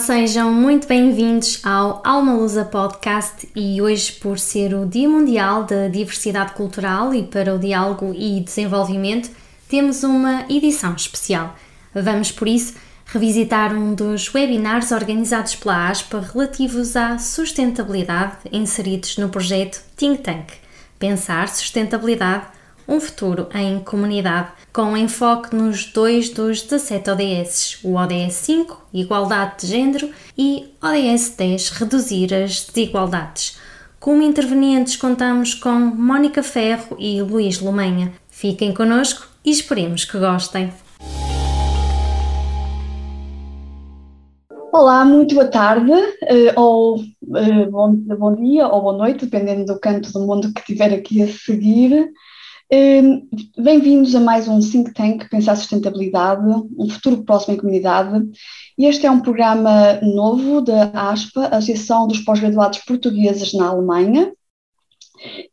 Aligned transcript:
sejam 0.00 0.50
muito 0.50 0.88
bem-vindos 0.88 1.60
ao 1.62 2.00
Alma 2.02 2.32
Lusa 2.32 2.64
Podcast 2.64 3.46
e 3.54 3.82
hoje, 3.82 4.12
por 4.12 4.38
ser 4.38 4.72
o 4.72 4.86
Dia 4.86 5.06
Mundial 5.06 5.64
da 5.64 5.88
Diversidade 5.88 6.54
Cultural 6.54 7.12
e 7.12 7.22
para 7.22 7.54
o 7.54 7.58
Diálogo 7.58 8.14
e 8.16 8.40
Desenvolvimento, 8.40 9.30
temos 9.68 10.02
uma 10.02 10.46
edição 10.48 10.94
especial. 10.94 11.54
Vamos, 11.94 12.32
por 12.32 12.48
isso, 12.48 12.76
revisitar 13.04 13.74
um 13.74 13.94
dos 13.94 14.32
webinars 14.32 14.90
organizados 14.90 15.54
pela 15.54 15.90
ASPA 15.90 16.20
relativos 16.32 16.96
à 16.96 17.18
sustentabilidade 17.18 18.38
inseridos 18.50 19.18
no 19.18 19.28
projeto 19.28 19.82
Think 19.96 20.22
Tank 20.22 20.46
Pensar 20.98 21.46
Sustentabilidade 21.48 22.46
um 22.90 22.98
futuro 22.98 23.46
em 23.54 23.78
comunidade, 23.78 24.48
com 24.72 24.96
enfoque 24.96 25.54
nos 25.54 25.86
dois 25.86 26.28
dos 26.28 26.62
17 26.62 27.10
ODS, 27.10 27.78
o 27.84 27.94
ODS 27.94 28.34
5, 28.34 28.88
Igualdade 28.92 29.60
de 29.60 29.66
Gênero, 29.68 30.10
e 30.36 30.74
ODS 30.82 31.36
10, 31.36 31.68
Reduzir 31.70 32.34
as 32.34 32.66
Desigualdades. 32.66 33.60
Como 34.00 34.22
intervenientes, 34.22 34.96
contamos 34.96 35.54
com 35.54 35.70
Mónica 35.70 36.42
Ferro 36.42 36.96
e 36.98 37.22
Luís 37.22 37.60
Lumenha. 37.60 38.12
Fiquem 38.28 38.74
connosco 38.74 39.28
e 39.44 39.50
esperemos 39.52 40.04
que 40.04 40.18
gostem. 40.18 40.72
Olá, 44.72 45.04
muito 45.04 45.34
boa 45.36 45.46
tarde, 45.46 45.92
uh, 45.92 46.60
ou 46.60 46.96
uh, 46.96 47.70
bom, 47.70 47.94
bom, 47.94 48.34
dia 48.34 48.66
ou 48.66 48.82
boa 48.82 48.96
noite, 48.96 49.26
dependendo 49.26 49.64
do 49.66 49.78
canto 49.78 50.12
do 50.12 50.26
mundo 50.26 50.52
que 50.52 50.60
estiver 50.60 50.92
aqui 50.92 51.22
a 51.22 51.28
seguir. 51.28 52.10
Hum, 52.72 53.28
bem-vindos 53.58 54.14
a 54.14 54.20
mais 54.20 54.46
um 54.46 54.60
Think 54.60 54.94
Tank 54.94 55.28
Pensar 55.28 55.56
Sustentabilidade, 55.56 56.46
um 56.78 56.88
futuro 56.88 57.24
próximo 57.24 57.54
em 57.54 57.56
comunidade. 57.56 58.30
Este 58.78 59.06
é 59.06 59.10
um 59.10 59.20
programa 59.20 60.00
novo 60.02 60.60
da 60.60 60.84
ASPA, 60.94 61.48
Associação 61.48 62.06
dos 62.06 62.20
Pós-Graduados 62.20 62.78
Portugueses 62.78 63.52
na 63.54 63.66
Alemanha. 63.66 64.32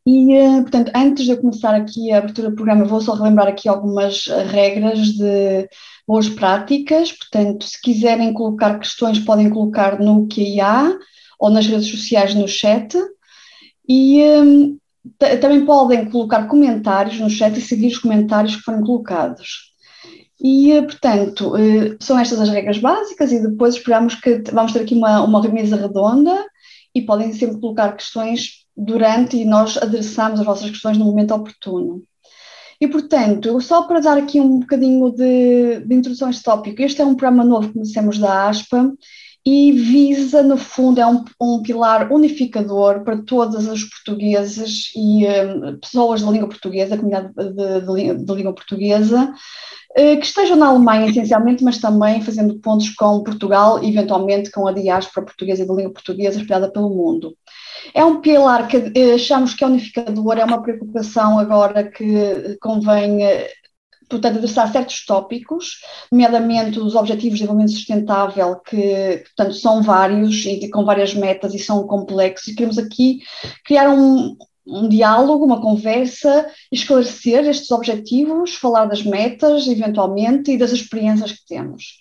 E, 0.05 0.31
eh, 0.31 0.61
portanto, 0.61 0.91
antes 0.95 1.25
de 1.25 1.31
eu 1.31 1.41
começar 1.41 1.73
aqui 1.73 2.11
a 2.11 2.19
abertura 2.19 2.51
do 2.51 2.55
programa, 2.55 2.85
vou 2.85 3.01
só 3.01 3.15
relembrar 3.15 3.47
aqui 3.47 3.67
algumas 3.67 4.27
regras 4.51 5.07
de 5.07 5.67
boas 6.07 6.29
práticas. 6.29 7.11
Portanto, 7.11 7.65
se 7.65 7.81
quiserem 7.81 8.31
colocar 8.31 8.77
questões, 8.77 9.17
podem 9.17 9.49
colocar 9.49 9.99
no 9.99 10.27
QIA 10.27 10.95
ou 11.39 11.49
nas 11.49 11.65
redes 11.65 11.89
sociais 11.89 12.35
no 12.35 12.47
chat. 12.47 12.95
E 13.89 14.21
hum, 14.21 14.77
também 15.41 15.65
podem 15.65 16.09
colocar 16.09 16.47
comentários 16.47 17.19
no 17.19 17.29
chat 17.29 17.57
e 17.57 17.61
seguir 17.61 17.87
os 17.87 17.99
comentários 17.99 18.55
que 18.55 18.61
forem 18.61 18.81
colocados. 18.81 19.73
E, 20.39 20.71
eh, 20.71 20.81
portanto, 20.83 21.55
eh, 21.57 21.97
são 21.99 22.17
estas 22.19 22.39
as 22.39 22.49
regras 22.49 22.77
básicas 22.77 23.31
e 23.31 23.41
depois 23.41 23.75
esperamos 23.75 24.15
que 24.15 24.43
vamos 24.51 24.71
ter 24.71 24.81
aqui 24.81 24.93
uma, 24.93 25.23
uma 25.23 25.41
mesa 25.49 25.75
redonda 25.75 26.45
e 26.93 27.01
podem 27.01 27.33
sempre 27.33 27.59
colocar 27.59 27.93
questões 27.95 28.65
durante 28.75 29.37
e 29.37 29.45
nós 29.45 29.77
adereçamos 29.77 30.39
as 30.39 30.45
vossas 30.45 30.69
questões 30.69 30.97
no 30.97 31.05
momento 31.05 31.33
oportuno. 31.33 32.03
E, 32.79 32.87
portanto, 32.87 33.59
só 33.59 33.83
para 33.83 33.99
dar 33.99 34.17
aqui 34.17 34.39
um 34.39 34.59
bocadinho 34.59 35.11
de, 35.11 35.79
de 35.79 35.95
introdução 35.95 36.27
a 36.27 36.31
este 36.31 36.43
tópico, 36.43 36.81
este 36.83 37.01
é 37.01 37.05
um 37.05 37.15
programa 37.15 37.43
novo 37.43 37.69
que 37.69 37.73
conhecemos 37.73 38.19
da 38.19 38.47
ASPA 38.47 38.93
e 39.49 39.71
visa, 39.71 40.43
no 40.43 40.57
fundo, 40.57 40.99
é 40.99 41.07
um, 41.07 41.23
um 41.39 41.61
pilar 41.61 42.11
unificador 42.11 43.05
para 43.05 43.15
todos 43.23 43.65
os 43.65 43.81
portugueses 43.85 44.91
e 44.93 45.25
um, 45.25 45.79
pessoas 45.79 46.21
da 46.21 46.29
língua 46.29 46.49
portuguesa, 46.49 46.97
comunidade 46.97 47.33
de, 47.33 47.79
de, 47.79 48.25
de 48.25 48.33
língua 48.33 48.53
portuguesa, 48.53 49.33
uh, 49.97 50.19
que 50.19 50.25
estejam 50.25 50.57
na 50.57 50.67
Alemanha 50.67 51.09
essencialmente, 51.09 51.63
mas 51.63 51.77
também 51.77 52.21
fazendo 52.21 52.59
pontos 52.59 52.89
com 52.89 53.23
Portugal 53.23 53.81
e 53.81 53.87
eventualmente 53.87 54.51
com 54.51 54.67
a 54.67 54.73
diáspora 54.73 55.25
portuguesa 55.25 55.63
e 55.63 55.65
da 55.65 55.73
língua 55.73 55.93
portuguesa 55.93 56.41
espalhada 56.41 56.69
pelo 56.69 56.89
mundo. 56.89 57.33
É 57.93 58.03
um 58.03 58.19
pilar 58.19 58.67
que 58.67 58.75
uh, 58.75 59.15
achamos 59.15 59.53
que 59.53 59.63
é 59.63 59.67
unificador, 59.67 60.39
é 60.39 60.43
uma 60.43 60.61
preocupação 60.61 61.39
agora 61.39 61.85
que 61.85 62.57
convém 62.59 63.25
uh, 63.25 63.47
portanto, 64.09 64.37
adressar 64.37 64.71
certos 64.71 65.05
tópicos, 65.05 65.81
nomeadamente 66.11 66.79
os 66.79 66.95
Objetivos 66.95 67.37
de 67.37 67.45
Desenvolvimento 67.45 67.71
Sustentável, 67.71 68.59
que, 68.59 69.23
portanto, 69.25 69.53
são 69.53 69.81
vários 69.81 70.45
e 70.45 70.69
com 70.69 70.85
várias 70.85 71.13
metas 71.13 71.53
e 71.53 71.59
são 71.59 71.85
complexos, 71.85 72.47
e 72.47 72.55
queremos 72.55 72.77
aqui 72.77 73.19
criar 73.65 73.89
um, 73.89 74.35
um 74.65 74.87
diálogo, 74.89 75.45
uma 75.45 75.61
conversa, 75.61 76.47
esclarecer 76.71 77.45
estes 77.45 77.71
objetivos, 77.71 78.55
falar 78.55 78.85
das 78.85 79.03
metas, 79.03 79.67
eventualmente, 79.67 80.51
e 80.51 80.57
das 80.57 80.71
experiências 80.71 81.31
que 81.31 81.45
temos. 81.45 81.99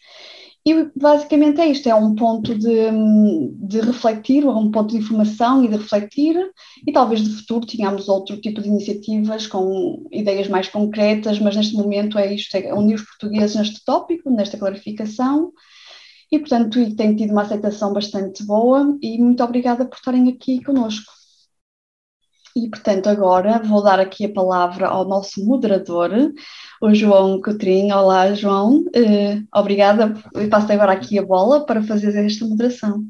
E 0.66 0.90
basicamente 0.96 1.60
é 1.60 1.68
isto, 1.68 1.88
é 1.88 1.94
um 1.94 2.16
ponto 2.16 2.52
de, 2.58 2.90
de 3.68 3.80
refletir, 3.80 4.44
um 4.44 4.68
ponto 4.68 4.90
de 4.90 4.96
informação 4.96 5.64
e 5.64 5.68
de 5.68 5.76
refletir, 5.76 6.36
e 6.84 6.90
talvez 6.90 7.22
de 7.22 7.30
futuro 7.36 7.64
tenhamos 7.64 8.08
outro 8.08 8.36
tipo 8.40 8.60
de 8.60 8.66
iniciativas 8.66 9.46
com 9.46 10.08
ideias 10.10 10.48
mais 10.48 10.68
concretas, 10.68 11.38
mas 11.38 11.54
neste 11.54 11.76
momento 11.76 12.18
é 12.18 12.34
isto, 12.34 12.56
é 12.56 12.74
unir 12.74 12.96
os 12.96 13.02
portugueses 13.02 13.54
neste 13.54 13.84
tópico, 13.84 14.28
nesta 14.28 14.58
clarificação, 14.58 15.52
e 16.32 16.38
portanto 16.40 16.96
tem 16.96 17.14
tido 17.14 17.30
uma 17.30 17.42
aceitação 17.42 17.92
bastante 17.92 18.44
boa, 18.44 18.98
e 19.00 19.18
muito 19.18 19.44
obrigada 19.44 19.86
por 19.86 19.94
estarem 19.94 20.28
aqui 20.28 20.64
conosco. 20.64 21.15
E, 22.56 22.70
portanto, 22.70 23.06
agora 23.08 23.58
vou 23.58 23.84
dar 23.84 24.00
aqui 24.00 24.24
a 24.24 24.32
palavra 24.32 24.86
ao 24.86 25.06
nosso 25.06 25.44
moderador, 25.44 26.10
o 26.80 26.94
João 26.94 27.38
Coutrinho. 27.38 27.94
Olá, 27.94 28.32
João. 28.32 28.78
Uh, 28.78 29.46
obrigada. 29.54 30.14
E 30.34 30.48
passo 30.48 30.72
agora 30.72 30.92
aqui 30.92 31.18
a 31.18 31.22
bola 31.22 31.66
para 31.66 31.82
fazer 31.82 32.16
esta 32.16 32.46
moderação. 32.46 33.06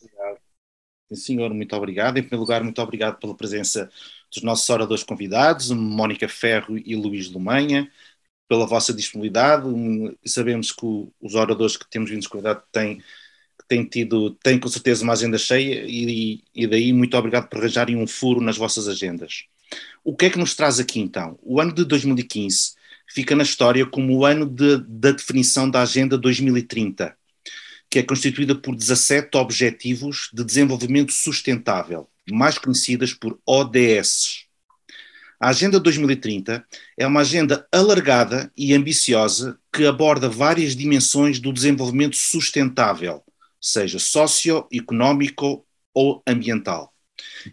Obrigado. 0.00 0.38
Senhor, 1.12 1.52
muito 1.52 1.74
obrigado. 1.74 2.18
Em 2.18 2.22
primeiro 2.22 2.42
lugar, 2.42 2.62
muito 2.62 2.80
obrigado 2.80 3.18
pela 3.18 3.36
presença 3.36 3.90
dos 4.32 4.44
nossos 4.44 4.70
oradores 4.70 5.02
convidados, 5.02 5.72
Mónica 5.72 6.28
Ferro 6.28 6.78
e 6.78 6.94
Luís 6.94 7.28
Lumanha, 7.28 7.90
pela 8.48 8.64
vossa 8.64 8.94
disponibilidade. 8.94 9.66
Sabemos 10.24 10.70
que 10.70 10.86
os 11.20 11.34
oradores 11.34 11.76
que 11.76 11.90
temos 11.90 12.10
vindo 12.10 12.28
convidados 12.28 12.62
têm 12.70 13.02
tem 13.68 13.84
tido, 13.84 14.30
tem 14.42 14.58
com 14.58 14.68
certeza 14.68 15.02
uma 15.02 15.12
agenda 15.12 15.38
cheia 15.38 15.84
e, 15.86 16.42
e 16.54 16.66
daí 16.66 16.92
muito 16.92 17.16
obrigado 17.16 17.48
por 17.48 17.58
arranjarem 17.58 17.96
um 17.96 18.06
furo 18.06 18.40
nas 18.40 18.56
vossas 18.56 18.88
agendas. 18.88 19.44
O 20.02 20.14
que 20.14 20.26
é 20.26 20.30
que 20.30 20.38
nos 20.38 20.54
traz 20.54 20.78
aqui 20.78 21.00
então? 21.00 21.38
O 21.42 21.60
ano 21.60 21.72
de 21.72 21.84
2015 21.84 22.74
fica 23.08 23.34
na 23.34 23.42
história 23.42 23.86
como 23.86 24.16
o 24.16 24.24
ano 24.24 24.46
de, 24.46 24.78
da 24.86 25.12
definição 25.12 25.68
da 25.68 25.82
Agenda 25.82 26.16
2030, 26.18 27.16
que 27.90 27.98
é 27.98 28.02
constituída 28.02 28.54
por 28.54 28.74
17 28.74 29.36
Objetivos 29.36 30.30
de 30.32 30.44
Desenvolvimento 30.44 31.12
Sustentável, 31.12 32.08
mais 32.30 32.58
conhecidas 32.58 33.12
por 33.12 33.38
ODS. 33.46 34.44
A 35.40 35.48
Agenda 35.48 35.78
2030 35.78 36.64
é 36.96 37.06
uma 37.06 37.20
agenda 37.20 37.66
alargada 37.70 38.50
e 38.56 38.72
ambiciosa 38.72 39.58
que 39.72 39.84
aborda 39.84 40.28
várias 40.28 40.74
dimensões 40.74 41.38
do 41.38 41.52
desenvolvimento 41.52 42.16
sustentável, 42.16 43.22
seja 43.64 43.98
socioeconómico 43.98 45.66
ou 45.94 46.22
ambiental, 46.26 46.92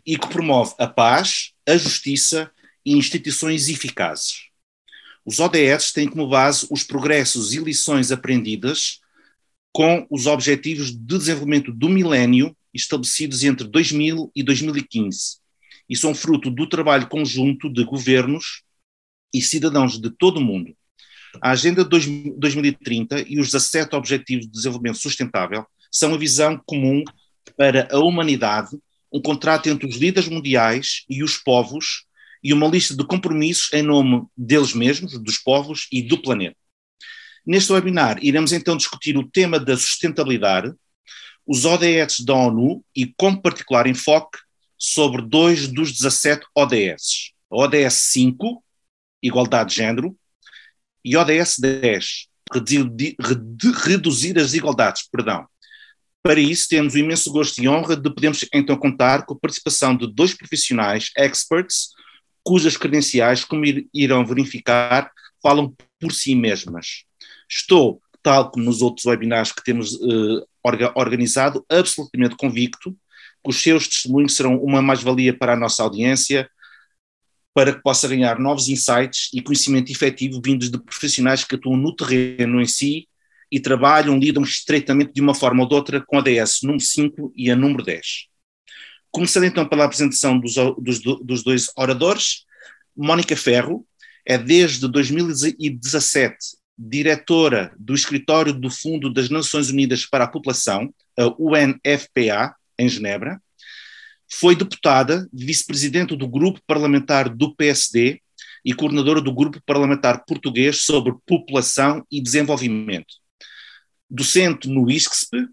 e 0.06 0.18
que 0.18 0.28
promove 0.28 0.76
a 0.78 0.86
paz, 0.86 1.54
a 1.66 1.78
justiça 1.78 2.52
e 2.86 2.92
instituições 2.98 3.70
eficazes. 3.70 4.50
Os 5.26 5.40
ODS 5.40 5.94
têm 5.94 6.10
como 6.10 6.28
base 6.28 6.68
os 6.70 6.84
progressos 6.84 7.54
e 7.54 7.60
lições 7.60 8.12
aprendidas 8.12 9.00
com 9.72 10.06
os 10.10 10.26
Objetivos 10.26 10.92
de 10.92 10.98
Desenvolvimento 10.98 11.72
do 11.72 11.88
Milénio 11.88 12.54
estabelecidos 12.74 13.46
entre 13.46 13.66
2000 13.66 14.32
e 14.36 14.44
2015 14.44 15.38
e 15.88 15.96
são 15.96 16.14
fruto 16.14 16.52
do 16.52 16.68
trabalho 16.68 17.08
conjunto 17.08 17.72
de 17.72 17.86
governos 17.86 18.64
e 19.34 19.42
cidadãos 19.42 19.98
de 19.98 20.10
todo 20.10 20.38
o 20.38 20.44
mundo. 20.44 20.76
A 21.42 21.52
Agenda 21.52 21.86
2030 21.86 23.22
e 23.30 23.40
os 23.40 23.52
17 23.52 23.96
Objetivos 23.96 24.46
de 24.46 24.52
Desenvolvimento 24.52 24.98
Sustentável 24.98 25.66
são 25.92 26.14
a 26.14 26.18
visão 26.18 26.60
comum 26.66 27.04
para 27.58 27.88
a 27.92 28.00
humanidade, 28.00 28.70
um 29.12 29.22
contrato 29.22 29.68
entre 29.68 29.88
os 29.88 29.98
líderes 29.98 30.30
mundiais 30.30 31.04
e 31.10 31.22
os 31.22 31.38
povos 31.38 32.06
e 32.44 32.54
uma 32.54 32.68
lista 32.68 32.96
de 32.96 33.06
compromissos 33.06 33.72
em 33.74 33.84
nome 33.84 34.26
deles 34.36 34.74
mesmos, 34.74 35.20
dos 35.20 35.38
povos 35.38 35.88
e 35.92 36.02
do 36.02 36.22
planeta. 36.22 36.56
Neste 37.46 37.74
webinar, 37.74 38.18
iremos 38.24 38.54
então 38.54 38.78
discutir 38.78 39.18
o 39.18 39.28
tema 39.28 39.60
da 39.60 39.76
sustentabilidade, 39.76 40.74
os 41.46 41.66
ODS 41.66 42.22
da 42.22 42.36
ONU 42.36 42.84
e, 42.96 43.06
com 43.06 43.36
particular 43.36 43.88
enfoque, 43.88 44.38
sobre 44.78 45.22
dois 45.22 45.68
dos 45.68 45.92
17 45.92 46.46
ODS. 46.56 47.34
ODS 47.50 47.94
5, 47.94 48.64
Igualdade 49.22 49.72
de 49.72 49.76
Género, 49.76 50.16
e 51.04 51.18
ODS 51.18 51.58
10, 51.60 52.28
Reduzir 53.84 54.38
as 54.38 54.46
Desigualdades, 54.46 55.08
perdão. 55.12 55.48
Para 56.24 56.40
isso, 56.40 56.68
temos 56.70 56.94
o 56.94 57.00
imenso 57.00 57.32
gosto 57.32 57.62
e 57.62 57.68
honra 57.68 57.96
de 57.96 58.10
podermos 58.14 58.46
então 58.54 58.78
contar 58.78 59.26
com 59.26 59.34
a 59.34 59.40
participação 59.40 59.98
de 59.98 60.06
dois 60.12 60.34
profissionais 60.34 61.10
experts, 61.18 61.90
cujas 62.44 62.78
credenciais, 62.78 63.44
como 63.44 63.64
irão 63.94 64.26
verificar, 64.26 65.12
falam 65.42 65.76
por 66.00 66.12
si 66.12 66.36
mesmas. 66.36 67.06
Estou 67.50 68.02
tal 68.22 68.52
como 68.52 68.66
nos 68.66 68.84
outros 68.84 69.06
webinars 69.06 69.52
que 69.52 69.64
temos 69.64 69.98
orga 70.64 70.94
organizado, 70.96 71.66
absolutamente 71.68 72.36
convicto 72.36 72.92
que 73.44 73.50
os 73.50 73.62
seus 73.62 73.88
testemunhos 73.88 74.36
serão 74.36 74.58
uma 74.58 74.82
mais-valia 74.82 75.36
para 75.36 75.54
a 75.54 75.58
nossa 75.58 75.82
audiência, 75.82 76.48
para 77.54 77.74
que 77.74 77.82
possa 77.82 78.08
ganhar 78.08 78.38
novos 78.38 78.70
insights 78.70 79.30
e 79.34 79.42
conhecimento 79.42 79.92
efetivo 79.92 80.40
vindos 80.46 80.70
de 80.70 80.80
profissionais 80.80 81.44
que 81.44 81.56
atuam 81.56 81.76
no 81.76 81.96
terreno 81.96 82.62
em 82.62 82.68
si 82.68 83.10
e 83.52 83.60
trabalham, 83.60 84.18
lidam 84.18 84.44
estreitamente 84.44 85.14
de 85.14 85.22
uma 85.22 85.36
forma 85.36 85.64
ou 85.64 85.70
de 85.70 85.76
outra 85.76 86.02
com 86.02 86.18
a 86.18 86.22
DS 86.22 86.62
número 86.64 86.84
5 86.84 87.34
e 87.36 87.52
a 87.52 87.56
número 87.56 87.84
10. 87.84 88.28
Começando 89.12 89.44
então 89.44 89.68
pela 89.68 89.86
apresentação 89.86 90.40
dos, 90.40 90.56
dos, 90.78 91.02
dos 91.02 91.44
dois 91.44 91.68
oradores, 91.76 92.46
Mónica 92.96 93.36
Ferro 93.36 93.86
é 94.26 94.38
desde 94.38 94.88
2017 94.88 96.38
diretora 96.78 97.74
do 97.78 97.94
escritório 97.94 98.54
do 98.54 98.70
Fundo 98.70 99.12
das 99.12 99.30
Nações 99.30 99.70
Unidas 99.70 100.06
para 100.06 100.24
a 100.24 100.28
População, 100.28 100.94
a 101.18 101.28
UNFPA, 101.38 102.56
em 102.80 102.90
Genebra. 102.90 103.40
Foi 104.32 104.56
deputada, 104.56 105.28
vice-presidente 105.32 106.16
do 106.16 106.28
grupo 106.28 106.62
parlamentar 106.66 107.30
do 107.30 107.54
PSD 107.56 108.22
e 108.64 108.74
coordenadora 108.74 109.22
do 109.22 109.34
grupo 109.34 109.62
parlamentar 109.66 110.24
português 110.26 110.84
sobre 110.84 111.14
população 111.26 112.06
e 112.10 112.22
desenvolvimento. 112.22 113.16
Docente 114.14 114.68
no 114.68 114.92
ISCSP, 114.92 115.48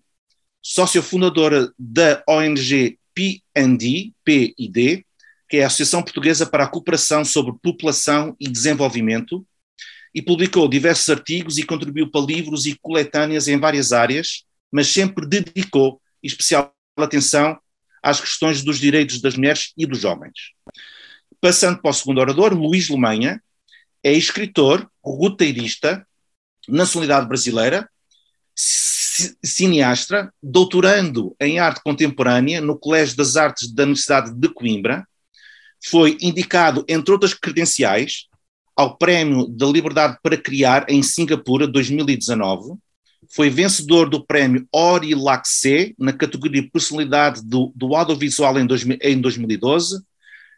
sócia 0.60 1.00
fundadora 1.00 1.72
da 1.78 2.24
ONG 2.28 2.98
PND, 3.14 4.12
PID, 4.24 5.06
que 5.48 5.58
é 5.58 5.62
a 5.62 5.68
Associação 5.68 6.02
Portuguesa 6.02 6.44
para 6.44 6.64
a 6.64 6.68
Cooperação 6.68 7.24
sobre 7.24 7.54
População 7.62 8.36
e 8.40 8.48
Desenvolvimento, 8.48 9.46
e 10.12 10.20
publicou 10.20 10.66
diversos 10.68 11.08
artigos 11.08 11.56
e 11.56 11.62
contribuiu 11.62 12.10
para 12.10 12.26
livros 12.26 12.66
e 12.66 12.76
coletâneas 12.82 13.46
em 13.46 13.60
várias 13.60 13.92
áreas, 13.92 14.42
mas 14.72 14.88
sempre 14.88 15.24
dedicou 15.24 16.02
especial 16.20 16.74
atenção 16.96 17.56
às 18.02 18.20
questões 18.20 18.64
dos 18.64 18.80
direitos 18.80 19.20
das 19.20 19.36
mulheres 19.36 19.72
e 19.76 19.86
dos 19.86 20.04
homens. 20.04 20.52
Passando 21.40 21.80
para 21.80 21.92
o 21.92 21.94
segundo 21.94 22.20
orador, 22.20 22.52
Luís 22.54 22.88
Lumanha, 22.88 23.40
é 24.02 24.12
escritor, 24.12 24.90
roteirista, 25.00 26.04
nacionalidade 26.66 27.28
brasileira, 27.28 27.88
cineasta, 28.58 30.32
doutorando 30.42 31.36
em 31.40 31.58
arte 31.58 31.80
contemporânea 31.82 32.60
no 32.60 32.76
Colégio 32.78 33.16
das 33.16 33.36
Artes 33.36 33.72
da 33.72 33.84
Universidade 33.84 34.32
de 34.34 34.48
Coimbra, 34.48 35.06
foi 35.84 36.16
indicado, 36.20 36.84
entre 36.88 37.12
outras 37.12 37.34
credenciais, 37.34 38.26
ao 38.76 38.96
Prémio 38.96 39.46
da 39.46 39.66
Liberdade 39.66 40.18
para 40.22 40.36
Criar 40.36 40.86
em 40.88 41.02
Singapura 41.02 41.66
2019. 41.66 42.74
Foi 43.30 43.50
vencedor 43.50 44.08
do 44.08 44.24
prémio 44.24 44.66
Ori 44.72 45.14
Laxe 45.14 45.94
na 45.98 46.12
categoria 46.12 46.68
Personalidade 46.72 47.42
do, 47.44 47.72
do 47.74 47.94
Audiovisual 47.94 48.58
em, 48.58 48.66
dois, 48.66 48.84
em 49.02 49.20
2012. 49.20 50.00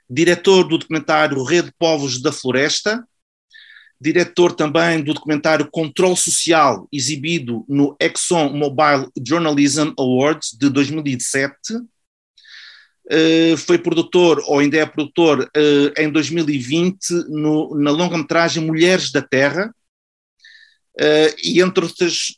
Diretor 0.09 0.65
do 0.65 0.79
documentário 0.79 1.43
Rede 1.43 1.73
Povos 1.79 2.21
da 2.21 2.31
Floresta. 2.31 3.05
Diretor 4.01 4.55
também 4.55 5.03
do 5.03 5.13
documentário 5.13 5.71
Controle 5.71 6.17
Social, 6.17 6.89
exibido 6.91 7.65
no 7.69 7.95
Exxon 8.01 8.49
Mobile 8.51 9.09
Journalism 9.23 9.93
Awards 9.99 10.57
de 10.59 10.71
2017 10.71 11.57
Uh, 13.13 13.57
foi 13.57 13.77
produtor, 13.77 14.41
ou 14.47 14.61
ainda 14.61 14.77
é 14.77 14.87
produtor, 14.87 15.41
uh, 15.41 16.01
em 16.01 16.09
2020, 16.09 17.11
no, 17.29 17.77
na 17.77 17.91
longa-metragem 17.91 18.65
Mulheres 18.65 19.11
da 19.11 19.21
Terra, 19.21 19.75
uh, 20.97 21.35
e 21.43 21.61
entre 21.61 21.85
outras 21.85 22.37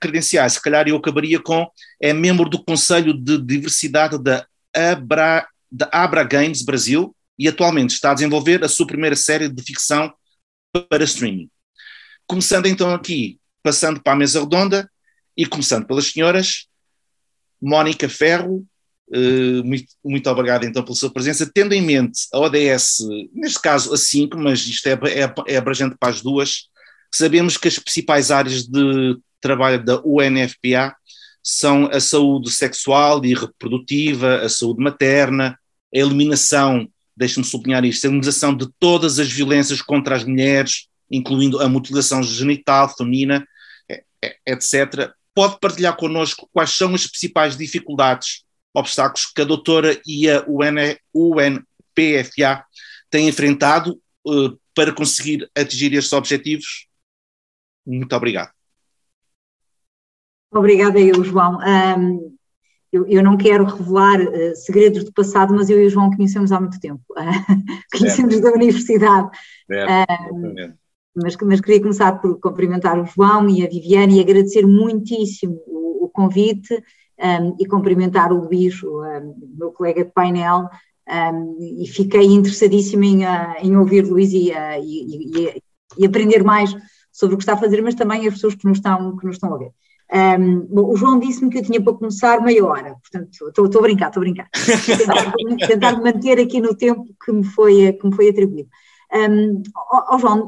credenciais, 0.00 0.54
se 0.54 0.62
calhar 0.62 0.88
eu 0.88 0.96
acabaria 0.96 1.38
com, 1.38 1.70
é 2.00 2.10
membro 2.14 2.48
do 2.48 2.64
Conselho 2.64 3.12
de 3.12 3.36
Diversidade 3.36 4.16
da 4.18 4.46
Abra, 4.74 5.46
da 5.70 5.90
Abra 5.92 6.24
Games 6.24 6.62
Brasil, 6.62 7.14
e 7.38 7.46
atualmente 7.46 7.90
está 7.90 8.12
a 8.12 8.14
desenvolver 8.14 8.64
a 8.64 8.68
sua 8.68 8.86
primeira 8.86 9.16
série 9.16 9.46
de 9.46 9.62
ficção 9.62 10.10
para 10.88 11.04
streaming. 11.04 11.50
Começando 12.26 12.66
então 12.66 12.92
aqui, 12.92 13.38
passando 13.62 14.02
para 14.02 14.12
a 14.12 14.16
mesa 14.16 14.40
redonda, 14.40 14.90
e 15.36 15.46
começando 15.46 15.86
pelas 15.86 16.06
senhoras, 16.06 16.66
Mónica 17.60 18.08
Ferro, 18.08 18.66
Uh, 19.12 19.64
muito, 19.64 19.86
muito, 20.04 20.30
obrigado 20.30 20.62
então 20.62 20.84
pela 20.84 20.94
sua 20.94 21.12
presença, 21.12 21.50
tendo 21.52 21.72
em 21.72 21.82
mente 21.82 22.28
a 22.32 22.38
ODS, 22.38 22.98
neste 23.34 23.60
caso 23.60 23.92
a 23.92 23.96
5, 23.96 24.38
mas 24.38 24.60
isto 24.60 24.86
é, 24.86 24.92
é, 24.92 25.34
é 25.48 25.56
abrangente 25.56 25.96
para 25.98 26.10
as 26.10 26.22
duas, 26.22 26.68
sabemos 27.12 27.56
que 27.56 27.66
as 27.66 27.76
principais 27.76 28.30
áreas 28.30 28.68
de 28.68 29.18
trabalho 29.40 29.84
da 29.84 30.00
UNFPA 30.04 30.94
são 31.42 31.86
a 31.86 31.98
saúde 31.98 32.52
sexual 32.52 33.24
e 33.24 33.34
reprodutiva, 33.34 34.42
a 34.42 34.48
saúde 34.48 34.80
materna, 34.80 35.58
a 35.92 35.98
eliminação, 35.98 36.88
deixe-me 37.20 37.44
sublinhar 37.44 37.84
isto, 37.84 38.06
a 38.06 38.08
eliminação 38.08 38.56
de 38.56 38.66
todas 38.78 39.18
as 39.18 39.30
violências 39.30 39.82
contra 39.82 40.16
as 40.16 40.24
mulheres, 40.24 40.88
incluindo 41.10 41.60
a 41.60 41.68
mutilação 41.68 42.22
genital 42.22 42.88
feminina, 42.96 43.46
etc. 44.46 45.12
Pode 45.34 45.60
partilhar 45.60 45.94
connosco 45.96 46.48
quais 46.50 46.70
são 46.70 46.94
as 46.94 47.06
principais 47.06 47.58
dificuldades 47.58 48.42
obstáculos 48.72 49.26
que 49.26 49.42
a 49.42 49.44
doutora 49.44 50.00
e 50.06 50.30
a 50.30 50.42
UN, 50.48 50.96
UNPFA 51.14 52.64
têm 53.10 53.28
enfrentado 53.28 54.00
uh, 54.26 54.58
para 54.74 54.90
conseguir 54.90 55.46
atingir 55.54 55.92
estes 55.92 56.14
objetivos. 56.14 56.86
Muito 57.86 58.16
obrigado. 58.16 58.50
Obrigada 60.50 60.98
eu, 60.98 61.22
João. 61.22 61.58
Um, 61.58 62.34
eu, 62.92 63.06
eu, 63.06 63.22
não 63.22 63.36
quero 63.36 63.64
revelar 63.64 64.20
uh, 64.20 64.56
segredos 64.56 65.04
do 65.04 65.12
passado, 65.12 65.54
mas 65.54 65.70
eu 65.70 65.80
e 65.80 65.86
o 65.86 65.90
João 65.90 66.10
conhecemos 66.10 66.50
há 66.50 66.60
muito 66.60 66.80
tempo. 66.80 67.02
Uh, 67.10 67.16
conhecemos 67.96 68.40
da 68.40 68.50
universidade. 68.50 69.30
Um, 69.70 70.72
mas, 71.14 71.36
mas, 71.42 71.60
queria 71.60 71.80
começar 71.80 72.20
por 72.20 72.38
cumprimentar 72.38 72.98
o 73.00 73.04
João 73.04 73.48
e 73.48 73.64
a 73.64 73.68
Viviane 73.68 74.18
e 74.18 74.20
agradecer 74.20 74.66
muitíssimo 74.66 75.60
o, 75.66 76.04
o 76.04 76.08
convite 76.08 76.72
um, 77.20 77.56
e 77.58 77.66
cumprimentar 77.66 78.32
o 78.32 78.44
Luís, 78.44 78.82
o 78.82 79.02
um, 79.02 79.34
meu 79.58 79.72
colega 79.72 80.04
de 80.04 80.10
painel, 80.10 80.68
um, 81.08 81.56
e 81.82 81.86
fiquei 81.86 82.24
interessadíssima 82.26 83.04
em, 83.04 83.24
uh, 83.24 83.54
em 83.62 83.76
ouvir 83.76 84.06
Luís 84.06 84.32
e, 84.32 84.50
uh, 84.50 84.82
e, 84.82 85.46
e, 85.46 85.62
e, 85.98 86.06
aprender 86.06 86.42
mais 86.42 86.74
sobre 87.12 87.34
o 87.34 87.38
que 87.38 87.42
está 87.42 87.54
a 87.54 87.58
fazer, 87.58 87.82
mas 87.82 87.94
também 87.94 88.26
as 88.26 88.34
pessoas 88.34 88.54
que 88.54 88.66
nos 88.66 88.78
estão, 88.78 89.16
que 89.16 89.26
nos 89.26 89.36
estão 89.36 89.52
a 89.54 89.58
ver. 89.58 89.72
Um, 90.12 90.66
bom, 90.66 90.92
o 90.92 90.96
João 90.96 91.20
disse-me 91.20 91.50
que 91.50 91.58
eu 91.58 91.62
tinha 91.62 91.80
para 91.80 91.92
começar 91.92 92.42
meia 92.42 92.64
hora, 92.66 92.96
portanto, 92.96 93.30
estou 93.48 93.78
a 93.78 93.82
brincar, 93.82 94.08
estou 94.08 94.20
a 94.20 94.24
brincar. 94.24 94.48
tentar, 94.50 95.32
tentar 95.68 96.02
manter 96.02 96.40
aqui 96.40 96.60
no 96.60 96.74
tempo 96.74 97.06
que 97.24 97.30
me 97.30 97.44
foi, 97.44 97.92
que 97.92 98.06
me 98.06 98.14
foi 98.14 98.28
atribuído. 98.28 98.68
Um, 99.12 99.62
oh, 99.92 100.14
oh 100.14 100.18
João, 100.18 100.46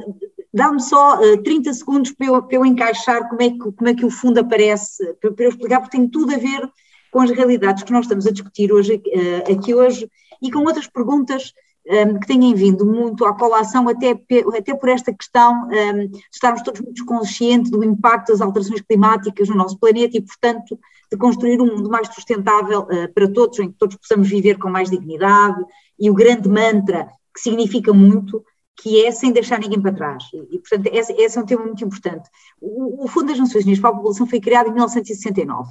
Dá-me 0.54 0.80
só 0.82 1.18
uh, 1.18 1.32
eh, 1.32 1.36
30 1.38 1.72
segundos 1.72 2.12
para 2.12 2.26
eu, 2.26 2.42
para 2.42 2.56
eu, 2.56 2.66
encaixar 2.66 3.26
como 3.28 3.40
é, 3.40 3.50
que, 3.50 3.58
como 3.58 3.88
é 3.88 3.94
que 3.94 4.04
o 4.04 4.10
fundo 4.10 4.38
aparece, 4.38 5.02
para, 5.14 5.32
para 5.32 5.44
eu 5.46 5.48
explicar, 5.48 5.80
porque 5.80 5.96
tem 5.96 6.06
tudo 6.06 6.34
a 6.34 6.36
ver 6.36 6.70
com 7.10 7.20
as 7.20 7.30
realidades 7.30 7.82
que 7.82 7.92
nós 7.92 8.04
estamos 8.04 8.26
a 8.26 8.30
discutir 8.30 8.70
hoje, 8.70 8.96
uh, 8.96 9.52
aqui 9.52 9.74
hoje 9.74 10.10
e 10.42 10.50
com 10.50 10.60
outras 10.60 10.86
perguntas 10.86 11.54
ehm, 11.86 12.18
que 12.18 12.26
têm 12.26 12.54
vindo 12.54 12.84
muito 12.86 13.24
à 13.24 13.34
colação, 13.34 13.88
até, 13.88 14.10
até 14.56 14.74
por 14.74 14.88
esta 14.88 15.12
questão 15.12 15.70
ehm, 15.72 16.08
de 16.08 16.18
estarmos 16.32 16.62
todos 16.62 16.80
muito 16.80 17.04
conscientes 17.04 17.70
do 17.70 17.82
impacto 17.84 18.32
das 18.32 18.40
alterações 18.40 18.80
climáticas 18.80 19.48
no 19.48 19.56
nosso 19.56 19.78
planeta 19.78 20.16
e, 20.16 20.20
portanto, 20.20 20.78
de 21.12 21.18
construir 21.18 21.60
um 21.60 21.66
mundo 21.66 21.90
mais 21.90 22.08
sustentável 22.08 22.80
uh, 22.80 23.12
para 23.12 23.28
todos, 23.28 23.58
em 23.58 23.70
que 23.70 23.76
todos 23.76 23.96
possamos 23.96 24.28
viver 24.28 24.58
com 24.58 24.70
mais 24.70 24.90
dignidade. 24.90 25.62
E 25.98 26.10
o 26.10 26.14
grande 26.14 26.48
mantra, 26.48 27.08
que 27.34 27.40
significa 27.40 27.92
muito, 27.92 28.42
que 28.76 29.04
é 29.04 29.10
sem 29.10 29.30
deixar 29.30 29.60
ninguém 29.60 29.80
para 29.80 29.92
trás. 29.92 30.24
E, 30.50 30.58
portanto, 30.58 30.86
esse, 30.92 31.12
esse, 31.12 31.38
é 31.38 31.40
um 31.40 31.44
tema 31.44 31.66
muito 31.66 31.84
importante. 31.84 32.28
O, 32.60 33.04
o 33.04 33.08
Fundo 33.08 33.26
das 33.26 33.38
Nações 33.38 33.64
Unidas 33.64 33.80
para 33.80 33.90
a 33.90 33.94
População 33.94 34.26
foi 34.26 34.40
criado 34.40 34.68
em 34.68 34.72
1969. 34.72 35.70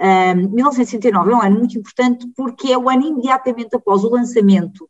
Um, 0.00 0.48
1969 0.50 1.30
é 1.30 1.36
um 1.36 1.42
ano 1.42 1.58
muito 1.58 1.78
importante 1.78 2.26
porque 2.34 2.72
é 2.72 2.78
o 2.78 2.88
ano 2.88 3.06
imediatamente 3.06 3.76
após 3.76 4.02
o 4.02 4.10
lançamento 4.10 4.88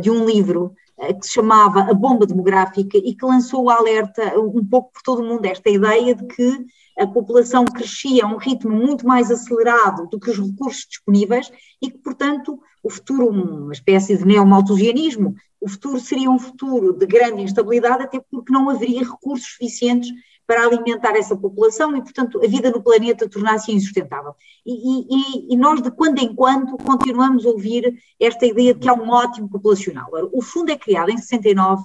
de 0.00 0.10
um 0.10 0.24
livro 0.24 0.74
uh, 0.96 1.18
que 1.18 1.26
se 1.26 1.32
chamava 1.32 1.80
A 1.80 1.94
Bomba 1.94 2.26
Demográfica 2.26 2.96
e 2.98 3.14
que 3.14 3.24
lançou 3.24 3.64
o 3.64 3.70
alerta 3.70 4.38
um 4.38 4.64
pouco 4.64 4.92
por 4.92 5.02
todo 5.02 5.22
o 5.22 5.26
mundo, 5.26 5.44
esta 5.44 5.70
ideia 5.70 6.14
de 6.14 6.26
que 6.26 6.66
a 6.98 7.06
população 7.06 7.64
crescia 7.64 8.24
a 8.24 8.28
um 8.28 8.36
ritmo 8.36 8.70
muito 8.70 9.06
mais 9.06 9.30
acelerado 9.30 10.08
do 10.08 10.18
que 10.18 10.30
os 10.30 10.38
recursos 10.38 10.86
disponíveis 10.88 11.50
e 11.82 11.90
que, 11.90 11.98
portanto, 11.98 12.58
o 12.82 12.90
futuro, 12.90 13.28
uma 13.28 13.72
espécie 13.72 14.16
de 14.16 14.24
neomalthusianismo, 14.24 15.34
o 15.60 15.68
futuro 15.68 15.98
seria 15.98 16.30
um 16.30 16.38
futuro 16.38 16.92
de 16.92 17.06
grande 17.06 17.42
instabilidade, 17.42 18.04
até 18.04 18.20
porque 18.30 18.52
não 18.52 18.68
haveria 18.68 19.00
recursos 19.00 19.48
suficientes 19.48 20.10
para 20.46 20.66
alimentar 20.66 21.16
essa 21.16 21.36
população 21.36 21.96
e, 21.96 22.02
portanto, 22.02 22.40
a 22.44 22.46
vida 22.46 22.70
no 22.70 22.82
planeta 22.82 23.28
tornar-se 23.28 23.72
insustentável. 23.72 24.34
E, 24.64 24.72
e, 24.72 25.54
e, 25.54 25.56
nós, 25.56 25.80
de 25.80 25.90
quando 25.90 26.18
em 26.18 26.34
quando, 26.34 26.76
continuamos 26.76 27.46
a 27.46 27.50
ouvir 27.50 27.94
esta 28.20 28.44
ideia 28.44 28.74
de 28.74 28.80
que 28.80 28.88
há 28.88 28.94
um 28.94 29.08
ótimo 29.08 29.48
populacional. 29.48 30.10
O 30.32 30.42
fundo 30.42 30.70
é 30.70 30.76
criado 30.76 31.10
em 31.10 31.16
69 31.16 31.84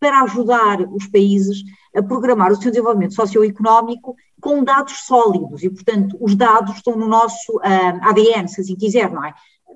para 0.00 0.22
ajudar 0.22 0.80
os 0.92 1.06
países 1.06 1.62
a 1.94 2.02
programar 2.02 2.52
o 2.52 2.56
seu 2.56 2.70
desenvolvimento 2.70 3.14
socioeconómico 3.14 4.14
com 4.40 4.62
dados 4.62 4.98
sólidos 5.04 5.62
e, 5.62 5.70
portanto, 5.70 6.16
os 6.20 6.34
dados 6.34 6.76
estão 6.76 6.96
no 6.96 7.08
nosso 7.08 7.56
uh, 7.56 7.60
ah, 7.62 8.10
ADN, 8.10 8.48
se 8.48 8.60
assim 8.60 8.76
quiser, 8.76 9.10
não 9.10 9.24
é? 9.24 9.34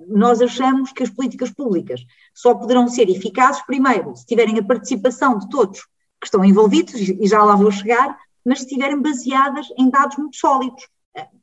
Nós 0.09 0.41
achamos 0.41 0.93
que 0.93 1.03
as 1.03 1.11
políticas 1.11 1.51
públicas 1.51 2.01
só 2.33 2.55
poderão 2.55 2.89
ser 2.89 3.09
eficazes, 3.11 3.63
primeiro, 3.63 4.15
se 4.17 4.25
tiverem 4.25 4.59
a 4.59 4.65
participação 4.65 5.39
de 5.39 5.49
todos 5.49 5.81
que 6.23 6.29
estão 6.29 6.45
envolvidos, 6.45 6.95
e 6.95 7.27
já 7.27 7.43
lá 7.43 7.57
vou 7.57 7.71
chegar, 7.73 8.17
mas 8.45 8.61
se 8.61 8.65
estiverem 8.65 9.03
baseadas 9.03 9.67
em 9.77 9.91
dados 9.91 10.17
muito 10.17 10.37
sólidos. 10.37 10.89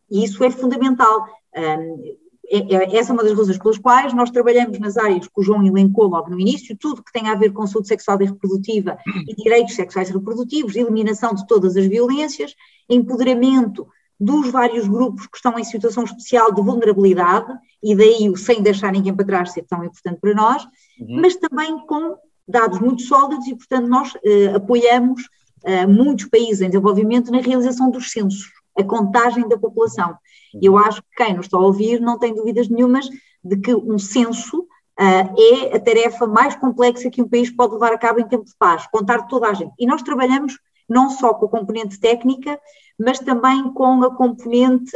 E 0.09 0.23
isso 0.23 0.41
é 0.41 0.49
fundamental. 0.49 1.27
É, 1.53 1.75
é, 2.49 2.97
essa 2.97 3.11
é 3.11 3.13
uma 3.13 3.23
das 3.23 3.37
razões 3.37 3.57
pelas 3.57 3.77
quais 3.77 4.13
nós 4.13 4.31
trabalhamos 4.31 4.79
nas 4.79 4.97
áreas 4.97 5.27
que 5.27 5.33
o 5.35 5.43
João 5.43 5.63
elencou 5.65 6.07
logo 6.07 6.29
no 6.29 6.39
início, 6.39 6.77
tudo 6.77 7.03
que 7.03 7.11
tem 7.11 7.27
a 7.27 7.35
ver 7.35 7.51
com 7.51 7.67
saúde 7.67 7.89
sexual 7.89 8.19
e 8.21 8.25
reprodutiva 8.25 8.97
e 9.27 9.35
direitos 9.35 9.75
sexuais 9.75 10.09
e 10.09 10.13
reprodutivos, 10.13 10.77
eliminação 10.77 11.33
de 11.35 11.45
todas 11.45 11.75
as 11.75 11.85
violências, 11.85 12.55
empoderamento 12.89 13.85
dos 14.17 14.49
vários 14.49 14.87
grupos 14.87 15.27
que 15.27 15.37
estão 15.37 15.59
em 15.59 15.63
situação 15.63 16.03
especial 16.03 16.51
de 16.53 16.61
vulnerabilidade, 16.61 17.53
e 17.81 17.95
daí 17.95 18.29
o 18.29 18.35
sem 18.35 18.61
deixar 18.61 18.91
ninguém 18.91 19.15
para 19.15 19.25
trás 19.25 19.51
ser 19.51 19.63
tão 19.63 19.83
importante 19.83 20.19
para 20.19 20.33
nós, 20.33 20.63
uhum. 20.99 21.21
mas 21.21 21.35
também 21.35 21.77
com 21.85 22.17
dados 22.49 22.79
muito 22.79 23.03
sólidos 23.03 23.47
e, 23.47 23.55
portanto, 23.55 23.87
nós 23.87 24.13
eh, 24.25 24.53
apoiamos 24.55 25.29
eh, 25.63 25.85
muitos 25.85 26.25
países 26.25 26.61
em 26.61 26.69
desenvolvimento 26.69 27.31
na 27.31 27.39
realização 27.39 27.91
dos 27.91 28.11
censos, 28.11 28.51
a 28.77 28.83
contagem 28.83 29.47
da 29.47 29.57
população. 29.57 30.17
E 30.59 30.65
eu 30.65 30.77
acho 30.77 31.01
que 31.03 31.23
quem 31.23 31.35
nos 31.35 31.45
está 31.45 31.57
a 31.57 31.61
ouvir 31.61 32.01
não 32.01 32.17
tem 32.17 32.33
dúvidas 32.33 32.67
nenhumas 32.67 33.07
de 33.43 33.57
que 33.57 33.73
um 33.75 33.99
censo 33.99 34.61
uh, 34.61 34.65
é 34.99 35.75
a 35.75 35.79
tarefa 35.79 36.25
mais 36.25 36.55
complexa 36.55 37.09
que 37.09 37.21
um 37.21 37.29
país 37.29 37.51
pode 37.51 37.73
levar 37.73 37.93
a 37.93 37.97
cabo 37.97 38.19
em 38.19 38.27
tempo 38.27 38.45
de 38.45 38.55
paz, 38.57 38.87
contar 38.87 39.27
toda 39.27 39.47
a 39.47 39.53
gente. 39.53 39.73
E 39.77 39.85
nós 39.85 40.01
trabalhamos 40.01 40.57
não 40.89 41.09
só 41.11 41.35
com 41.35 41.45
a 41.45 41.49
componente 41.49 41.99
técnica, 41.99 42.59
mas 42.99 43.19
também 43.19 43.71
com 43.73 44.03
a 44.03 44.15
componente 44.15 44.91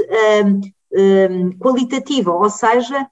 qualitativa, 1.60 2.32
ou 2.32 2.50
seja, 2.50 3.08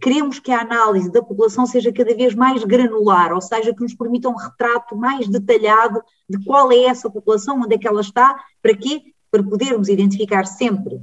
queremos 0.00 0.38
que 0.38 0.52
a 0.52 0.60
análise 0.60 1.10
da 1.10 1.22
população 1.22 1.66
seja 1.66 1.92
cada 1.92 2.14
vez 2.14 2.34
mais 2.34 2.62
granular, 2.64 3.32
ou 3.32 3.40
seja, 3.40 3.74
que 3.74 3.82
nos 3.82 3.94
permita 3.94 4.28
um 4.28 4.36
retrato 4.36 4.96
mais 4.96 5.28
detalhado 5.28 6.02
de 6.28 6.42
qual 6.44 6.70
é 6.70 6.84
essa 6.84 7.10
população, 7.10 7.60
onde 7.60 7.74
é 7.74 7.78
que 7.78 7.88
ela 7.88 8.00
está, 8.00 8.38
para 8.60 8.76
quê? 8.76 9.02
Para 9.30 9.42
podermos 9.42 9.88
identificar 9.88 10.46
sempre 10.46 11.00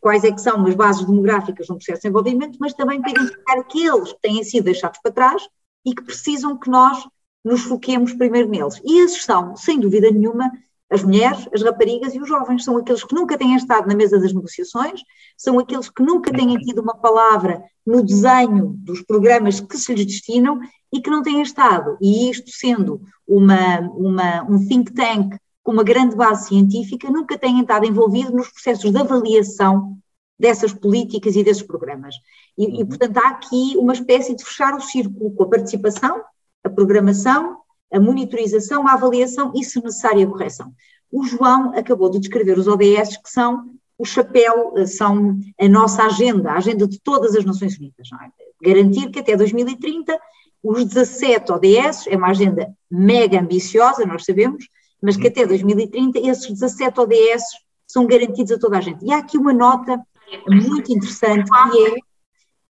quais 0.00 0.24
é 0.24 0.32
que 0.32 0.40
são 0.40 0.66
as 0.66 0.74
bases 0.74 1.04
demográficas 1.04 1.68
no 1.68 1.76
processo 1.76 2.00
de 2.00 2.08
desenvolvimento, 2.08 2.58
mas 2.58 2.74
também 2.74 3.00
para 3.00 3.10
identificar 3.10 3.58
aqueles 3.58 4.12
que 4.12 4.20
têm 4.20 4.42
sido 4.42 4.64
deixados 4.64 4.98
para 5.00 5.12
trás 5.12 5.48
e 5.84 5.94
que 5.94 6.02
precisam 6.02 6.58
que 6.58 6.70
nós 6.70 7.06
nos 7.44 7.62
foquemos 7.62 8.12
primeiro 8.12 8.48
neles. 8.48 8.80
E 8.84 9.00
esses 9.00 9.24
são, 9.24 9.56
sem 9.56 9.78
dúvida 9.78 10.10
nenhuma, 10.10 10.50
as 10.92 11.02
mulheres, 11.02 11.48
as 11.52 11.62
raparigas 11.62 12.14
e 12.14 12.20
os 12.20 12.28
jovens. 12.28 12.64
São 12.64 12.76
aqueles 12.76 13.02
que 13.02 13.14
nunca 13.14 13.38
têm 13.38 13.56
estado 13.56 13.88
na 13.88 13.94
mesa 13.94 14.20
das 14.20 14.32
negociações, 14.32 15.00
são 15.36 15.58
aqueles 15.58 15.88
que 15.88 16.02
nunca 16.02 16.30
têm 16.30 16.54
tido 16.58 16.82
uma 16.82 16.94
palavra 16.94 17.62
no 17.84 18.02
desenho 18.02 18.74
dos 18.78 19.02
programas 19.02 19.58
que 19.58 19.78
se 19.78 19.94
lhes 19.94 20.06
destinam 20.06 20.60
e 20.92 21.00
que 21.00 21.10
não 21.10 21.22
têm 21.22 21.40
estado. 21.40 21.96
E 22.00 22.30
isto 22.30 22.50
sendo 22.50 23.00
uma, 23.26 23.80
uma, 23.80 24.42
um 24.48 24.66
think 24.68 24.92
tank 24.92 25.36
com 25.62 25.72
uma 25.72 25.84
grande 25.84 26.14
base 26.14 26.48
científica, 26.48 27.08
nunca 27.08 27.38
têm 27.38 27.60
estado 27.60 27.86
envolvidos 27.86 28.32
nos 28.32 28.48
processos 28.48 28.90
de 28.90 28.98
avaliação 28.98 29.96
dessas 30.38 30.72
políticas 30.72 31.36
e 31.36 31.44
desses 31.44 31.62
programas. 31.62 32.16
E, 32.58 32.66
uhum. 32.66 32.80
e, 32.80 32.84
portanto, 32.84 33.16
há 33.18 33.28
aqui 33.28 33.76
uma 33.76 33.92
espécie 33.92 34.34
de 34.34 34.44
fechar 34.44 34.74
o 34.74 34.80
círculo 34.80 35.30
com 35.30 35.44
a 35.44 35.48
participação, 35.48 36.20
a 36.64 36.68
programação, 36.68 37.61
a 37.92 38.00
monitorização, 38.00 38.88
a 38.88 38.92
avaliação 38.92 39.52
e, 39.54 39.62
se 39.64 39.82
necessária, 39.82 40.24
a 40.24 40.30
correção. 40.30 40.72
O 41.10 41.24
João 41.24 41.76
acabou 41.76 42.08
de 42.10 42.18
descrever 42.18 42.58
os 42.58 42.66
ODS, 42.66 43.18
que 43.22 43.30
são 43.30 43.70
o 43.98 44.04
chapéu, 44.04 44.72
eh, 44.76 44.86
são 44.86 45.38
a 45.60 45.68
nossa 45.68 46.04
agenda, 46.04 46.50
a 46.50 46.56
agenda 46.56 46.88
de 46.88 46.98
todas 46.98 47.36
as 47.36 47.44
Nações 47.44 47.76
Unidas. 47.76 48.08
É? 48.12 48.70
Garantir 48.70 49.10
que 49.10 49.20
até 49.20 49.36
2030 49.36 50.18
os 50.62 50.84
17 50.84 51.52
ODS, 51.52 52.06
é 52.06 52.16
uma 52.16 52.30
agenda 52.30 52.72
mega 52.90 53.40
ambiciosa, 53.40 54.06
nós 54.06 54.24
sabemos, 54.24 54.66
mas 55.02 55.16
que 55.16 55.26
até 55.26 55.44
2030 55.44 56.18
esses 56.20 56.48
17 56.48 57.00
ODS 57.00 57.42
são 57.86 58.06
garantidos 58.06 58.52
a 58.52 58.58
toda 58.58 58.78
a 58.78 58.80
gente. 58.80 59.04
E 59.04 59.12
há 59.12 59.18
aqui 59.18 59.36
uma 59.36 59.52
nota 59.52 60.00
muito 60.48 60.92
interessante 60.92 61.50
que 61.50 61.86
é 61.88 61.96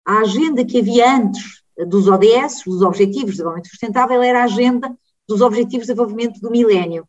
a 0.06 0.18
agenda 0.20 0.64
que 0.64 0.80
havia 0.80 1.16
antes 1.16 1.62
dos 1.86 2.08
ODS, 2.08 2.64
dos 2.66 2.82
Objetivos 2.82 3.26
de 3.26 3.32
Desenvolvimento 3.32 3.68
Sustentável, 3.68 4.22
era 4.22 4.40
a 4.40 4.44
agenda 4.44 4.90
dos 5.28 5.40
Objetivos 5.40 5.86
de 5.86 5.92
Desenvolvimento 5.92 6.40
do 6.40 6.50
Milénio. 6.50 7.06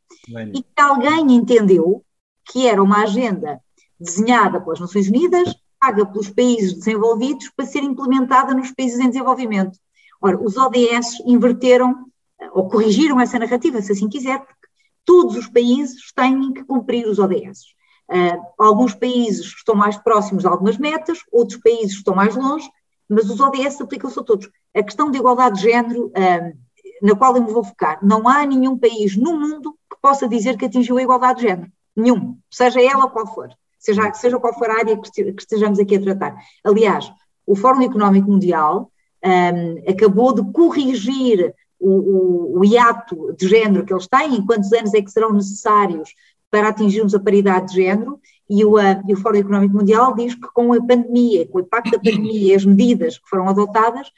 E 0.53 0.61
que 0.61 0.81
alguém 0.81 1.33
entendeu 1.33 2.03
que 2.45 2.67
era 2.67 2.81
uma 2.81 3.03
agenda 3.03 3.59
desenhada 3.99 4.59
pelas 4.59 4.79
Nações 4.79 5.07
Unidas, 5.07 5.55
paga 5.79 6.05
pelos 6.05 6.29
países 6.29 6.73
desenvolvidos 6.73 7.49
para 7.49 7.65
ser 7.65 7.83
implementada 7.83 8.53
nos 8.53 8.71
países 8.71 8.99
em 8.99 9.09
desenvolvimento. 9.09 9.77
Ora, 10.21 10.41
os 10.41 10.55
ODS 10.55 11.19
inverteram 11.25 12.05
ou 12.53 12.69
corrigiram 12.69 13.19
essa 13.19 13.39
narrativa, 13.39 13.81
se 13.81 13.91
assim 13.91 14.09
quiser, 14.09 14.39
porque 14.39 14.67
todos 15.05 15.35
os 15.35 15.47
países 15.47 16.11
têm 16.13 16.53
que 16.53 16.63
cumprir 16.63 17.07
os 17.07 17.19
ODS. 17.19 17.73
Uh, 18.09 18.41
alguns 18.57 18.93
países 18.93 19.45
estão 19.45 19.75
mais 19.75 19.97
próximos 19.97 20.43
de 20.43 20.47
algumas 20.47 20.77
metas, 20.77 21.19
outros 21.31 21.59
países 21.59 21.97
estão 21.97 22.15
mais 22.15 22.35
longe, 22.35 22.69
mas 23.09 23.29
os 23.29 23.39
ODS 23.39 23.79
aplicam-se 23.81 24.19
a 24.19 24.23
todos. 24.23 24.49
A 24.75 24.83
questão 24.83 25.09
de 25.09 25.17
igualdade 25.17 25.57
de 25.57 25.63
género, 25.63 26.07
uh, 26.07 26.57
na 27.03 27.15
qual 27.15 27.35
eu 27.35 27.43
me 27.43 27.51
vou 27.51 27.65
focar, 27.65 27.99
não 28.01 28.29
há 28.29 28.45
nenhum 28.45 28.77
país 28.77 29.17
no 29.17 29.37
mundo 29.37 29.75
que 29.91 29.97
possa 30.01 30.25
dizer 30.25 30.57
que 30.57 30.63
atingiu 30.63 30.97
a 30.97 31.03
igualdade 31.03 31.41
de 31.41 31.49
género. 31.49 31.71
Nenhum, 31.93 32.37
seja 32.49 32.81
ela 32.81 33.09
qual 33.09 33.27
for, 33.27 33.49
seja, 33.77 34.13
seja 34.13 34.39
qual 34.39 34.57
for 34.57 34.69
a 34.69 34.77
área 34.77 34.97
que 34.97 35.21
estejamos 35.37 35.79
aqui 35.79 35.97
a 35.97 36.01
tratar. 36.01 36.37
Aliás, 36.63 37.11
o 37.45 37.57
Fórum 37.57 37.81
Económico 37.81 38.31
Mundial 38.31 38.89
um, 39.21 39.91
acabou 39.91 40.33
de 40.33 40.49
corrigir 40.53 41.53
o, 41.77 41.89
o, 41.89 42.59
o 42.59 42.65
hiato 42.65 43.35
de 43.37 43.49
género 43.49 43.85
que 43.85 43.93
eles 43.93 44.07
têm, 44.07 44.35
em 44.35 44.45
quantos 44.45 44.71
anos 44.71 44.93
é 44.93 45.01
que 45.01 45.11
serão 45.11 45.33
necessários 45.33 46.15
para 46.49 46.69
atingirmos 46.69 47.13
a 47.13 47.19
paridade 47.19 47.67
de 47.67 47.83
género, 47.83 48.17
e 48.49 48.63
o, 48.63 48.75
e 48.79 49.13
o 49.13 49.17
Fórum 49.17 49.39
Económico 49.39 49.75
Mundial 49.75 50.15
diz 50.15 50.35
que 50.35 50.47
com 50.53 50.71
a 50.71 50.77
pandemia, 50.77 51.47
com 51.47 51.57
o 51.57 51.61
impacto 51.61 51.91
da 51.91 51.97
pandemia 51.97 52.53
e 52.53 52.55
as 52.55 52.63
medidas 52.63 53.17
que 53.17 53.27
foram 53.27 53.49
adotadas, 53.49 54.09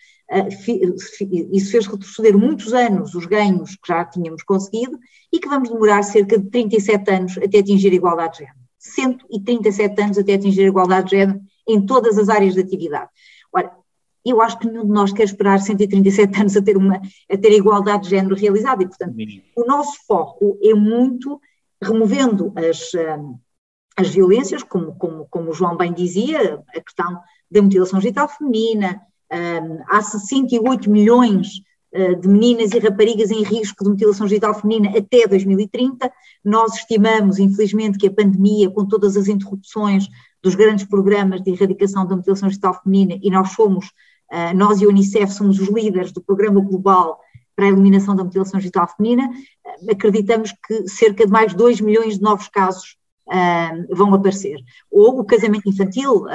isso 1.51 1.71
fez 1.71 1.85
retroceder 1.85 2.37
muitos 2.37 2.73
anos 2.73 3.13
os 3.13 3.25
ganhos 3.25 3.75
que 3.75 3.87
já 3.87 4.03
tínhamos 4.03 4.43
conseguido 4.43 4.97
e 5.31 5.39
que 5.39 5.47
vamos 5.47 5.69
demorar 5.69 6.03
cerca 6.03 6.37
de 6.37 6.49
37 6.49 7.11
anos 7.11 7.37
até 7.37 7.59
atingir 7.59 7.91
a 7.91 7.95
igualdade 7.95 8.33
de 8.33 8.39
género. 8.39 8.59
137 8.79 10.01
anos 10.01 10.17
até 10.17 10.33
atingir 10.33 10.63
a 10.63 10.67
igualdade 10.67 11.09
de 11.09 11.17
género 11.17 11.41
em 11.67 11.85
todas 11.85 12.17
as 12.17 12.29
áreas 12.29 12.53
de 12.53 12.61
atividade. 12.61 13.09
Ora, 13.53 13.71
eu 14.25 14.41
acho 14.41 14.57
que 14.57 14.67
nenhum 14.67 14.85
de 14.85 14.91
nós 14.91 15.13
quer 15.13 15.23
esperar 15.23 15.59
137 15.59 16.33
anos 16.41 16.57
a 16.57 16.61
ter, 16.61 16.77
uma, 16.77 16.95
a 17.31 17.37
ter 17.37 17.49
a 17.49 17.55
igualdade 17.55 18.03
de 18.03 18.09
género 18.09 18.35
realizada 18.35 18.83
e, 18.83 18.87
portanto, 18.87 19.15
o 19.55 19.65
nosso 19.65 20.05
foco 20.07 20.57
é 20.61 20.73
muito 20.73 21.39
removendo 21.81 22.51
as, 22.55 22.91
hum, 22.93 23.37
as 23.95 24.09
violências, 24.09 24.63
como, 24.63 24.95
como, 24.95 25.27
como 25.29 25.51
o 25.51 25.53
João 25.53 25.77
bem 25.77 25.93
dizia, 25.93 26.63
a 26.75 26.81
questão 26.81 27.19
da 27.49 27.61
mutilação 27.61 28.01
genital 28.01 28.27
feminina, 28.27 29.01
hum, 29.31 29.79
há 29.87 30.01
68 30.01 30.89
milhões 30.89 31.61
hum, 31.93 32.19
de 32.19 32.27
meninas 32.27 32.71
e 32.71 32.79
raparigas 32.79 33.31
em 33.31 33.43
risco 33.43 33.83
de 33.83 33.89
mutilação 33.89 34.27
genital 34.27 34.53
feminina 34.53 34.97
até 34.97 35.27
2030. 35.27 36.11
Nós 36.43 36.75
estimamos, 36.75 37.39
infelizmente, 37.39 37.97
que 37.97 38.07
a 38.07 38.13
pandemia, 38.13 38.69
com 38.69 38.85
todas 38.85 39.15
as 39.17 39.27
interrupções 39.27 40.07
dos 40.41 40.55
grandes 40.55 40.85
programas 40.85 41.41
de 41.41 41.51
erradicação 41.51 42.05
da 42.05 42.15
mutilação 42.15 42.49
genital 42.49 42.79
feminina, 42.81 43.19
e 43.21 43.31
nós 43.31 43.53
fomos 43.53 43.91
ah, 44.31 44.53
nós 44.53 44.81
e 44.81 44.85
a 44.85 44.87
Unicef 44.87 45.31
somos 45.33 45.59
os 45.59 45.69
líderes 45.69 46.11
do 46.11 46.21
Programa 46.21 46.59
Global 46.61 47.19
para 47.55 47.65
a 47.65 47.69
Eliminação 47.69 48.15
da 48.15 48.23
Mutilação 48.23 48.59
Genital 48.59 48.87
Feminina. 48.87 49.29
Ah, 49.65 49.91
acreditamos 49.91 50.51
que 50.51 50.87
cerca 50.87 51.25
de 51.25 51.31
mais 51.31 51.51
de 51.51 51.57
2 51.57 51.81
milhões 51.81 52.15
de 52.15 52.21
novos 52.21 52.47
casos 52.47 52.97
vão 53.89 54.13
aparecer. 54.13 54.59
Ou 54.91 55.19
o 55.19 55.25
casamento 55.25 55.67
infantil, 55.67 56.27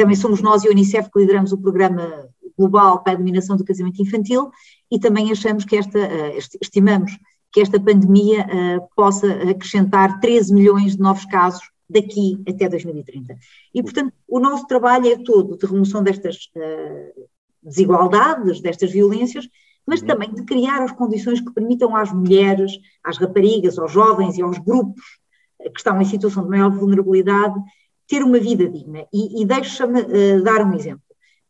também 0.00 0.16
somos 0.16 0.40
nós 0.40 0.64
e 0.64 0.68
a 0.68 0.70
Unicef 0.70 1.10
que 1.10 1.18
lideramos 1.18 1.52
o 1.52 1.58
Programa 1.58 2.26
Global 2.56 3.02
para 3.02 3.12
a 3.12 3.14
Eliminação 3.16 3.54
do 3.54 3.64
Casamento 3.64 4.00
Infantil 4.00 4.50
e 4.90 4.98
também 4.98 5.30
achamos 5.30 5.66
que 5.66 5.76
esta, 5.76 5.98
uh, 5.98 6.38
estimamos 6.62 7.18
que 7.52 7.60
esta 7.60 7.78
pandemia 7.78 8.46
possa 8.94 9.26
acrescentar 9.50 10.20
13 10.20 10.54
milhões 10.54 10.92
de 10.96 11.02
novos 11.02 11.24
casos 11.26 11.62
daqui 11.88 12.40
até 12.48 12.68
2030. 12.68 13.36
E, 13.74 13.82
portanto, 13.82 14.12
o 14.28 14.38
nosso 14.38 14.66
trabalho 14.66 15.08
é 15.08 15.16
todo 15.16 15.58
de 15.58 15.66
remoção 15.66 16.02
destas 16.02 16.48
uh, 16.56 17.28
desigualdades, 17.62 18.62
destas 18.62 18.90
violências, 18.90 19.48
mas 19.86 20.00
uhum. 20.00 20.06
também 20.06 20.32
de 20.32 20.44
criar 20.44 20.82
as 20.82 20.92
condições 20.92 21.40
que 21.40 21.52
permitam 21.52 21.94
às 21.94 22.10
mulheres, 22.12 22.72
às 23.04 23.18
raparigas, 23.18 23.78
aos 23.78 23.92
jovens 23.92 24.38
e 24.38 24.42
aos 24.42 24.58
grupos 24.58 25.20
que 25.58 25.78
estão 25.78 26.00
em 26.00 26.04
situação 26.06 26.44
de 26.44 26.48
maior 26.48 26.70
vulnerabilidade 26.70 27.60
ter 28.10 28.24
uma 28.24 28.40
vida 28.40 28.68
digna. 28.68 29.06
E, 29.12 29.40
e 29.40 29.44
deixa-me 29.46 30.00
uh, 30.00 30.42
dar 30.42 30.66
um 30.66 30.74
exemplo. 30.74 31.04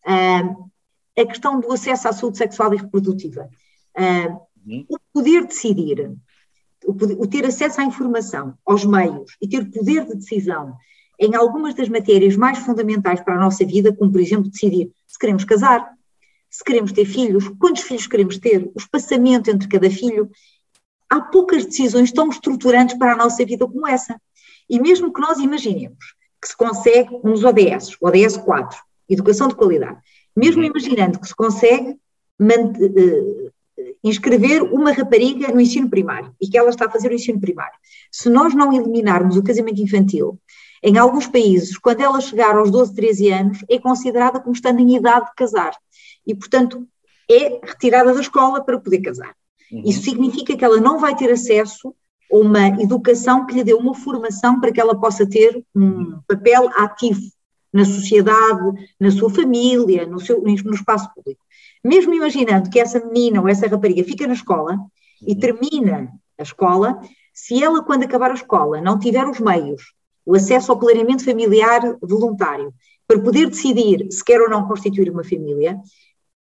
Uh, 0.06 0.70
a 1.18 1.26
questão 1.26 1.58
do 1.58 1.72
acesso 1.72 2.06
à 2.06 2.12
saúde 2.12 2.36
sexual 2.36 2.74
e 2.74 2.76
reprodutiva. 2.76 3.48
Uh, 3.96 4.38
uhum. 4.66 4.84
o 4.88 4.98
poder 5.12 5.46
decidir, 5.46 6.12
o, 6.84 6.94
poder, 6.94 7.16
o 7.18 7.26
ter 7.26 7.46
acesso 7.46 7.80
à 7.80 7.84
informação, 7.84 8.54
aos 8.64 8.84
meios 8.84 9.36
e 9.40 9.48
ter 9.48 9.64
poder 9.70 10.04
de 10.06 10.16
decisão 10.16 10.76
em 11.18 11.34
algumas 11.34 11.74
das 11.74 11.88
matérias 11.88 12.36
mais 12.36 12.58
fundamentais 12.58 13.20
para 13.20 13.34
a 13.34 13.40
nossa 13.40 13.64
vida, 13.64 13.94
como 13.94 14.12
por 14.12 14.20
exemplo 14.20 14.50
decidir 14.50 14.90
se 15.06 15.18
queremos 15.18 15.44
casar, 15.44 15.90
se 16.48 16.62
queremos 16.62 16.92
ter 16.92 17.04
filhos, 17.04 17.48
quantos 17.58 17.82
filhos 17.82 18.06
queremos 18.06 18.38
ter, 18.38 18.70
o 18.74 18.78
espaçamento 18.78 19.50
entre 19.50 19.68
cada 19.68 19.90
filho. 19.90 20.30
Há 21.08 21.20
poucas 21.20 21.64
decisões 21.64 22.12
tão 22.12 22.28
estruturantes 22.28 22.96
para 22.96 23.14
a 23.14 23.16
nossa 23.16 23.44
vida 23.44 23.66
como 23.66 23.86
essa. 23.86 24.20
E 24.68 24.78
mesmo 24.80 25.12
que 25.12 25.20
nós 25.20 25.38
imaginemos 25.38 26.19
que 26.40 26.48
se 26.48 26.56
consegue 26.56 27.18
nos 27.22 27.44
ODS, 27.44 27.96
ODS 28.00 28.36
4, 28.38 28.78
Educação 29.08 29.48
de 29.48 29.54
Qualidade, 29.54 29.98
mesmo 30.36 30.62
uhum. 30.62 30.68
imaginando 30.68 31.20
que 31.20 31.28
se 31.28 31.34
consegue 31.34 31.90
uh, 31.90 33.50
inscrever 34.02 34.62
uma 34.62 34.92
rapariga 34.92 35.52
no 35.52 35.60
ensino 35.60 35.90
primário 35.90 36.34
e 36.40 36.48
que 36.48 36.56
ela 36.56 36.70
está 36.70 36.86
a 36.86 36.90
fazer 36.90 37.10
o 37.10 37.14
ensino 37.14 37.40
primário, 37.40 37.74
se 38.10 38.28
nós 38.28 38.54
não 38.54 38.72
eliminarmos 38.72 39.36
o 39.36 39.42
casamento 39.42 39.82
infantil, 39.82 40.38
em 40.82 40.96
alguns 40.96 41.26
países, 41.26 41.76
quando 41.76 42.00
ela 42.00 42.20
chegar 42.20 42.56
aos 42.56 42.70
12, 42.70 42.94
13 42.94 43.30
anos, 43.30 43.64
é 43.68 43.78
considerada 43.78 44.40
como 44.40 44.54
estando 44.54 44.80
em 44.80 44.96
idade 44.96 45.26
de 45.26 45.34
casar. 45.36 45.76
E, 46.26 46.34
portanto, 46.34 46.86
é 47.30 47.60
retirada 47.62 48.14
da 48.14 48.20
escola 48.20 48.64
para 48.64 48.80
poder 48.80 49.00
casar. 49.00 49.34
Uhum. 49.70 49.82
Isso 49.84 50.02
significa 50.02 50.56
que 50.56 50.64
ela 50.64 50.80
não 50.80 50.98
vai 50.98 51.14
ter 51.14 51.30
acesso 51.30 51.94
uma 52.30 52.68
educação 52.80 53.46
que 53.46 53.54
lhe 53.54 53.64
dê 53.64 53.74
uma 53.74 53.94
formação 53.94 54.60
para 54.60 54.70
que 54.70 54.80
ela 54.80 54.98
possa 54.98 55.28
ter 55.28 55.64
um 55.74 56.20
papel 56.28 56.70
ativo 56.76 57.20
na 57.72 57.84
sociedade, 57.84 58.88
na 58.98 59.10
sua 59.10 59.30
família, 59.30 60.06
no, 60.06 60.20
seu, 60.20 60.40
no 60.42 60.74
espaço 60.74 61.12
público. 61.14 61.40
Mesmo 61.84 62.14
imaginando 62.14 62.70
que 62.70 62.78
essa 62.78 63.04
menina 63.04 63.40
ou 63.40 63.48
essa 63.48 63.66
rapariga 63.66 64.04
fica 64.04 64.26
na 64.26 64.34
escola 64.34 64.78
e 65.26 65.32
uhum. 65.32 65.38
termina 65.38 66.12
a 66.38 66.42
escola, 66.42 67.00
se 67.32 67.62
ela, 67.62 67.82
quando 67.82 68.04
acabar 68.04 68.30
a 68.30 68.34
escola, 68.34 68.80
não 68.80 68.98
tiver 68.98 69.26
os 69.26 69.40
meios 69.40 69.82
o 70.24 70.34
acesso 70.36 70.70
ao 70.70 70.78
planeamento 70.78 71.24
familiar 71.24 71.80
voluntário, 72.00 72.72
para 73.06 73.18
poder 73.18 73.48
decidir 73.48 74.06
se 74.12 74.24
quer 74.24 74.40
ou 74.40 74.48
não 74.48 74.68
constituir 74.68 75.10
uma 75.10 75.24
família, 75.24 75.76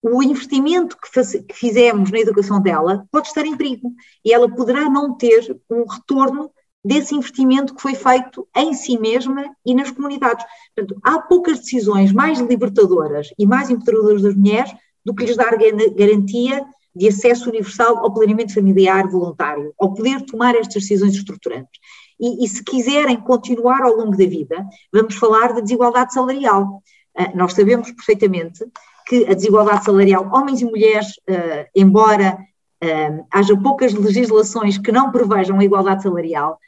o 0.01 0.23
investimento 0.23 0.97
que, 0.97 1.39
que, 1.43 1.53
fizemos 1.53 2.11
na 2.11 2.19
educação 2.19 2.61
dela 2.61 3.05
pode 3.11 3.27
estar 3.27 3.45
em 3.45 3.57
perigo 3.57 3.91
e 4.23 4.33
ela 4.33 4.49
poderá 4.49 4.89
não 4.89 5.15
ter 5.15 5.59
um 5.69 5.85
retorno 5.85 6.49
desse 6.83 7.13
investimento 7.13 7.75
que 7.75 7.81
foi 7.81 7.93
feito 7.93 8.47
em 8.55 8.73
si 8.73 8.97
mesma 8.97 9.53
e 9.65 9.75
nas 9.75 9.91
comunidades. 9.91 10.45
Portanto, 10.73 10.99
há 11.03 11.19
poucas 11.19 11.59
decisões 11.59 12.13
mais 12.13 12.39
libertadoras 12.39 13.29
e 13.37 13.45
mais 13.45 13.69
empoderadoras 13.69 14.21
das 14.21 14.35
mulheres 14.35 14.73
do 15.03 15.13
que 15.13 15.25
lhes 15.25 15.35
dar 15.35 15.57
garantia 15.57 16.65
de 16.95 17.07
acesso 17.07 17.49
universal 17.49 17.97
ao 17.99 18.13
planeamento 18.13 18.53
familiar 18.53 19.07
voluntário, 19.07 19.73
ao 19.79 19.93
poder 19.93 20.21
tomar 20.25 20.55
estas 20.55 20.83
decisões 20.83 21.13
estruturantes. 21.13 21.79
E, 22.19 22.43
e, 22.43 22.47
se 22.47 22.63
quiserem 22.63 23.17
continuar 23.17 23.81
ao 23.81 23.95
longo 23.95 24.17
da 24.17 24.25
vida, 24.25 24.65
vamos 24.91 25.15
falar 25.15 25.53
de 25.53 25.61
desigualdade 25.61 26.13
salarial. 26.13 26.81
Uh, 27.17 27.37
nós 27.37 27.53
sabemos 27.53 27.91
perfeitamente 27.91 28.65
que 29.09 29.25
a 29.25 29.33
desigualdade 29.33 29.83
salarial, 29.83 30.29
homens 30.31 30.61
e 30.61 30.65
mulheres, 30.65 31.07
uh, 31.27 31.67
embora 31.75 32.37
uh, 32.83 33.25
haja 33.31 33.57
poucas 33.57 33.91
legislações 33.91 34.77
que 34.77 34.91
não 34.91 35.11
prevejam 35.11 35.59
a 35.59 35.65
igualdade 35.65 36.03
salarial, 36.03 36.59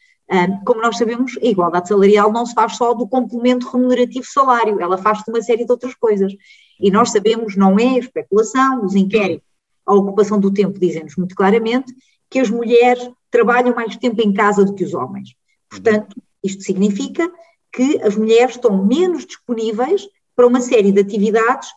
como 0.65 0.81
nós 0.81 0.97
sabemos, 0.97 1.37
a 1.43 1.45
igualdade 1.45 1.89
salarial 1.89 2.31
não 2.31 2.45
se 2.45 2.53
faz 2.53 2.77
só 2.77 2.93
do 2.93 3.05
complemento 3.05 3.69
remunerativo 3.69 4.25
salário, 4.25 4.79
ela 4.79 4.97
faz 4.97 5.21
de 5.23 5.29
uma 5.29 5.41
série 5.41 5.65
de 5.65 5.71
outras 5.73 5.93
coisas. 5.93 6.31
E 6.79 6.89
nós 6.89 7.11
sabemos, 7.11 7.57
não 7.57 7.77
é 7.77 7.97
especulação, 7.97 8.85
os 8.85 8.95
inquéritos, 8.95 9.45
a 9.85 9.93
ocupação 9.93 10.39
do 10.39 10.49
tempo 10.49 10.79
dizem-nos 10.79 11.17
muito 11.17 11.35
claramente 11.35 11.93
que 12.29 12.39
as 12.39 12.49
mulheres 12.49 13.09
trabalham 13.29 13.75
mais 13.75 13.97
tempo 13.97 14.21
em 14.21 14.31
casa 14.31 14.63
do 14.63 14.73
que 14.73 14.85
os 14.85 14.93
homens. 14.93 15.35
Portanto, 15.69 16.15
isto 16.41 16.63
significa 16.63 17.29
que 17.73 18.01
as 18.01 18.15
mulheres 18.15 18.55
estão 18.55 18.85
menos 18.85 19.25
disponíveis 19.25 20.07
para 20.33 20.47
uma 20.47 20.61
série 20.61 20.93
de 20.93 21.01
atividades 21.01 21.69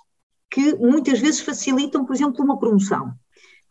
que 0.50 0.74
muitas 0.76 1.18
vezes 1.18 1.40
facilitam, 1.40 2.04
por 2.04 2.14
exemplo, 2.14 2.44
uma 2.44 2.59
promoção. 2.59 3.12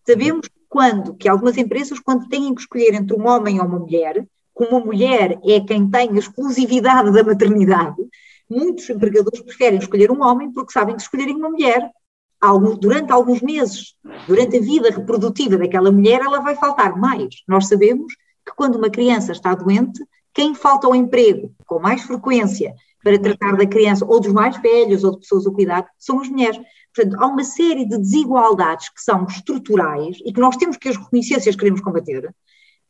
Sabemos 0.06 0.50
quando 0.68 1.16
que 1.16 1.30
algumas 1.30 1.58
empresas, 1.58 2.00
quando 2.00 2.28
têm 2.28 2.54
que 2.54 2.62
escolher 2.62 2.94
entre 2.94 3.16
um 3.16 3.28
homem 3.28 3.60
ou 3.60 3.66
uma 3.66 3.80
mulher, 3.80 4.26
como 4.54 4.78
a 4.78 4.86
mulher 4.86 5.40
é 5.44 5.60
quem 5.62 5.90
tem 5.90 6.10
a 6.10 6.20
exclusividade 6.20 7.12
da 7.12 7.24
maternidade, 7.24 7.96
muitos 8.50 8.90
empregadores 8.90 9.42
preferem 9.42 9.80
escolher 9.80 10.12
um 10.12 10.22
homem 10.24 10.52
porque 10.52 10.74
sabem 10.74 10.96
que 10.96 11.02
escolherem 11.02 11.36
uma 11.36 11.50
mulher, 11.50 11.90
durante 12.80 13.12
alguns 13.12 13.42
meses, 13.42 13.96
durante 14.28 14.58
a 14.58 14.62
vida 14.62 14.90
reprodutiva 14.90 15.58
daquela 15.58 15.92
mulher, 15.92 16.20
ela 16.20 16.42
vai 16.42 16.56
faltar 16.56 16.98
mais. 16.98 17.36
Nós 17.48 17.68
sabemos 17.68 18.14
que 18.46 18.54
quando 18.56 18.76
uma 18.76 18.90
criança 18.90 19.32
está 19.32 19.56
doente, 19.56 20.04
quem 20.34 20.54
falta 20.54 20.86
ao 20.86 20.96
emprego 20.96 21.54
com 21.66 21.80
mais 21.80 22.02
frequência 22.02 22.74
para 23.04 23.20
tratar 23.20 23.58
da 23.58 23.66
criança, 23.66 24.06
ou 24.06 24.20
dos 24.20 24.32
mais 24.32 24.58
velhos, 24.58 25.04
ou 25.04 25.12
de 25.12 25.20
pessoas 25.20 25.46
a 25.46 25.52
cuidar, 25.52 25.86
são 25.98 26.22
as 26.22 26.30
mulheres. 26.30 26.60
Portanto, 26.96 27.22
há 27.22 27.28
uma 27.28 27.44
série 27.44 27.86
de 27.86 27.98
desigualdades 27.98 28.90
que 28.90 29.02
são 29.02 29.26
estruturais 29.26 30.18
e 30.26 30.32
que 30.32 30.40
nós 30.40 30.56
temos 30.56 30.78
que 30.78 30.90
as 30.90 30.98
reconhecer 30.98 31.40
se 31.42 31.50
as 31.50 31.56
queremos 31.56 31.82
combater, 31.82 32.34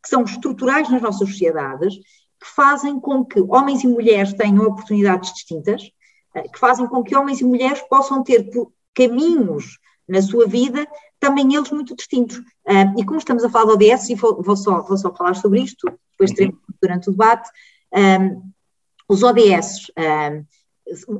que 0.02 0.10
são 0.10 0.24
estruturais 0.24 0.90
nas 0.90 1.02
nossas 1.02 1.30
sociedades, 1.30 1.96
que 1.96 2.50
fazem 2.56 3.00
com 3.00 3.26
que 3.26 3.42
homens 3.42 3.84
e 3.84 3.88
mulheres 3.88 4.34
tenham 4.34 4.66
oportunidades 4.66 5.34
distintas, 5.34 5.90
eh, 6.36 6.48
que 6.48 6.60
fazem 6.60 6.86
com 6.88 7.02
que 7.02 7.16
homens 7.16 7.40
e 7.40 7.46
mulheres 7.46 7.82
possam 7.90 8.22
ter 8.22 8.50
caminhos 8.94 9.80
na 10.08 10.22
sua 10.22 10.46
vida 10.46 10.86
também 11.24 11.56
eles 11.56 11.72
muito 11.72 11.96
distintos. 11.96 12.38
Uh, 12.38 13.00
e 13.00 13.06
como 13.06 13.18
estamos 13.18 13.44
a 13.46 13.50
falar 13.50 13.66
do 13.66 13.74
ODS, 13.74 14.10
e 14.10 14.16
vou, 14.16 14.56
só, 14.58 14.82
vou 14.82 14.98
só 14.98 15.14
falar 15.16 15.36
sobre 15.36 15.62
isto, 15.62 15.88
depois 16.12 16.32
uhum. 16.32 16.36
teremos 16.36 16.60
durante 16.82 17.10
o 17.10 17.12
debate, 17.14 17.50
um, 17.94 18.53
os 19.08 19.24
ODS, 19.24 19.92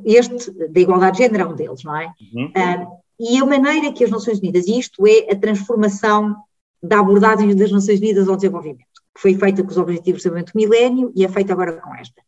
este 0.04 0.50
da 0.68 0.80
igualdade 0.80 1.16
de 1.16 1.24
género 1.24 1.44
é 1.44 1.46
um 1.46 1.54
deles, 1.54 1.84
não 1.84 1.96
é? 1.96 2.12
Uhum. 2.34 2.52
Um, 2.56 3.04
e 3.18 3.38
a 3.38 3.46
maneira 3.46 3.92
que 3.92 4.04
as 4.04 4.10
Nações 4.10 4.38
Unidas, 4.38 4.66
e 4.66 4.78
isto 4.78 5.06
é 5.06 5.32
a 5.32 5.36
transformação 5.36 6.34
da 6.82 7.00
abordagem 7.00 7.54
das 7.54 7.70
Nações 7.70 8.00
Unidas 8.00 8.28
ao 8.28 8.36
desenvolvimento, 8.36 8.84
que 9.14 9.20
foi 9.20 9.34
feita 9.34 9.62
com 9.62 9.70
os 9.70 9.78
Objetivos 9.78 10.22
de 10.22 10.28
Desenvolvimento 10.28 10.52
do 10.52 10.56
Milénio 10.56 11.12
e 11.14 11.24
é 11.24 11.28
feita 11.28 11.52
agora 11.52 11.72
com 11.80 11.94
esta. 11.94 12.20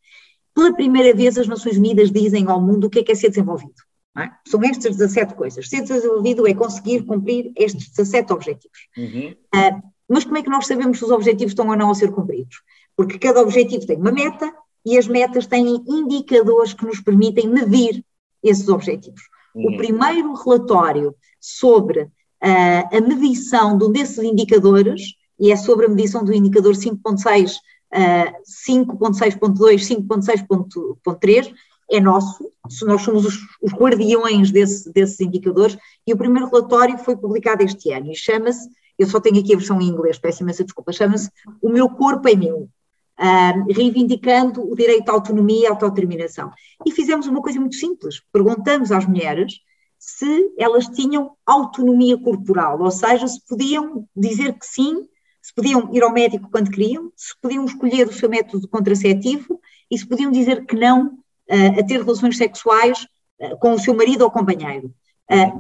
Pela 0.55 0.73
primeira 0.73 1.14
vez, 1.14 1.37
as 1.37 1.47
Nações 1.47 1.77
Unidas 1.77 2.11
dizem 2.11 2.47
ao 2.49 2.61
mundo 2.61 2.87
o 2.87 2.90
que 2.90 3.01
é 3.01 3.03
que 3.03 3.12
é 3.12 3.14
ser 3.14 3.29
desenvolvido. 3.29 3.75
É? 4.19 4.31
São 4.47 4.62
estas 4.64 4.97
17 4.97 5.35
coisas. 5.35 5.69
Ser 5.69 5.83
desenvolvido 5.83 6.49
é 6.49 6.55
conseguir 6.55 7.03
cumprir 7.03 7.53
estes 7.55 7.90
17 7.90 8.33
objetivos. 8.33 8.79
Uhum. 8.97 9.35
Uh, 9.55 9.83
mas 10.09 10.25
como 10.25 10.38
é 10.38 10.42
que 10.42 10.49
nós 10.49 10.66
sabemos 10.66 10.99
se 10.99 11.05
os 11.05 11.11
objetivos 11.11 11.53
estão 11.53 11.69
ou 11.69 11.77
não 11.77 11.90
a 11.90 11.95
ser 11.95 12.11
cumpridos? 12.12 12.62
Porque 12.97 13.19
cada 13.19 13.42
objetivo 13.42 13.87
tem 13.87 13.99
uma 13.99 14.12
meta 14.12 14.51
e 14.87 14.96
as 14.96 15.09
metas 15.09 15.49
têm 15.49 15.83
indicadores 15.88 16.72
que 16.72 16.87
nos 16.87 17.01
permitem 17.01 17.49
medir 17.49 18.05
esses 18.40 18.68
objetivos. 18.68 19.20
Uhum. 19.53 19.75
O 19.75 19.77
primeiro 19.77 20.33
relatório 20.35 21.12
sobre 21.40 22.03
uh, 22.03 22.96
a 22.96 23.01
medição 23.01 23.77
de 23.77 23.85
um 23.85 23.90
desses 23.90 24.18
indicadores, 24.18 25.14
e 25.40 25.51
é 25.51 25.57
sobre 25.57 25.87
a 25.87 25.88
medição 25.88 26.25
do 26.25 26.33
indicador 26.33 26.75
5.6, 26.75 27.57
uh, 27.92 28.33
5.6.2, 28.68 30.07
5.6.3, 30.07 31.53
é 31.90 32.01
nosso, 32.01 32.49
nós 32.83 33.03
somos 33.03 33.25
os, 33.27 33.38
os 33.61 33.72
guardiões 33.72 34.53
desse, 34.53 34.92
desses 34.92 35.20
indicadores, 35.20 35.77
e 36.07 36.12
o 36.12 36.16
primeiro 36.16 36.49
relatório 36.49 36.96
foi 36.99 37.16
publicado 37.16 37.64
este 37.64 37.92
ano 37.92 38.12
e 38.12 38.16
chama-se, 38.16 38.68
eu 38.96 39.07
só 39.07 39.20
tenho 39.20 39.40
aqui 39.40 39.53
a 39.53 39.57
versão 39.57 39.81
em 39.81 39.88
inglês, 39.88 40.18
peço 40.18 40.42
imensa 40.42 40.64
desculpa, 40.64 40.92
chama-se 40.92 41.29
O 41.61 41.68
Meu 41.68 41.88
Corpo 41.88 42.29
é 42.29 42.35
Meu, 42.35 42.68
reivindicando 43.68 44.70
o 44.70 44.74
direito 44.74 45.09
à 45.09 45.12
autonomia 45.12 45.62
e 45.62 45.66
à 45.66 45.70
autodeterminação. 45.70 46.50
E 46.85 46.90
fizemos 46.90 47.26
uma 47.26 47.40
coisa 47.40 47.59
muito 47.59 47.76
simples, 47.76 48.20
perguntamos 48.33 48.92
às 48.92 49.07
mulheres 49.07 49.61
se 49.98 50.52
elas 50.59 50.87
tinham 50.88 51.33
autonomia 51.44 52.18
corporal, 52.18 52.81
ou 52.81 52.90
seja, 52.90 53.26
se 53.26 53.40
podiam 53.46 54.07
dizer 54.14 54.52
que 54.52 54.66
sim, 54.66 55.09
se 55.40 55.55
podiam 55.55 55.88
ir 55.94 56.02
ao 56.02 56.12
médico 56.12 56.50
quando 56.50 56.70
queriam, 56.70 57.11
se 57.16 57.35
podiam 57.40 57.64
escolher 57.64 58.07
o 58.07 58.12
seu 58.12 58.29
método 58.29 58.68
contraceptivo 58.68 59.61
e 59.90 59.96
se 59.98 60.07
podiam 60.07 60.31
dizer 60.31 60.66
que 60.66 60.76
não 60.76 61.18
a 61.48 61.83
ter 61.85 62.02
relações 62.02 62.37
sexuais 62.37 63.07
com 63.61 63.72
o 63.72 63.79
seu 63.79 63.94
marido 63.94 64.22
ou 64.22 64.31
companheiro. 64.31 64.92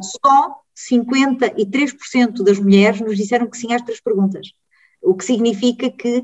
Só 0.02 0.56
53% 0.76 2.42
das 2.44 2.58
mulheres 2.58 3.00
nos 3.00 3.16
disseram 3.16 3.48
que 3.48 3.56
sim 3.56 3.72
às 3.72 3.82
três 3.82 4.00
perguntas, 4.00 4.48
o 5.00 5.14
que 5.14 5.24
significa 5.24 5.90
que 5.90 6.22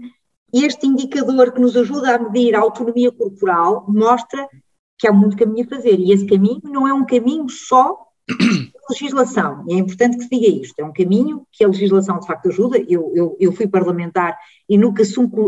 este 0.53 0.87
indicador 0.87 1.53
que 1.53 1.61
nos 1.61 1.77
ajuda 1.77 2.15
a 2.15 2.19
medir 2.19 2.55
a 2.55 2.61
autonomia 2.61 3.11
corporal 3.11 3.85
mostra 3.88 4.49
que 4.99 5.09
há 5.09 5.12
muito 5.12 5.37
caminho 5.37 5.65
a 5.65 5.69
fazer. 5.69 5.99
E 5.99 6.12
esse 6.12 6.27
caminho 6.27 6.61
não 6.65 6.87
é 6.87 6.93
um 6.93 7.05
caminho 7.05 7.49
só 7.49 7.99
de 8.29 8.73
legislação, 8.88 9.65
e 9.69 9.75
é 9.75 9.79
importante 9.79 10.17
que 10.17 10.25
se 10.25 10.31
diga 10.31 10.47
isto, 10.47 10.79
é 10.79 10.85
um 10.85 10.93
caminho 10.93 11.47
que 11.51 11.65
a 11.65 11.69
legislação 11.69 12.21
de 12.21 12.27
facto 12.27 12.49
ajuda, 12.49 12.79
eu, 12.88 13.12
eu, 13.15 13.37
eu 13.41 13.53
fui 13.53 13.67
parlamentar 13.67 14.37
e 14.69 14.79
nunca, 14.79 15.03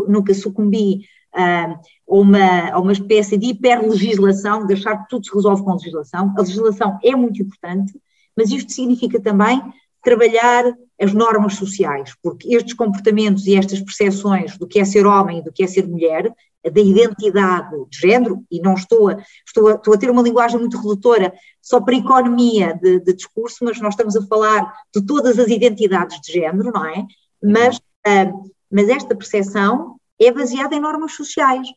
nunca 0.07 0.33
sucumbi 0.33 1.05
uh, 1.35 1.79
uma, 2.05 2.77
uma 2.77 2.91
espécie 2.91 3.37
de 3.37 3.47
hiperlegislação, 3.47 4.65
de 4.65 4.73
achar 4.73 4.97
que 4.97 5.09
tudo 5.09 5.25
se 5.25 5.33
resolve 5.33 5.63
com 5.63 5.73
legislação. 5.73 6.33
A 6.37 6.41
legislação 6.41 6.99
é 7.03 7.15
muito 7.15 7.41
importante, 7.41 7.93
mas 8.35 8.51
isto 8.51 8.71
significa 8.71 9.21
também 9.21 9.61
trabalhar 10.05 10.63
as 11.01 11.13
normas 11.13 11.55
sociais, 11.55 12.13
porque 12.21 12.55
estes 12.55 12.73
comportamentos 12.73 13.45
e 13.47 13.55
estas 13.55 13.81
percepções 13.81 14.57
do 14.57 14.67
que 14.67 14.79
é 14.79 14.85
ser 14.85 15.05
homem 15.05 15.39
e 15.39 15.43
do 15.43 15.51
que 15.51 15.63
é 15.63 15.67
ser 15.67 15.85
mulher, 15.87 16.31
da 16.63 16.81
identidade 16.81 17.75
de 17.89 17.99
género, 17.99 18.43
e 18.49 18.59
não 18.59 18.75
estou 18.75 19.09
a, 19.09 19.17
estou 19.45 19.67
a, 19.67 19.75
estou 19.75 19.93
a 19.93 19.97
ter 19.97 20.09
uma 20.09 20.21
linguagem 20.21 20.59
muito 20.59 20.77
redutora 20.77 21.33
só 21.61 21.81
para 21.81 21.95
economia 21.95 22.73
de, 22.81 22.99
de, 22.99 23.13
discurso, 23.13 23.57
mas 23.61 23.79
nós 23.79 23.93
estamos 23.93 24.15
a 24.15 24.25
falar 24.25 24.73
de 24.95 25.05
todas 25.05 25.37
as 25.37 25.47
identidades 25.47 26.19
de 26.21 26.33
género, 26.33 26.71
não 26.71 26.85
é? 26.85 27.05
Mas, 27.43 27.77
uh, 27.77 28.51
mas 28.71 28.89
esta 28.89 29.15
percepção 29.15 29.97
é 30.19 30.31
baseada 30.31 30.75
em 30.75 30.79
normas 30.79 31.13
sociais. 31.13 31.67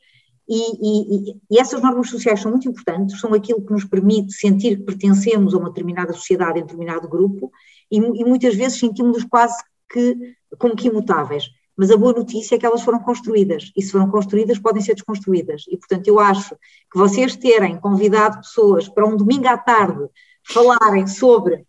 E, 0.49 0.57
e, 0.57 1.37
e, 1.51 1.59
essas 1.59 1.83
normas 1.83 2.09
sociais 2.09 2.41
são 2.41 2.51
muito 2.51 2.67
importantes, 2.67 3.21
são 3.21 3.35
aquilo 3.35 3.63
que 3.63 3.73
nos 3.73 3.85
permite 3.85 4.33
sentir 4.33 4.79
que 4.79 4.85
pertencemos 4.85 5.53
a 5.53 5.59
uma 5.59 5.69
determinada 5.69 6.15
sociedade, 6.15 6.59
a 6.59 6.63
um 6.63 6.67
determinado 6.67 7.07
grupo, 7.07 7.53
e, 7.91 7.97
e 7.99 8.25
muitas 8.25 8.55
vezes 8.55 8.79
sentimos-nos 8.79 9.25
quase 9.25 9.57
que 9.91 10.37
como 10.59 10.77
que 10.77 10.89
imutáveis. 10.89 11.51
Mas 11.77 11.91
a 11.91 11.97
boa 11.97 12.13
notícia 12.13 12.57
é 12.57 12.59
que 12.59 12.67
elas 12.67 12.83
foram 12.83 12.99
construídas, 12.99 13.71
e 13.77 13.83
se 13.83 13.93
foram 13.93 14.11
construídas, 14.11 14.59
podem 14.59 14.83
ser 14.83 14.95
desconstruídas. 14.95 15.65
E, 15.69 15.77
portanto, 15.77 16.09
eu 16.09 16.19
acho 16.19 16.57
que 16.91 16.99
vocês 16.99 17.37
terem 17.37 17.79
convidado 17.79 18.39
pessoas 18.39 18.89
para 18.89 19.07
um 19.07 19.17
domingo 19.17 19.47
à 19.47 19.57
tarde 19.57 20.09
falarem 20.43 21.07
sobre 21.07 21.65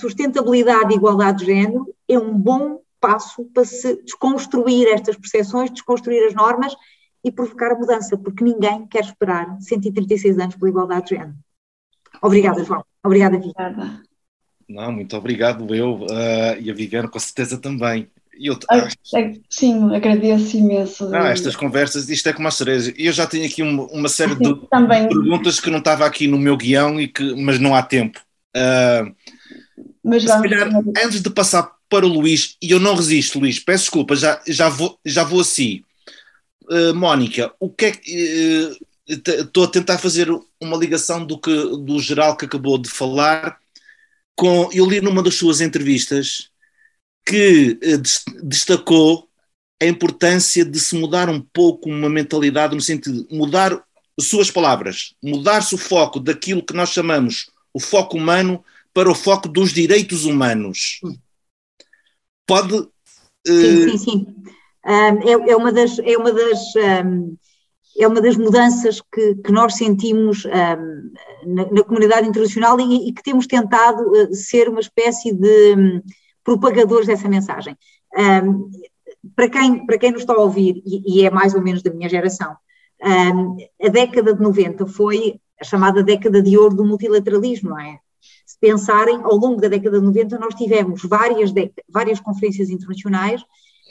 sustentabilidade 0.00 0.92
e 0.92 0.96
igualdade 0.96 1.38
de 1.38 1.46
género 1.46 1.94
é 2.08 2.18
um 2.18 2.36
bom 2.36 2.80
passo 3.00 3.44
para 3.46 3.64
se 3.64 4.02
desconstruir 4.02 4.88
estas 4.88 5.16
percepções, 5.16 5.70
desconstruir 5.70 6.26
as 6.26 6.34
normas 6.34 6.74
e 7.24 7.30
provocar 7.30 7.72
a 7.72 7.78
mudança, 7.78 8.16
porque 8.16 8.44
ninguém 8.44 8.86
quer 8.86 9.04
esperar 9.04 9.56
136 9.60 10.38
anos 10.38 10.56
pela 10.56 10.70
igualdade 10.70 11.08
de 11.08 11.16
género. 11.16 11.34
Obrigada, 12.22 12.64
João. 12.64 12.84
Obrigada, 13.04 13.38
Viviane. 13.38 14.07
Não, 14.68 14.92
muito 14.92 15.16
obrigado 15.16 15.74
eu 15.74 16.02
uh, 16.02 16.60
e 16.60 16.70
a 16.70 16.74
Viviane 16.74 17.08
com 17.08 17.18
certeza 17.18 17.56
também. 17.56 18.08
Eu, 18.40 18.56
ah, 18.70 18.88
sim, 19.50 19.94
agradeço 19.94 20.56
imenso. 20.56 21.12
Ah, 21.12 21.30
estas 21.30 21.56
conversas, 21.56 22.08
isto 22.08 22.28
é 22.28 22.32
como 22.32 22.46
a 22.46 22.52
cereja. 22.52 22.94
Eu 22.96 23.12
já 23.12 23.26
tenho 23.26 23.44
aqui 23.44 23.62
uma, 23.62 23.84
uma 23.86 24.08
série 24.08 24.36
de, 24.36 24.54
de, 24.54 24.66
perguntas 25.08 25.58
que 25.58 25.70
não 25.70 25.78
estava 25.78 26.06
aqui 26.06 26.28
no 26.28 26.38
meu 26.38 26.56
guião, 26.56 27.00
e 27.00 27.08
que, 27.08 27.34
mas 27.34 27.58
não 27.58 27.74
há 27.74 27.82
tempo. 27.82 28.20
Uh, 28.56 29.12
mas 30.04 30.22
se 30.22 30.28
calhar, 30.28 30.70
antes 31.04 31.20
de 31.20 31.30
passar 31.30 31.68
para 31.88 32.06
o 32.06 32.08
Luís, 32.08 32.56
e 32.62 32.70
eu 32.70 32.78
não 32.78 32.94
resisto, 32.94 33.40
Luís, 33.40 33.58
peço 33.58 33.84
desculpa, 33.84 34.14
já, 34.14 34.40
já, 34.46 34.68
vou, 34.68 34.98
já 35.04 35.24
vou 35.24 35.40
assim. 35.40 35.82
Uh, 36.70 36.94
Mónica, 36.94 37.52
o 37.58 37.68
que 37.68 37.84
é 37.86 37.90
que. 37.90 38.78
Uh, 38.80 38.88
estou 39.08 39.64
a 39.64 39.68
tentar 39.68 39.98
fazer 39.98 40.28
uma 40.60 40.76
ligação 40.76 41.24
do 41.24 41.38
que 41.38 41.50
do 41.50 41.98
geral 41.98 42.36
que 42.36 42.44
acabou 42.44 42.76
de 42.76 42.90
falar 42.90 43.58
com 44.38 44.70
eu 44.72 44.86
li 44.86 45.00
numa 45.00 45.20
das 45.20 45.34
suas 45.34 45.60
entrevistas 45.60 46.48
que 47.26 47.72
uh, 47.72 48.46
destacou 48.46 49.28
a 49.82 49.84
importância 49.84 50.64
de 50.64 50.78
se 50.78 50.94
mudar 50.96 51.28
um 51.28 51.40
pouco 51.40 51.90
uma 51.90 52.08
mentalidade 52.08 52.74
no 52.74 52.80
sentido 52.80 53.26
de 53.26 53.36
mudar 53.36 53.84
suas 54.20 54.50
palavras, 54.50 55.14
mudar-se 55.22 55.74
o 55.74 55.78
foco 55.78 56.20
daquilo 56.20 56.64
que 56.64 56.72
nós 56.72 56.90
chamamos 56.90 57.50
o 57.74 57.80
foco 57.80 58.16
humano 58.16 58.64
para 58.94 59.10
o 59.10 59.14
foco 59.14 59.48
dos 59.48 59.72
direitos 59.72 60.24
humanos. 60.24 61.00
Pode. 62.46 62.74
Uh... 62.74 62.90
Sim, 63.46 63.90
sim, 63.90 63.98
sim. 63.98 64.26
Um, 64.86 65.28
é, 65.28 65.50
é, 65.50 65.56
uma 65.56 65.72
das. 65.72 65.98
É 65.98 66.16
uma 66.16 66.32
das 66.32 66.60
um, 67.04 67.36
é 67.98 68.06
uma 68.06 68.20
das 68.20 68.36
mudanças 68.36 69.00
que, 69.00 69.34
que 69.36 69.52
nós 69.52 69.74
sentimos 69.74 70.44
um, 70.44 71.54
na, 71.54 71.70
na, 71.70 71.82
comunidade 71.84 72.28
internacional 72.28 72.78
e, 72.80 73.08
e, 73.08 73.12
que 73.12 73.22
temos 73.22 73.46
tentado 73.46 74.02
uh, 74.10 74.34
ser 74.34 74.68
uma 74.68 74.80
espécie 74.80 75.32
de 75.32 75.74
um, 75.76 76.02
propagadores 76.44 77.06
dessa 77.06 77.28
mensagem. 77.28 77.76
Um, 78.16 78.70
para, 79.34 79.48
quem, 79.48 79.84
para 79.86 79.98
quem 79.98 80.12
nos 80.12 80.20
está 80.20 80.32
a 80.34 80.40
ouvir, 80.40 80.82
e, 80.86 81.20
e 81.20 81.26
é 81.26 81.30
mais 81.30 81.54
ou 81.54 81.60
menos 81.60 81.82
da 81.82 81.92
minha 81.92 82.08
geração, 82.08 82.56
a 83.00 83.88
década 83.88 84.34
de 84.34 84.42
90 84.42 84.84
foi 84.86 85.40
a 85.60 85.64
chamada 85.64 86.02
década 86.02 86.42
de 86.42 86.58
ouro 86.58 86.74
do 86.74 86.84
multilateralismo, 86.84 87.70
não 87.70 87.80
é? 87.80 88.00
se 88.48 88.58
pensarem, 88.58 89.16
ao 89.22 89.36
longo 89.36 89.60
da 89.60 89.68
década 89.68 90.00
de 90.00 90.06
90 90.06 90.38
nós 90.38 90.54
tivemos 90.54 91.02
várias, 91.04 91.52
várias 91.88 92.18
conferências 92.18 92.70
internacionais 92.70 93.42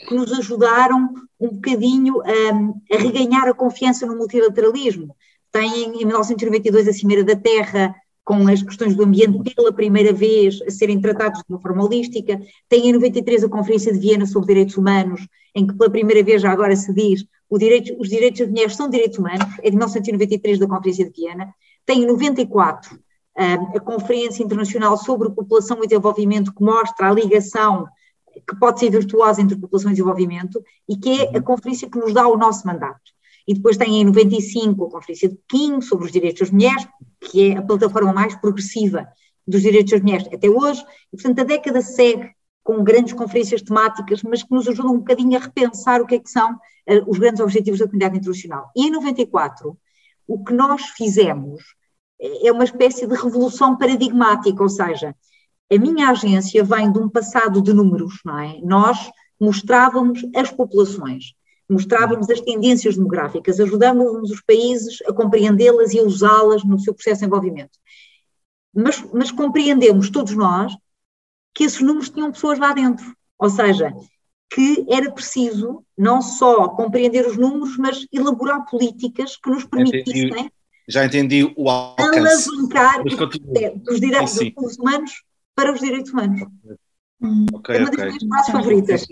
que 0.06 0.14
nos 0.14 0.32
ajudaram 0.32 1.12
um 1.40 1.48
bocadinho 1.48 2.20
a, 2.22 2.94
a 2.94 2.98
reganhar 2.98 3.48
a 3.48 3.54
confiança 3.54 4.06
no 4.06 4.16
multilateralismo. 4.16 5.14
Tem 5.50 5.84
em 5.84 6.06
1992 6.06 6.88
a 6.88 6.92
Cimeira 6.92 7.24
da 7.24 7.34
Terra, 7.34 7.94
com 8.24 8.46
as 8.46 8.62
questões 8.62 8.94
do 8.94 9.04
ambiente 9.04 9.54
pela 9.54 9.72
primeira 9.72 10.12
vez 10.12 10.60
a 10.62 10.70
serem 10.70 11.00
tratados 11.00 11.40
de 11.40 11.46
uma 11.48 11.60
forma 11.60 11.82
holística. 11.82 12.38
Tem 12.68 12.88
em 12.88 12.92
93 12.92 13.44
a 13.44 13.48
Conferência 13.48 13.92
de 13.92 13.98
Viena 13.98 14.26
sobre 14.26 14.48
Direitos 14.48 14.76
Humanos, 14.76 15.26
em 15.54 15.66
que 15.66 15.74
pela 15.74 15.90
primeira 15.90 16.22
vez 16.22 16.42
já 16.42 16.52
agora 16.52 16.76
se 16.76 16.92
diz 16.92 17.24
direito, 17.56 17.96
os 17.98 18.08
direitos 18.10 18.40
das 18.40 18.50
mulheres 18.50 18.76
são 18.76 18.90
direitos 18.90 19.18
humanos, 19.18 19.46
é 19.60 19.70
de 19.70 19.76
1993 19.76 20.58
da 20.58 20.66
Conferência 20.66 21.06
de 21.06 21.12
Viena. 21.12 21.54
Tem 21.86 22.02
em 22.02 22.06
94 22.06 22.98
a 23.34 23.80
Conferência 23.80 24.42
Internacional 24.42 24.96
sobre 24.98 25.30
População 25.30 25.78
e 25.82 25.86
Desenvolvimento, 25.86 26.52
que 26.52 26.62
mostra 26.62 27.08
a 27.08 27.12
ligação 27.12 27.86
que 28.46 28.56
pode 28.56 28.80
ser 28.80 28.90
virtuosa 28.90 29.40
entre 29.40 29.56
população 29.56 29.90
e 29.90 29.94
desenvolvimento, 29.94 30.62
e 30.88 30.96
que 30.96 31.22
é 31.22 31.28
a 31.28 31.38
uhum. 31.38 31.42
conferência 31.42 31.88
que 31.88 31.98
nos 31.98 32.12
dá 32.12 32.26
o 32.26 32.36
nosso 32.36 32.66
mandato. 32.66 33.12
E 33.46 33.54
depois 33.54 33.76
tem 33.76 34.00
em 34.00 34.04
95 34.04 34.84
a 34.84 34.90
Conferência 34.90 35.28
de 35.28 35.36
Pequim 35.36 35.80
sobre 35.80 36.04
os 36.04 36.12
Direitos 36.12 36.40
das 36.40 36.50
Mulheres, 36.50 36.86
que 37.20 37.50
é 37.50 37.56
a 37.56 37.62
plataforma 37.62 38.12
mais 38.12 38.36
progressiva 38.36 39.08
dos 39.46 39.62
direitos 39.62 39.92
das 39.92 40.02
mulheres 40.02 40.28
até 40.30 40.50
hoje, 40.50 40.84
e 41.10 41.16
portanto 41.16 41.40
a 41.40 41.44
década 41.44 41.80
segue 41.80 42.30
com 42.62 42.84
grandes 42.84 43.14
conferências 43.14 43.62
temáticas, 43.62 44.22
mas 44.22 44.42
que 44.42 44.52
nos 44.52 44.68
ajudam 44.68 44.92
um 44.92 44.98
bocadinho 44.98 45.38
a 45.38 45.40
repensar 45.40 46.02
o 46.02 46.06
que 46.06 46.16
é 46.16 46.18
que 46.18 46.28
são 46.28 46.52
uh, 46.52 46.58
os 47.06 47.18
grandes 47.18 47.40
objetivos 47.40 47.78
da 47.80 47.86
comunidade 47.86 48.18
internacional. 48.18 48.70
E 48.76 48.86
em 48.86 48.90
94, 48.90 49.74
o 50.26 50.44
que 50.44 50.52
nós 50.52 50.82
fizemos 50.90 51.62
é 52.20 52.52
uma 52.52 52.64
espécie 52.64 53.06
de 53.06 53.14
revolução 53.14 53.78
paradigmática, 53.78 54.62
ou 54.62 54.68
seja, 54.68 55.16
a 55.70 55.78
minha 55.78 56.10
agência 56.10 56.64
vem 56.64 56.90
de 56.90 56.98
um 56.98 57.08
passado 57.08 57.60
de 57.60 57.72
números, 57.72 58.20
não 58.24 58.38
é? 58.38 58.58
Nós 58.62 59.10
mostrávamos 59.38 60.20
as 60.34 60.50
populações, 60.50 61.34
mostrávamos 61.68 62.28
as 62.30 62.40
tendências 62.40 62.96
demográficas, 62.96 63.60
ajudávamos 63.60 64.30
os 64.30 64.40
países 64.40 64.98
a 65.06 65.12
compreendê-las 65.12 65.92
e 65.92 65.98
a 65.98 66.02
usá-las 66.02 66.64
no 66.64 66.78
seu 66.78 66.94
processo 66.94 67.20
de 67.20 67.26
desenvolvimento. 67.26 67.78
Mas, 68.74 69.04
mas 69.12 69.30
compreendemos 69.30 70.10
todos 70.10 70.34
nós 70.34 70.74
que 71.54 71.64
esses 71.64 71.80
números 71.80 72.08
tinham 72.08 72.32
pessoas 72.32 72.58
lá 72.58 72.72
dentro, 72.72 73.14
ou 73.38 73.50
seja, 73.50 73.92
que 74.50 74.86
era 74.88 75.10
preciso 75.10 75.84
não 75.96 76.22
só 76.22 76.68
compreender 76.68 77.26
os 77.26 77.36
números, 77.36 77.76
mas 77.76 78.06
elaborar 78.12 78.64
políticas 78.64 79.36
que 79.36 79.50
nos 79.50 79.64
permitissem 79.64 80.50
já 80.90 81.04
entendi 81.04 81.52
o 81.54 81.68
alcance. 81.68 82.48
Alavancar 82.48 83.04
dos 83.04 84.00
direitos 84.00 84.38
dos 84.56 84.78
humanos 84.78 85.22
para 85.58 85.72
os 85.72 85.80
direitos 85.80 86.12
humanos. 86.12 86.40
Okay, 87.52 87.76
é 87.76 87.80
uma 87.80 87.90
das 87.90 88.06
minhas 88.06 88.22
frases 88.22 88.52
favoritas. 88.52 89.06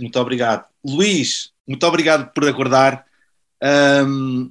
Muito 0.00 0.18
obrigado. 0.18 0.64
Luís, 0.84 1.52
muito 1.64 1.86
obrigado 1.86 2.32
por 2.32 2.48
acordar. 2.48 3.06
Um, 3.62 4.50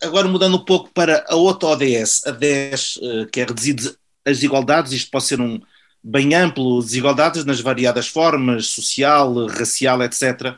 agora 0.00 0.28
mudando 0.28 0.56
um 0.58 0.64
pouco 0.64 0.90
para 0.94 1.24
a 1.28 1.34
outra 1.34 1.70
ODS, 1.70 2.24
a 2.24 2.30
10, 2.30 3.00
eh, 3.02 3.26
que 3.32 3.40
é 3.40 3.44
reduzir 3.44 3.74
as 4.24 4.36
desigualdades, 4.36 4.92
isto 4.92 5.10
pode 5.10 5.24
ser 5.24 5.40
um 5.40 5.60
bem 6.02 6.34
amplo, 6.34 6.80
desigualdades 6.80 7.44
nas 7.44 7.60
variadas 7.60 8.06
formas, 8.06 8.68
social, 8.68 9.46
racial, 9.48 10.04
etc. 10.04 10.56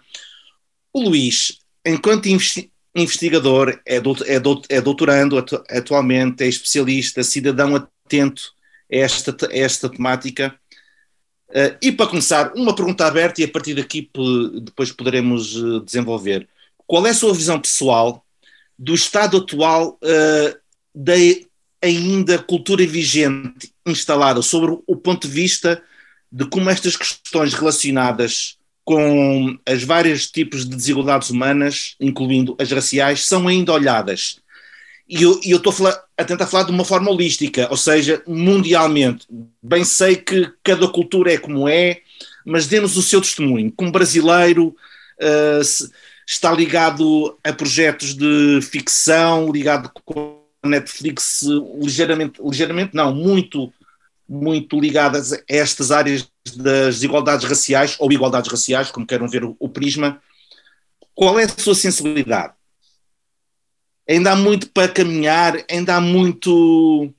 O 0.93 1.01
Luís, 1.01 1.59
enquanto 1.87 2.29
investigador, 2.95 3.81
é, 3.87 3.97
é, 3.97 4.43
é 4.69 4.81
doutorando 4.81 5.43
atualmente, 5.71 6.45
é 6.45 6.49
especialista, 6.49 7.25
cidadão 7.25 7.75
atento 7.75 8.56
esta, 8.90 9.37
esta 9.51 9.88
temática. 9.88 10.55
Uh, 11.49 11.77
e 11.81 11.92
para 11.92 12.09
começar, 12.09 12.53
uma 12.55 12.75
pergunta 12.75 13.07
aberta 13.07 13.40
e 13.40 13.44
a 13.44 13.49
partir 13.49 13.75
daqui 13.75 14.11
depois 14.62 14.90
poderemos 14.92 15.57
uh, 15.57 15.81
desenvolver. 15.81 16.49
Qual 16.87 17.07
é 17.07 17.11
a 17.11 17.14
sua 17.14 17.35
visão 17.35 17.61
pessoal 17.61 18.25
do 18.79 18.94
estado 18.94 19.38
atual 19.38 19.99
uh, 20.03 20.59
da 20.94 21.14
ainda 21.83 22.38
cultura 22.38 22.87
vigente 22.87 23.72
instalada 23.87 24.42
sobre 24.42 24.79
o 24.87 24.96
ponto 24.96 25.29
de 25.29 25.33
vista 25.33 25.83
de 26.31 26.44
como 26.46 26.68
estas 26.68 26.96
questões 26.96 27.55
relacionadas 27.55 28.57
com 28.85 29.59
as 29.66 29.83
vários 29.83 30.31
tipos 30.31 30.64
de 30.64 30.77
desigualdades 30.77 31.31
humanas, 31.31 31.96
incluindo 32.01 32.57
as 32.59 32.70
raciais, 32.70 33.27
são 33.27 33.49
ainda 33.49 33.72
olhadas. 33.72 34.38
E 35.09 35.23
eu, 35.23 35.38
estou 35.45 35.73
a, 35.87 36.05
a, 36.19 36.25
tentar 36.25 36.47
falar 36.47 36.64
de 36.64 36.73
uma 36.73 36.85
forma 36.85 37.11
holística, 37.11 37.69
ou 37.71 37.77
seja, 37.77 38.23
mundialmente. 38.27 39.27
Bem 39.62 39.85
sei 39.85 40.16
que 40.16 40.53
cada 40.64 40.88
cultura 40.88 41.33
é 41.33 41.38
como 41.38 41.69
é, 41.69 42.01
mas 42.45 42.66
dê-nos 42.66 42.97
o 42.97 43.03
seu 43.03 43.21
testemunho. 43.21 43.73
Como 43.77 43.92
brasileiro, 43.92 44.75
uh, 45.21 45.90
está 46.27 46.51
ligado 46.51 47.38
a 47.45 47.53
projetos 47.53 48.14
de 48.14 48.61
ficção, 48.62 49.53
ligado 49.53 49.90
com 50.05 50.42
a 50.62 50.69
Netflix 50.69 51.42
ligeiramente, 51.81 52.40
ligeiramente 52.42 52.95
não, 52.95 53.14
muito 53.14 53.73
muito 54.29 54.81
ligadas 54.81 55.33
a 55.33 55.38
estas 55.49 55.92
áreas 55.92 56.29
das 56.57 56.97
desigualdades 56.97 57.49
raciais 57.49 57.95
ou 58.01 58.11
igualdades 58.11 58.51
raciais, 58.51 58.90
como 58.90 59.07
queiram 59.07 59.29
ver 59.29 59.45
o, 59.45 59.57
o 59.57 59.69
prisma. 59.69 60.21
Qual 61.14 61.38
é 61.38 61.45
a 61.45 61.49
sua 61.49 61.77
sensibilidade? 61.77 62.56
Ainda 64.09 64.33
há 64.33 64.37
muito 64.37 64.71
para 64.71 64.88
caminhar, 64.88 65.55
ainda 65.69 65.97
há 65.97 66.01
muito. 66.01 67.12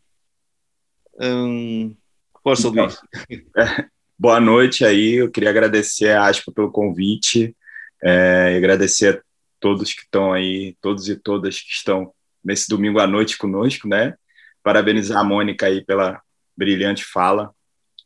Hum, 1.19 1.93
força, 2.41 2.69
Luís. 2.69 2.97
Boa 4.17 4.39
noite 4.39 4.85
aí, 4.85 5.15
eu 5.15 5.29
queria 5.29 5.49
agradecer 5.49 6.11
a 6.11 6.27
Aspa 6.27 6.51
pelo 6.51 6.71
convite, 6.71 7.55
é, 8.01 8.53
e 8.53 8.57
agradecer 8.57 9.17
a 9.17 9.21
todos 9.59 9.93
que 9.93 10.01
estão 10.01 10.31
aí, 10.31 10.77
todos 10.81 11.09
e 11.09 11.15
todas 11.17 11.59
que 11.59 11.71
estão 11.71 12.13
nesse 12.43 12.69
domingo 12.69 12.99
à 12.99 13.05
noite 13.05 13.37
conosco, 13.37 13.87
né? 13.87 14.15
Parabenizar 14.63 15.19
a 15.19 15.23
Mônica 15.25 15.65
aí 15.65 15.83
pela 15.83 16.21
brilhante 16.55 17.03
fala. 17.03 17.53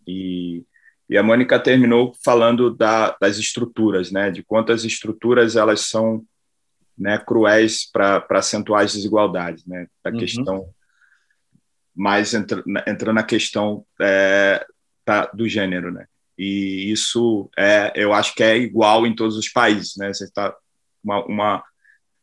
E, 0.08 0.66
e 1.08 1.18
a 1.18 1.24
Mônica 1.24 1.60
terminou 1.60 2.14
falando 2.26 2.76
da, 2.76 3.16
das 3.22 3.38
estruturas, 3.38 4.12
né? 4.12 4.32
De 4.32 4.42
quantas 4.44 4.84
estruturas 4.84 5.56
elas 5.56 5.82
são 5.82 6.26
né, 6.98 7.18
cruéis 7.18 7.90
para 7.92 8.26
acentuar 8.32 8.84
as 8.84 8.94
desigualdades, 8.94 9.66
né? 9.66 9.88
A 10.04 10.10
uhum. 10.10 10.18
questão 10.18 10.70
mais 11.96 12.34
entra, 12.34 12.64
entrando 12.88 13.16
na 13.16 13.24
questão 13.24 13.86
é, 14.00 14.66
tá, 15.04 15.26
do 15.34 15.48
gênero, 15.48 15.92
né? 15.92 16.06
E 16.38 16.92
isso 16.92 17.50
é, 17.58 17.92
eu 17.96 18.14
acho 18.14 18.34
que 18.34 18.44
é 18.44 18.58
igual 18.58 19.06
em 19.06 19.16
todos 19.16 19.38
os 19.38 19.50
países, 19.50 19.96
né? 19.98 20.14
Você 20.14 20.26
está 20.26 20.56
uma, 21.04 21.26
uma 21.26 21.64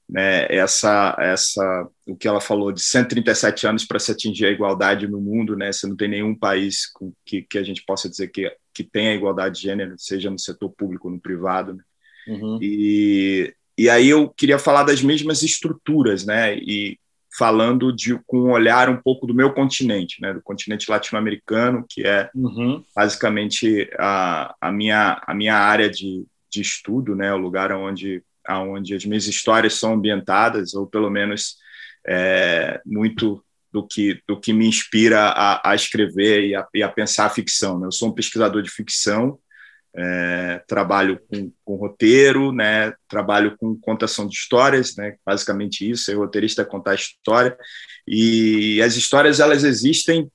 né, 0.08 0.46
essa, 0.48 1.14
essa, 1.20 1.88
o 2.06 2.16
que 2.16 2.26
ela 2.26 2.40
falou 2.40 2.72
de 2.72 2.80
137 2.80 3.66
anos 3.66 3.84
para 3.84 3.98
se 3.98 4.10
atingir 4.10 4.46
a 4.46 4.50
igualdade 4.50 5.06
no 5.06 5.20
mundo, 5.20 5.54
né? 5.54 5.70
Você 5.70 5.86
não 5.86 5.96
tem 5.96 6.08
nenhum 6.08 6.34
país 6.34 6.90
com, 6.90 7.12
que, 7.26 7.42
que 7.42 7.58
a 7.58 7.62
gente 7.62 7.84
possa 7.84 8.08
dizer 8.08 8.28
que, 8.28 8.50
que 8.72 8.82
tem 8.82 9.08
a 9.08 9.14
igualdade 9.14 9.56
de 9.56 9.62
gênero, 9.62 9.94
seja 9.98 10.30
no 10.30 10.38
setor 10.38 10.70
público 10.70 11.08
ou 11.08 11.14
no 11.14 11.20
privado. 11.20 11.74
Né? 11.74 11.82
Uhum. 12.28 12.58
E, 12.62 13.54
e 13.78 13.88
aí 13.88 14.08
eu 14.08 14.28
queria 14.28 14.58
falar 14.58 14.82
das 14.82 15.00
mesmas 15.00 15.42
estruturas, 15.42 16.26
né? 16.26 16.56
E 16.56 16.98
falando 17.36 17.94
de 17.94 18.18
com 18.26 18.38
um 18.38 18.50
olhar 18.50 18.88
um 18.88 18.96
pouco 18.96 19.26
do 19.26 19.34
meu 19.34 19.52
continente, 19.52 20.20
né? 20.20 20.34
Do 20.34 20.42
continente 20.42 20.90
latino-americano, 20.90 21.84
que 21.88 22.06
é 22.06 22.28
uhum. 22.34 22.82
basicamente 22.94 23.88
a, 23.98 24.54
a 24.60 24.72
minha 24.72 25.22
a 25.24 25.34
minha 25.34 25.54
área 25.54 25.88
de, 25.88 26.26
de 26.50 26.60
estudo, 26.60 27.14
né? 27.14 27.32
O 27.32 27.38
lugar 27.38 27.70
onde 27.72 28.22
aonde 28.44 28.94
as 28.94 29.04
minhas 29.04 29.26
histórias 29.26 29.74
são 29.74 29.92
ambientadas, 29.92 30.74
ou 30.74 30.86
pelo 30.86 31.10
menos 31.10 31.56
é, 32.06 32.80
muito 32.84 33.44
do 33.70 33.86
que, 33.86 34.20
do 34.26 34.40
que 34.40 34.52
me 34.52 34.66
inspira 34.66 35.28
a, 35.28 35.70
a 35.70 35.74
escrever 35.74 36.48
e 36.48 36.54
a, 36.56 36.66
e 36.74 36.82
a, 36.82 36.88
pensar 36.88 37.26
a 37.26 37.30
ficção. 37.30 37.78
Né? 37.78 37.86
Eu 37.86 37.92
sou 37.92 38.08
um 38.08 38.14
pesquisador 38.14 38.62
de 38.62 38.70
ficção, 38.70 39.38
é, 39.94 40.62
trabalho 40.66 41.20
com, 41.28 41.52
com, 41.64 41.76
roteiro, 41.76 42.52
né? 42.52 42.92
trabalho 43.08 43.56
com 43.58 43.78
contação 43.80 44.26
de 44.26 44.34
histórias, 44.34 44.96
né? 44.96 45.16
basicamente 45.24 45.88
isso, 45.88 46.12
o 46.12 46.18
roteirista 46.18 46.62
é 46.62 46.64
contar 46.64 46.94
história, 46.94 47.56
e 48.06 48.80
as 48.82 48.96
histórias 48.96 49.40
elas 49.40 49.64
existem 49.64 50.30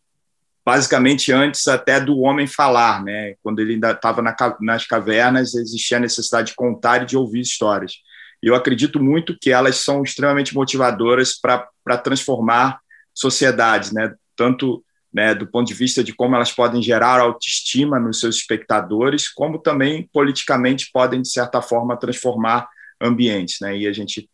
basicamente 0.66 1.32
antes 1.32 1.68
até 1.68 2.00
do 2.00 2.20
homem 2.20 2.48
falar, 2.48 3.04
né? 3.04 3.36
Quando 3.44 3.60
ele 3.60 3.74
ainda 3.74 3.92
estava 3.92 4.22
na, 4.22 4.36
nas 4.62 4.86
cavernas, 4.86 5.56
existia 5.56 5.98
a 5.98 6.00
necessidade 6.00 6.52
de 6.52 6.56
contar 6.56 7.04
e 7.04 7.06
de 7.06 7.18
ouvir 7.18 7.42
histórias. 7.42 7.98
E 8.42 8.48
eu 8.48 8.56
acredito 8.56 9.02
muito 9.02 9.38
que 9.40 9.52
elas 9.52 9.78
são 9.78 10.04
extremamente 10.04 10.56
motivadoras 10.56 11.34
para 11.38 11.98
transformar 11.98 12.80
sociedades, 13.14 13.92
né? 13.92 14.14
Tanto 14.36 14.84
né, 15.14 15.36
do 15.36 15.46
ponto 15.46 15.68
de 15.68 15.74
vista 15.74 16.04
de 16.04 16.14
como 16.14 16.36
elas 16.36 16.52
podem 16.52 16.82
gerar 16.82 17.20
autoestima 17.20 18.00
nos 18.00 18.20
seus 18.20 18.38
espectadores, 18.38 19.30
como 19.30 19.60
também 19.60 20.10
politicamente 20.12 20.90
podem 20.92 21.22
de 21.22 21.30
certa 21.30 21.62
forma 21.62 21.96
transformar 21.96 22.68
ambientes, 23.00 23.58
né? 23.62 23.78
E 23.78 23.88
a 23.88 23.94
gente 23.94 24.28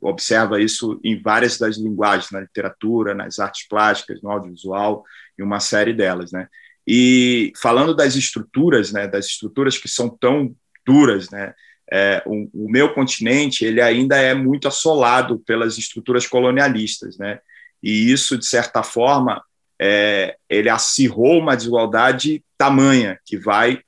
observa 0.00 0.60
isso 0.60 0.98
em 1.04 1.20
várias 1.20 1.56
das 1.56 1.76
linguagens, 1.76 2.32
na 2.32 2.40
literatura, 2.40 3.14
nas 3.14 3.38
artes 3.38 3.68
plásticas, 3.68 4.20
no 4.20 4.30
audiovisual 4.30 5.04
e 5.38 5.42
uma 5.42 5.60
série 5.60 5.92
delas, 5.92 6.32
né? 6.32 6.48
E 6.86 7.52
falando 7.60 7.94
das 7.94 8.16
estruturas, 8.16 8.90
né, 8.90 9.06
das 9.06 9.26
estruturas 9.26 9.76
que 9.76 9.88
são 9.88 10.08
tão 10.08 10.56
duras, 10.86 11.28
né, 11.28 11.54
é, 11.92 12.22
o, 12.26 12.64
o, 12.64 12.70
meu 12.70 12.94
continente 12.94 13.64
ele 13.64 13.80
ainda 13.80 14.16
é 14.16 14.34
muito 14.34 14.66
assolado 14.66 15.38
pelas 15.40 15.78
estruturas 15.78 16.26
colonialistas, 16.26 17.16
né? 17.18 17.40
E 17.82 18.10
isso 18.10 18.36
de 18.36 18.46
certa 18.46 18.82
forma 18.82 19.42
é, 19.80 20.36
ele 20.48 20.68
acirrou 20.68 21.38
uma 21.38 21.56
desigualdade 21.56 22.42
tamanha 22.56 23.18
que 23.24 23.36
vai 23.36 23.80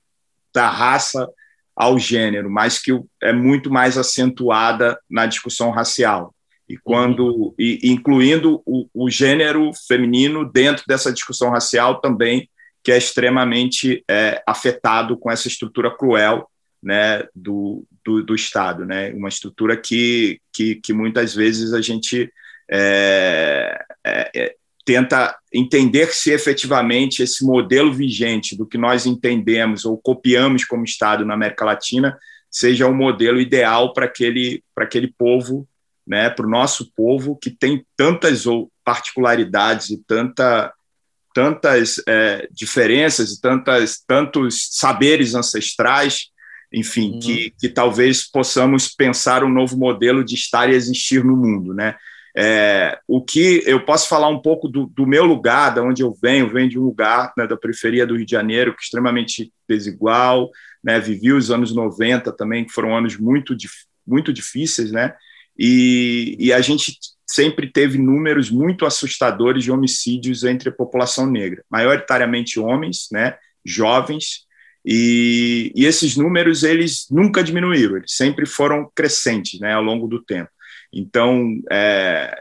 da 0.54 0.68
raça 0.68 1.28
ao 1.74 1.98
gênero, 1.98 2.50
mas 2.50 2.78
que 2.78 2.92
é 3.22 3.32
muito 3.32 3.70
mais 3.70 3.96
acentuada 3.96 4.98
na 5.08 5.26
discussão 5.26 5.70
racial. 5.70 6.34
E 6.68 6.76
quando 6.76 7.54
e, 7.58 7.80
incluindo 7.90 8.62
o, 8.64 8.86
o, 8.94 9.10
gênero 9.10 9.72
feminino 9.88 10.44
dentro 10.44 10.84
dessa 10.86 11.12
discussão 11.12 11.50
racial 11.50 12.00
também 12.00 12.48
que 12.82 12.92
é 12.92 12.96
extremamente 12.96 14.04
é, 14.08 14.42
afetado 14.46 15.18
com 15.18 15.30
essa 15.30 15.48
estrutura 15.48 15.90
cruel 15.90 16.48
né 16.82 17.24
do, 17.34 17.84
do, 18.04 18.22
do, 18.22 18.34
Estado 18.34 18.86
né? 18.86 19.10
Uma 19.12 19.28
estrutura 19.28 19.76
que 19.76 20.40
que, 20.52 20.76
que 20.76 20.92
muitas 20.92 21.34
vezes 21.34 21.72
a 21.72 21.80
gente 21.80 22.32
é, 22.70 23.84
é, 24.06 24.30
é 24.34 24.56
tenta 24.84 25.36
entender 25.52 26.12
se 26.12 26.32
efetivamente 26.32 27.22
esse 27.22 27.44
modelo 27.44 27.92
vigente 27.92 28.56
do 28.56 28.66
que 28.66 28.78
nós 28.78 29.06
entendemos 29.06 29.84
ou 29.84 29.98
copiamos 29.98 30.64
como 30.64 30.84
Estado 30.84 31.24
na 31.24 31.34
América 31.34 31.64
Latina 31.64 32.18
seja 32.50 32.86
o 32.86 32.94
modelo 32.94 33.40
ideal 33.40 33.92
para 33.92 34.06
aquele 34.06 34.62
para 34.74 34.84
aquele 34.84 35.08
povo 35.16 35.68
né, 36.10 36.28
para 36.28 36.44
o 36.44 36.50
nosso 36.50 36.92
povo 36.96 37.36
que 37.36 37.50
tem 37.50 37.86
tantas 37.96 38.42
particularidades 38.84 39.90
e 39.90 39.98
tanta, 39.98 40.72
tantas 41.32 42.02
é, 42.04 42.48
diferenças 42.50 43.30
e 43.30 43.40
tantas, 43.40 44.02
tantos 44.04 44.68
saberes 44.72 45.36
ancestrais, 45.36 46.30
enfim, 46.72 47.12
uhum. 47.12 47.20
que, 47.20 47.54
que 47.60 47.68
talvez 47.68 48.28
possamos 48.28 48.88
pensar 48.88 49.44
um 49.44 49.48
novo 49.48 49.76
modelo 49.76 50.24
de 50.24 50.34
estar 50.34 50.68
e 50.68 50.74
existir 50.74 51.24
no 51.24 51.36
mundo, 51.36 51.72
né? 51.72 51.96
É, 52.36 52.98
o 53.08 53.22
que 53.24 53.62
eu 53.66 53.84
posso 53.84 54.08
falar 54.08 54.28
um 54.28 54.40
pouco 54.40 54.68
do, 54.68 54.86
do, 54.86 55.06
meu 55.06 55.24
lugar, 55.24 55.74
da 55.74 55.82
onde 55.82 56.02
eu 56.02 56.16
venho, 56.22 56.50
venho 56.50 56.68
de 56.68 56.78
um 56.78 56.84
lugar 56.84 57.32
né, 57.36 57.46
da 57.46 57.56
periferia 57.56 58.06
do 58.06 58.16
Rio 58.16 58.24
de 58.24 58.30
Janeiro, 58.30 58.72
que 58.72 58.80
é 58.80 58.84
extremamente 58.84 59.52
desigual, 59.68 60.50
né, 60.82 61.00
vivi 61.00 61.32
os 61.32 61.50
anos 61.50 61.74
90 61.74 62.32
também, 62.32 62.64
que 62.64 62.72
foram 62.72 62.96
anos 62.96 63.16
muito, 63.16 63.56
muito 64.06 64.32
difíceis, 64.32 64.92
né, 64.92 65.14
e, 65.58 66.36
e 66.38 66.52
a 66.52 66.60
gente 66.60 66.98
sempre 67.26 67.70
teve 67.70 67.98
números 67.98 68.50
muito 68.50 68.86
assustadores 68.86 69.64
de 69.64 69.70
homicídios 69.70 70.44
entre 70.44 70.68
a 70.68 70.72
população 70.72 71.26
negra, 71.26 71.64
maioritariamente 71.70 72.60
homens, 72.60 73.08
né, 73.10 73.36
jovens, 73.64 74.48
e, 74.84 75.72
e, 75.74 75.84
esses 75.84 76.16
números 76.16 76.62
eles 76.62 77.06
nunca 77.10 77.44
diminuíram, 77.44 77.98
eles 77.98 78.12
sempre 78.14 78.46
foram 78.46 78.90
crescentes, 78.94 79.60
né, 79.60 79.74
ao 79.74 79.82
longo 79.82 80.08
do 80.08 80.22
tempo. 80.22 80.50
Então, 80.92 81.60
é, 81.70 82.40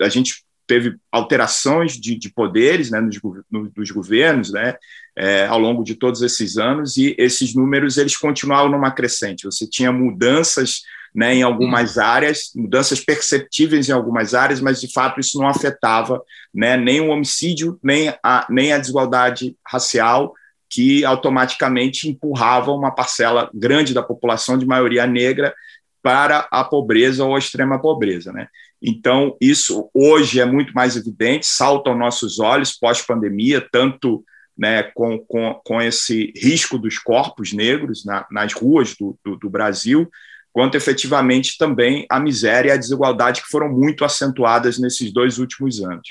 a 0.00 0.08
gente 0.08 0.44
teve 0.66 0.96
alterações 1.10 1.94
de, 1.94 2.16
de 2.16 2.32
poderes, 2.32 2.90
né, 2.90 3.00
nos, 3.00 3.18
no, 3.50 3.68
dos 3.70 3.90
governos, 3.90 4.52
né, 4.52 4.76
é, 5.16 5.44
ao 5.46 5.58
longo 5.58 5.82
de 5.82 5.96
todos 5.96 6.22
esses 6.22 6.58
anos, 6.58 6.96
e 6.96 7.14
esses 7.18 7.54
números 7.54 7.98
eles 7.98 8.16
continuavam 8.16 8.70
numa 8.70 8.92
crescente. 8.92 9.46
Você 9.46 9.68
tinha 9.68 9.90
mudanças 9.90 10.82
né, 11.12 11.34
em 11.34 11.42
algumas 11.42 11.96
uhum. 11.96 12.04
áreas, 12.04 12.52
mudanças 12.54 13.00
perceptíveis 13.00 13.88
em 13.88 13.92
algumas 13.92 14.32
áreas, 14.32 14.60
mas 14.60 14.80
de 14.80 14.92
fato 14.92 15.18
isso 15.18 15.38
não 15.38 15.48
afetava 15.48 16.22
né, 16.54 16.76
nem 16.76 17.00
o 17.00 17.08
homicídio, 17.08 17.78
nem 17.82 18.14
a, 18.22 18.46
nem 18.48 18.72
a 18.72 18.78
desigualdade 18.78 19.56
racial, 19.66 20.32
que 20.68 21.04
automaticamente 21.04 22.08
empurrava 22.08 22.70
uma 22.70 22.92
parcela 22.92 23.50
grande 23.52 23.92
da 23.92 24.04
população 24.04 24.56
de 24.56 24.64
maioria 24.64 25.04
negra 25.04 25.52
para 26.02 26.48
a 26.50 26.64
pobreza 26.64 27.24
ou 27.24 27.34
a 27.34 27.38
extrema 27.38 27.80
pobreza. 27.80 28.32
Né? 28.32 28.48
Então, 28.82 29.36
isso 29.40 29.90
hoje 29.92 30.40
é 30.40 30.44
muito 30.44 30.72
mais 30.72 30.96
evidente, 30.96 31.46
salta 31.46 31.90
aos 31.90 31.98
nossos 31.98 32.38
olhos 32.38 32.72
pós-pandemia, 32.72 33.66
tanto 33.70 34.24
né, 34.56 34.82
com, 34.82 35.18
com, 35.18 35.54
com 35.64 35.80
esse 35.80 36.32
risco 36.36 36.78
dos 36.78 36.98
corpos 36.98 37.52
negros 37.52 38.04
na, 38.04 38.26
nas 38.30 38.52
ruas 38.52 38.94
do, 38.94 39.18
do, 39.24 39.36
do 39.36 39.50
Brasil, 39.50 40.10
quanto 40.52 40.76
efetivamente 40.76 41.56
também 41.56 42.06
a 42.10 42.18
miséria 42.18 42.70
e 42.70 42.72
a 42.72 42.76
desigualdade 42.76 43.42
que 43.42 43.48
foram 43.48 43.70
muito 43.70 44.04
acentuadas 44.04 44.78
nesses 44.78 45.12
dois 45.12 45.38
últimos 45.38 45.80
anos. 45.82 46.08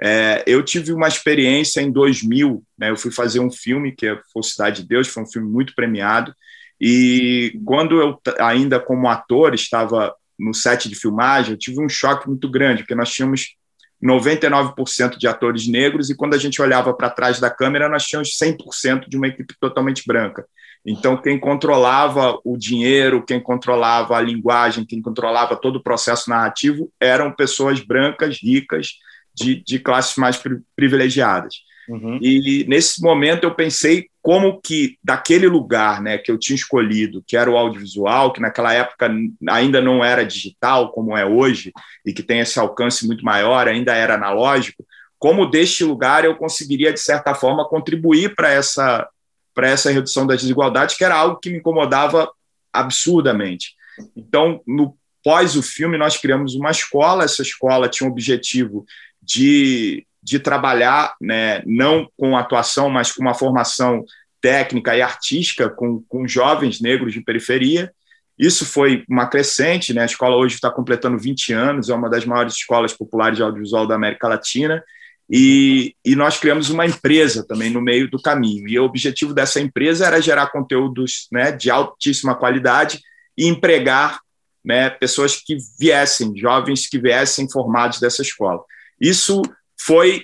É, 0.00 0.44
eu 0.46 0.62
tive 0.62 0.92
uma 0.92 1.08
experiência 1.08 1.80
em 1.80 1.90
2000, 1.90 2.62
né, 2.78 2.90
eu 2.90 2.96
fui 2.96 3.10
fazer 3.10 3.40
um 3.40 3.50
filme 3.50 3.90
que 3.90 4.06
é 4.06 4.20
Foi 4.32 4.44
Cidade 4.44 4.82
de 4.82 4.88
Deus, 4.88 5.08
foi 5.08 5.24
um 5.24 5.26
filme 5.26 5.50
muito 5.50 5.74
premiado, 5.74 6.32
e 6.80 7.60
quando 7.64 8.00
eu 8.00 8.20
ainda 8.38 8.78
como 8.78 9.08
ator 9.08 9.54
estava 9.54 10.14
no 10.38 10.54
set 10.54 10.88
de 10.88 10.94
filmagem, 10.94 11.52
eu 11.52 11.58
tive 11.58 11.80
um 11.80 11.88
choque 11.88 12.28
muito 12.28 12.48
grande, 12.48 12.82
porque 12.82 12.94
nós 12.94 13.10
tínhamos 13.12 13.56
99% 14.02 15.16
de 15.18 15.26
atores 15.26 15.66
negros, 15.66 16.08
e 16.08 16.14
quando 16.14 16.34
a 16.34 16.38
gente 16.38 16.62
olhava 16.62 16.94
para 16.94 17.10
trás 17.10 17.40
da 17.40 17.50
câmera, 17.50 17.88
nós 17.88 18.04
tínhamos 18.04 18.36
100% 18.40 19.08
de 19.08 19.16
uma 19.16 19.26
equipe 19.26 19.54
totalmente 19.60 20.04
branca. 20.06 20.46
Então, 20.86 21.16
quem 21.16 21.38
controlava 21.38 22.38
o 22.44 22.56
dinheiro, 22.56 23.24
quem 23.24 23.40
controlava 23.40 24.16
a 24.16 24.20
linguagem, 24.20 24.86
quem 24.86 25.02
controlava 25.02 25.56
todo 25.56 25.76
o 25.76 25.82
processo 25.82 26.30
narrativo 26.30 26.90
eram 27.00 27.32
pessoas 27.32 27.80
brancas, 27.80 28.38
ricas, 28.40 28.92
de, 29.34 29.62
de 29.62 29.78
classes 29.78 30.16
mais 30.16 30.40
privilegiadas. 30.74 31.62
Uhum. 31.88 32.18
E 32.20 32.64
nesse 32.68 33.00
momento 33.02 33.44
eu 33.44 33.54
pensei 33.54 34.08
como 34.20 34.60
que 34.60 34.98
daquele 35.02 35.48
lugar, 35.48 36.02
né, 36.02 36.18
que 36.18 36.30
eu 36.30 36.38
tinha 36.38 36.54
escolhido, 36.54 37.24
que 37.26 37.36
era 37.36 37.50
o 37.50 37.56
audiovisual, 37.56 38.32
que 38.32 38.40
naquela 38.40 38.74
época 38.74 39.10
ainda 39.48 39.80
não 39.80 40.04
era 40.04 40.24
digital 40.24 40.92
como 40.92 41.16
é 41.16 41.24
hoje 41.24 41.72
e 42.04 42.12
que 42.12 42.22
tem 42.22 42.40
esse 42.40 42.58
alcance 42.58 43.06
muito 43.06 43.24
maior, 43.24 43.66
ainda 43.66 43.94
era 43.94 44.14
analógico, 44.14 44.84
como 45.18 45.46
deste 45.46 45.82
lugar 45.82 46.24
eu 46.24 46.36
conseguiria 46.36 46.92
de 46.92 47.00
certa 47.00 47.34
forma 47.34 47.68
contribuir 47.68 48.34
para 48.34 48.50
essa 48.50 49.08
para 49.54 49.68
essa 49.68 49.90
redução 49.90 50.24
das 50.24 50.40
desigualdades, 50.40 50.96
que 50.96 51.04
era 51.04 51.16
algo 51.16 51.40
que 51.40 51.50
me 51.50 51.58
incomodava 51.58 52.30
absurdamente. 52.72 53.74
Então, 54.16 54.60
no 54.64 54.96
pós 55.24 55.56
o 55.56 55.62
filme, 55.62 55.98
nós 55.98 56.16
criamos 56.16 56.54
uma 56.54 56.70
escola, 56.70 57.24
essa 57.24 57.42
escola 57.42 57.88
tinha 57.88 58.08
o 58.08 58.12
objetivo 58.12 58.86
de 59.20 60.06
de 60.22 60.38
trabalhar, 60.38 61.14
né, 61.20 61.62
não 61.64 62.08
com 62.16 62.36
atuação, 62.36 62.90
mas 62.90 63.12
com 63.12 63.22
uma 63.22 63.34
formação 63.34 64.04
técnica 64.40 64.96
e 64.96 65.02
artística 65.02 65.68
com, 65.68 66.02
com 66.08 66.26
jovens 66.26 66.80
negros 66.80 67.12
de 67.12 67.20
periferia. 67.20 67.92
Isso 68.38 68.64
foi 68.64 69.04
uma 69.08 69.26
crescente, 69.26 69.92
né? 69.92 70.02
a 70.02 70.06
escola 70.06 70.36
hoje 70.36 70.54
está 70.54 70.70
completando 70.70 71.18
20 71.18 71.52
anos, 71.52 71.90
é 71.90 71.94
uma 71.94 72.08
das 72.08 72.24
maiores 72.24 72.54
escolas 72.54 72.92
populares 72.92 73.36
de 73.36 73.42
audiovisual 73.42 73.86
da 73.86 73.96
América 73.96 74.28
Latina, 74.28 74.82
e, 75.30 75.94
e, 76.02 76.16
nós 76.16 76.38
criamos 76.38 76.70
uma 76.70 76.86
empresa 76.86 77.44
também 77.46 77.68
no 77.68 77.82
meio 77.82 78.10
do 78.10 78.20
caminho. 78.20 78.66
E 78.66 78.78
o 78.78 78.84
objetivo 78.84 79.34
dessa 79.34 79.60
empresa 79.60 80.06
era 80.06 80.22
gerar 80.22 80.46
conteúdos 80.46 81.28
né, 81.30 81.52
de 81.52 81.70
altíssima 81.70 82.34
qualidade 82.34 82.98
e 83.36 83.46
empregar 83.46 84.20
né, 84.64 84.88
pessoas 84.88 85.36
que 85.36 85.58
viessem, 85.78 86.34
jovens 86.34 86.88
que 86.88 86.98
viessem 86.98 87.46
formados 87.50 88.00
dessa 88.00 88.22
escola. 88.22 88.62
Isso 88.98 89.42
foi 89.80 90.22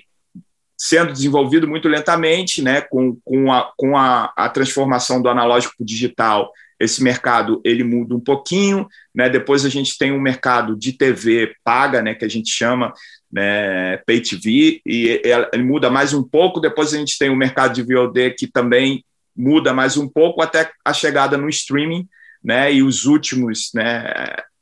sendo 0.77 1.13
desenvolvido 1.13 1.67
muito 1.67 1.89
lentamente, 1.89 2.61
né, 2.61 2.81
com, 2.83 3.17
com, 3.25 3.53
a, 3.53 3.73
com 3.77 3.97
a, 3.97 4.33
a 4.37 4.49
transformação 4.49 5.23
do 5.23 5.29
analógico 5.29 5.75
para 5.77 5.83
o 5.83 5.87
digital, 5.87 6.53
esse 6.79 7.03
mercado 7.03 7.61
ele 7.65 7.85
muda 7.85 8.15
um 8.15 8.21
pouquinho, 8.21 8.87
né, 9.15 9.31
depois 9.31 9.65
a 9.65 9.69
gente 9.69 9.97
tem 9.97 10.13
um 10.13 10.21
mercado 10.21 10.77
de 10.77 10.93
TV 10.93 11.55
paga, 11.63 12.03
né, 12.03 12.15
que 12.15 12.25
a 12.25 12.29
gente 12.29 12.51
chama 12.51 12.93
né, 13.33 13.97
Pay 13.99 14.21
TV, 14.21 14.81
e 14.85 15.21
ele 15.25 15.63
muda 15.63 15.89
mais 15.89 16.13
um 16.13 16.23
pouco, 16.23 16.61
depois 16.61 16.93
a 16.93 16.99
gente 16.99 17.17
tem 17.19 17.31
o 17.31 17.37
mercado 17.37 17.75
de 17.75 17.83
VOD 17.83 18.35
que 18.37 18.47
também 18.47 19.05
muda 19.37 19.73
mais 19.73 19.97
um 19.97 20.09
pouco, 20.09 20.43
até 20.43 20.71
a 20.85 20.93
chegada 20.93 21.37
no 21.39 21.49
streaming, 21.49 22.07
né, 22.43 22.73
e 22.73 22.83
os 22.83 23.07
últimos, 23.07 23.71
né, 23.75 24.13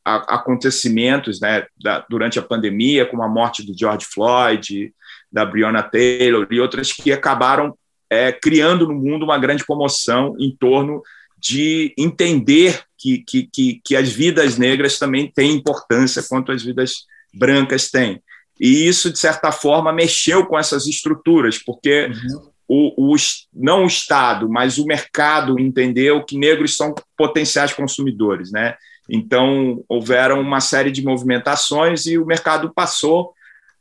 acontecimentos 0.04 1.40
né, 1.40 1.64
da, 1.80 2.04
durante 2.08 2.38
a 2.38 2.42
pandemia, 2.42 3.06
como 3.06 3.22
a 3.22 3.28
morte 3.28 3.64
do 3.64 3.76
George 3.76 4.06
Floyd, 4.06 4.92
da 5.30 5.44
Breonna 5.44 5.82
Taylor 5.82 6.46
e 6.50 6.60
outras 6.60 6.92
que 6.92 7.12
acabaram 7.12 7.76
é, 8.10 8.30
criando 8.30 8.86
no 8.86 8.94
mundo 8.94 9.24
uma 9.24 9.38
grande 9.38 9.64
comoção 9.64 10.36
em 10.38 10.54
torno 10.54 11.02
de 11.38 11.94
entender 11.96 12.82
que, 12.98 13.18
que, 13.26 13.48
que, 13.52 13.80
que, 13.82 13.96
as 13.96 14.12
vidas 14.12 14.58
negras 14.58 14.98
também 14.98 15.32
têm 15.34 15.52
importância 15.52 16.22
quanto 16.28 16.52
as 16.52 16.62
vidas 16.62 17.06
brancas 17.34 17.90
têm. 17.90 18.22
E 18.60 18.86
isso, 18.86 19.10
de 19.10 19.18
certa 19.18 19.50
forma, 19.50 19.92
mexeu 19.92 20.46
com 20.46 20.58
essas 20.58 20.86
estruturas, 20.86 21.58
porque 21.58 22.06
uhum. 22.06 22.50
o, 22.68 23.14
o, 23.14 23.16
não 23.52 23.84
o 23.84 23.88
Estado, 23.88 24.48
mas 24.48 24.78
o 24.78 24.86
mercado 24.86 25.58
entendeu 25.58 26.22
que 26.24 26.38
negros 26.38 26.76
são 26.76 26.94
potenciais 27.16 27.72
consumidores. 27.72 28.52
Né? 28.52 28.76
Então, 29.14 29.84
houveram 29.86 30.40
uma 30.40 30.58
série 30.58 30.90
de 30.90 31.04
movimentações 31.04 32.06
e 32.06 32.16
o 32.16 32.24
mercado 32.24 32.72
passou 32.72 33.34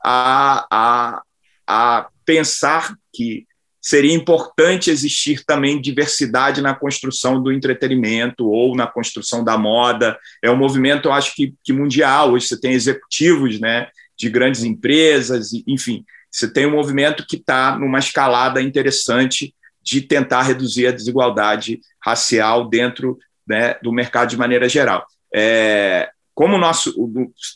a, 0.04 0.68
a, 0.70 1.24
a 1.66 2.10
pensar 2.26 2.94
que 3.14 3.48
seria 3.82 4.14
importante 4.14 4.92
existir 4.92 5.46
também 5.46 5.80
diversidade 5.80 6.62
na 6.62 6.76
construção 6.76 7.42
do 7.42 7.50
entretenimento 7.50 8.46
ou 8.46 8.76
na 8.76 8.86
construção 8.86 9.42
da 9.42 9.58
moda. 9.58 10.20
É 10.44 10.52
um 10.52 10.58
movimento, 10.58 11.08
eu 11.08 11.14
acho 11.14 11.34
que, 11.34 11.56
que 11.64 11.72
mundial. 11.72 12.34
Hoje 12.34 12.48
você 12.48 12.60
tem 12.60 12.74
executivos 12.74 13.58
né, 13.58 13.88
de 14.18 14.30
grandes 14.30 14.66
empresas, 14.66 15.52
enfim, 15.66 16.04
você 16.30 16.52
tem 16.52 16.66
um 16.66 16.72
movimento 16.72 17.26
que 17.26 17.38
está 17.38 17.78
numa 17.80 18.00
escalada 18.00 18.62
interessante 18.62 19.56
de 19.82 20.02
tentar 20.02 20.42
reduzir 20.44 20.88
a 20.88 20.92
desigualdade 20.92 21.80
racial 22.04 22.68
dentro 22.70 23.18
né, 23.48 23.76
do 23.82 23.92
mercado 23.92 24.30
de 24.30 24.38
maneira 24.38 24.70
geral. 24.70 25.06
É, 25.34 26.10
como 26.34 26.56
o 26.56 26.60
nosso, 26.60 26.94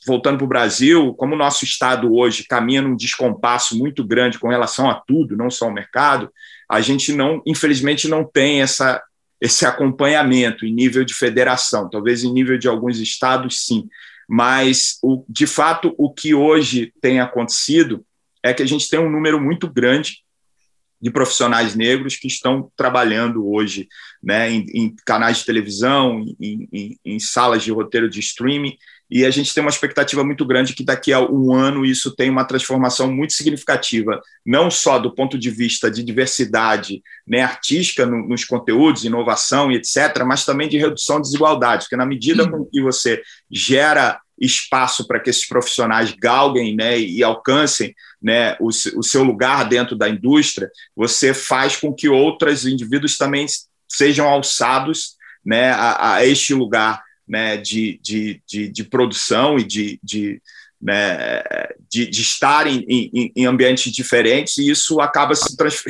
voltando 0.06 0.38
para 0.38 0.46
o 0.46 0.50
Brasil, 0.50 1.14
como 1.16 1.34
o 1.34 1.38
nosso 1.38 1.64
Estado 1.64 2.14
hoje 2.14 2.44
caminha 2.44 2.82
num 2.82 2.96
descompasso 2.96 3.78
muito 3.78 4.04
grande 4.04 4.38
com 4.38 4.50
relação 4.50 4.90
a 4.90 4.96
tudo, 4.96 5.38
não 5.38 5.50
só 5.50 5.66
ao 5.66 5.74
mercado, 5.74 6.30
a 6.70 6.82
gente 6.82 7.14
não, 7.14 7.42
infelizmente, 7.46 8.08
não 8.08 8.24
tem 8.24 8.62
essa, 8.62 9.02
esse 9.40 9.66
acompanhamento 9.66 10.66
em 10.66 10.74
nível 10.74 11.06
de 11.06 11.14
federação, 11.14 11.90
talvez 11.90 12.24
em 12.24 12.34
nível 12.34 12.58
de 12.58 12.68
alguns 12.68 13.00
estados, 13.00 13.66
sim. 13.66 13.88
Mas, 14.28 14.98
o, 15.02 15.24
de 15.30 15.48
fato, 15.48 15.94
o 15.98 16.12
que 16.12 16.34
hoje 16.34 16.92
tem 17.00 17.20
acontecido 17.20 18.06
é 18.44 18.54
que 18.54 18.64
a 18.64 18.68
gente 18.68 18.90
tem 18.90 19.00
um 19.00 19.10
número 19.10 19.40
muito 19.40 19.68
grande 19.68 20.25
de 21.02 21.12
profissionais 21.12 21.76
negros 21.76 22.16
que 22.16 22.28
estão 22.28 22.72
trabalhando 22.76 23.48
hoje 23.48 23.88
né, 24.24 24.50
em, 24.50 24.66
em 24.74 24.96
canais 25.06 25.38
de 25.38 25.46
televisão, 25.46 26.24
em, 26.40 26.68
em, 26.72 27.00
em, 27.06 27.20
salas 27.20 27.64
de 27.64 27.72
roteiro 27.72 28.10
de 28.10 28.20
streaming, 28.20 28.76
e 29.10 29.24
a 29.24 29.30
gente 29.30 29.54
tem 29.54 29.62
uma 29.62 29.70
expectativa 29.70 30.24
muito 30.24 30.44
grande 30.46 30.74
que 30.74 30.84
daqui 30.84 31.14
a 31.14 31.20
um 31.20 31.54
ano 31.54 31.86
isso 31.86 32.16
tem 32.16 32.30
uma 32.30 32.44
transformação 32.44 33.12
muito 33.12 33.34
significativa, 33.34 34.20
não 34.44 34.72
só 34.72 34.98
do 34.98 35.14
ponto 35.14 35.38
de 35.38 35.52
vista 35.52 35.92
de 35.92 36.04
diversidade 36.04 37.04
né, 37.28 37.42
artística 37.42 38.06
no, 38.06 38.28
nos 38.28 38.44
conteúdos, 38.44 39.06
inovação 39.06 39.72
e 39.72 39.76
etc., 39.76 40.24
mas 40.26 40.44
também 40.44 40.68
de 40.68 40.78
redução 40.78 41.18
de 41.18 41.28
desigualdades, 41.28 41.86
porque 41.86 41.96
na 41.96 42.06
medida 42.06 42.50
com 42.50 42.66
que 42.66 42.82
você 42.82 43.22
gera 43.52 44.20
espaço 44.40 45.08
para 45.08 45.20
que 45.20 45.30
esses 45.30 45.48
profissionais 45.48 46.12
galguem 46.12 46.76
né, 46.76 47.00
e 47.00 47.24
alcancem 47.24 47.96
né, 48.22 48.56
o, 48.60 48.68
o, 48.68 49.04
seu 49.04 49.24
lugar 49.24 49.68
dentro 49.68 49.96
da 49.96 50.10
indústria, 50.10 50.70
você 50.96 51.34
faz 51.34 51.78
com 51.78 51.94
que 51.94 52.10
outros 52.10 52.66
indivíduos 52.66 53.18
também 53.18 53.46
sejam 53.88 54.28
alçados 54.28 55.16
né, 55.46 55.70
a, 55.72 56.16
a 56.16 56.26
este 56.26 56.54
lugar 56.54 57.02
né, 57.28 57.58
de, 57.58 58.00
de, 58.04 58.42
de, 58.48 58.70
de, 58.70 58.84
produção 58.84 59.58
e 59.58 59.64
de, 59.64 60.00
de, 60.04 60.42
né, 60.82 61.42
de, 61.90 62.08
de 62.08 62.22
estar 62.22 62.68
em, 62.68 62.86
em, 62.88 63.32
em, 63.36 63.46
ambientes 63.46 63.92
diferentes, 63.92 64.58
e 64.58 64.70
isso 64.70 65.00
acaba 65.00 65.34
se, 65.34 65.56
trans, 65.56 65.84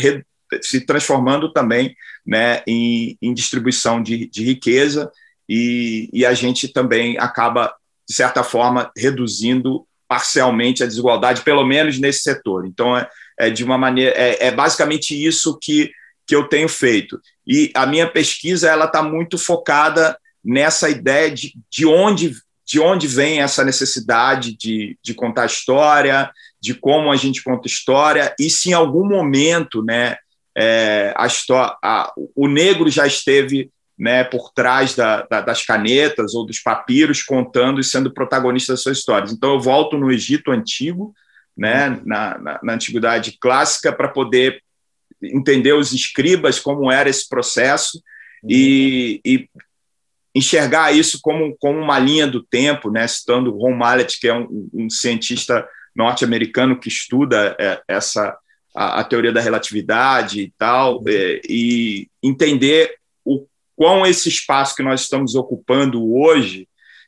se 0.62 0.82
transformando 0.82 1.52
também 1.52 1.96
né, 2.26 2.62
em, 2.68 3.18
em 3.22 3.34
distribuição 3.34 4.02
de, 4.02 4.28
de 4.28 4.44
riqueza, 4.44 5.12
e, 5.48 6.10
e 6.12 6.26
a 6.26 6.34
gente 6.34 6.68
também 6.68 7.18
acaba 7.18 7.74
de 8.08 8.14
certa 8.14 8.44
forma, 8.44 8.92
reduzindo 8.96 9.86
parcialmente 10.08 10.84
a 10.84 10.88
desigualdade, 10.88 11.42
pelo 11.42 11.66
menos 11.66 12.00
nesse 12.00 12.22
setor. 12.22 12.66
Então, 12.66 12.96
é, 12.96 13.10
é 13.40 13.50
de 13.50 13.64
uma 13.64 13.78
maneira, 13.78 14.14
é, 14.16 14.48
é, 14.48 14.52
basicamente 14.52 15.12
isso 15.16 15.58
que, 15.60 15.92
que 16.28 16.36
eu 16.36 16.48
tenho 16.48 16.70
feito. 16.70 17.20
E 17.46 17.72
a 17.74 17.86
minha 17.86 18.08
pesquisa 18.08 18.70
ela 18.70 18.86
está 18.86 19.02
muito 19.02 19.38
focada 19.38 20.18
nessa 20.44 20.90
ideia 20.90 21.32
de, 21.32 21.54
de 21.70 21.86
onde 21.86 22.34
de 22.68 22.80
onde 22.80 23.08
vem 23.08 23.42
essa 23.42 23.64
necessidade 23.64 24.58
de, 24.58 24.98
de 25.04 25.14
contar 25.14 25.46
história, 25.46 26.32
de 26.60 26.74
como 26.74 27.12
a 27.12 27.16
gente 27.16 27.44
conta 27.44 27.68
história, 27.68 28.34
e 28.40 28.50
se 28.50 28.72
em 28.72 28.74
algum 28.74 29.08
momento 29.08 29.84
né, 29.84 30.18
é, 30.58 31.14
a 31.16 31.28
a, 31.84 32.12
o 32.36 32.48
negro 32.48 32.90
já 32.90 33.06
esteve 33.06 33.70
né, 33.98 34.24
por 34.24 34.52
trás 34.54 34.94
da, 34.94 35.22
da, 35.24 35.42
das 35.42 35.66
canetas 35.66 36.34
ou 36.36 36.46
dos 36.46 36.60
papiros, 36.60 37.24
contando 37.24 37.80
e 37.80 37.84
sendo 37.84 38.14
protagonista 38.14 38.74
das 38.74 38.82
suas 38.82 38.98
histórias. 38.98 39.32
Então, 39.32 39.54
eu 39.54 39.60
volto 39.60 39.98
no 39.98 40.12
Egito 40.12 40.52
Antigo, 40.52 41.14
né, 41.58 42.02
na, 42.06 42.38
na, 42.38 42.60
na 42.62 42.74
Antiguidade 42.74 43.38
Clássica, 43.40 43.94
para 43.94 44.10
poder 44.10 44.62
entender 45.24 45.74
os 45.74 45.94
escribas, 45.94 46.60
como 46.60 46.92
era 46.92 47.10
esse 47.10 47.28
processo, 47.28 47.98
uhum. 48.44 48.50
e, 48.52 49.22
e, 49.26 49.50
enxergar 50.36 50.92
isso 50.94 51.20
como, 51.22 51.56
como 51.58 51.80
uma 51.80 51.98
linha 51.98 52.28
do 52.28 52.44
tempo, 52.44 52.92
né, 52.92 53.08
citando 53.08 53.56
Ron 53.56 53.74
Mallet, 53.74 54.20
que 54.20 54.28
é 54.28 54.34
um, 54.34 54.70
um 54.74 54.90
cientista 54.90 55.66
norte-americano 55.96 56.78
que 56.78 56.90
estuda 56.90 57.56
é, 57.58 57.82
essa 57.88 58.38
a, 58.76 59.00
a, 59.00 59.04
teoria 59.06 59.32
da 59.32 59.40
relatividade 59.40 60.42
e 60.42 60.54
tal, 60.58 60.98
uhum. 60.98 61.06
é, 61.08 61.40
e 61.48 62.10
entender 62.22 62.98
quão 63.76 64.06
esse 64.06 64.30
espaço 64.30 64.76
que 64.76 64.84
nós 64.84 65.02
estamos 65.02 65.36
ocupando 65.36 66.14
hoje, 66.16 66.68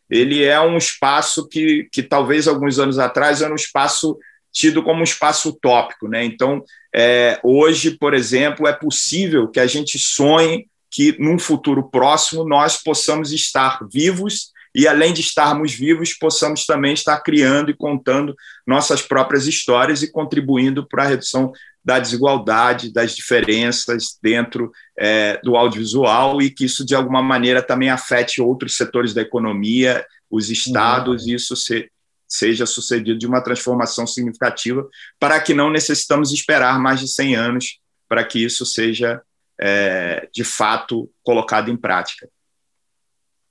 ele 0.09 0.43
é 0.43 0.59
um 0.59 0.77
espaço 0.77 1.47
que, 1.47 1.87
que 1.91 2.01
talvez 2.01 2.47
alguns 2.47 2.79
anos 2.79 2.97
atrás 2.99 3.41
era 3.41 3.51
um 3.51 3.55
espaço 3.55 4.17
tido 4.51 4.81
como 4.81 5.01
um 5.01 5.03
espaço 5.03 5.49
utópico. 5.49 6.07
Né? 6.07 6.23
Então, 6.23 6.63
é, 6.95 7.39
hoje, 7.43 7.91
por 7.91 8.13
exemplo, 8.13 8.67
é 8.67 8.73
possível 8.73 9.47
que 9.47 9.59
a 9.59 9.67
gente 9.67 9.99
sonhe 9.99 10.67
que, 10.89 11.15
num 11.19 11.37
futuro 11.37 11.89
próximo, 11.89 12.47
nós 12.47 12.81
possamos 12.81 13.31
estar 13.31 13.79
vivos 13.91 14.51
e, 14.73 14.87
além 14.87 15.13
de 15.13 15.21
estarmos 15.21 15.73
vivos, 15.73 16.13
possamos 16.13 16.65
também 16.65 16.93
estar 16.93 17.19
criando 17.19 17.69
e 17.69 17.75
contando 17.75 18.35
nossas 18.65 19.01
próprias 19.01 19.45
histórias 19.47 20.01
e 20.01 20.11
contribuindo 20.11 20.87
para 20.87 21.03
a 21.03 21.07
redução 21.07 21.51
da 21.87 21.99
desigualdade, 21.99 22.91
das 22.91 23.15
diferenças 23.15 24.19
dentro 24.21 24.73
é, 24.99 25.39
do 25.41 25.55
audiovisual 25.55 26.41
e 26.41 26.51
que 26.51 26.65
isso, 26.65 26.85
de 26.85 26.93
alguma 26.93 27.23
maneira, 27.23 27.63
também 27.63 27.89
afete 27.89 28.41
outros 28.41 28.75
setores 28.75 29.13
da 29.13 29.21
economia, 29.21 30.05
os 30.29 30.49
estados, 30.49 31.23
uhum. 31.23 31.29
e 31.29 31.33
isso 31.35 31.55
se, 31.55 31.89
seja 32.27 32.65
sucedido 32.65 33.17
de 33.17 33.25
uma 33.25 33.41
transformação 33.41 34.05
significativa, 34.05 34.85
para 35.17 35.39
que 35.39 35.53
não 35.53 35.69
necessitamos 35.69 36.33
esperar 36.33 36.77
mais 36.77 36.99
de 36.99 37.07
100 37.07 37.35
anos 37.37 37.79
para 38.05 38.25
que 38.25 38.43
isso 38.43 38.65
seja, 38.65 39.21
é, 39.57 40.27
de 40.33 40.43
fato, 40.43 41.09
colocado 41.23 41.71
em 41.71 41.77
prática. 41.77 42.27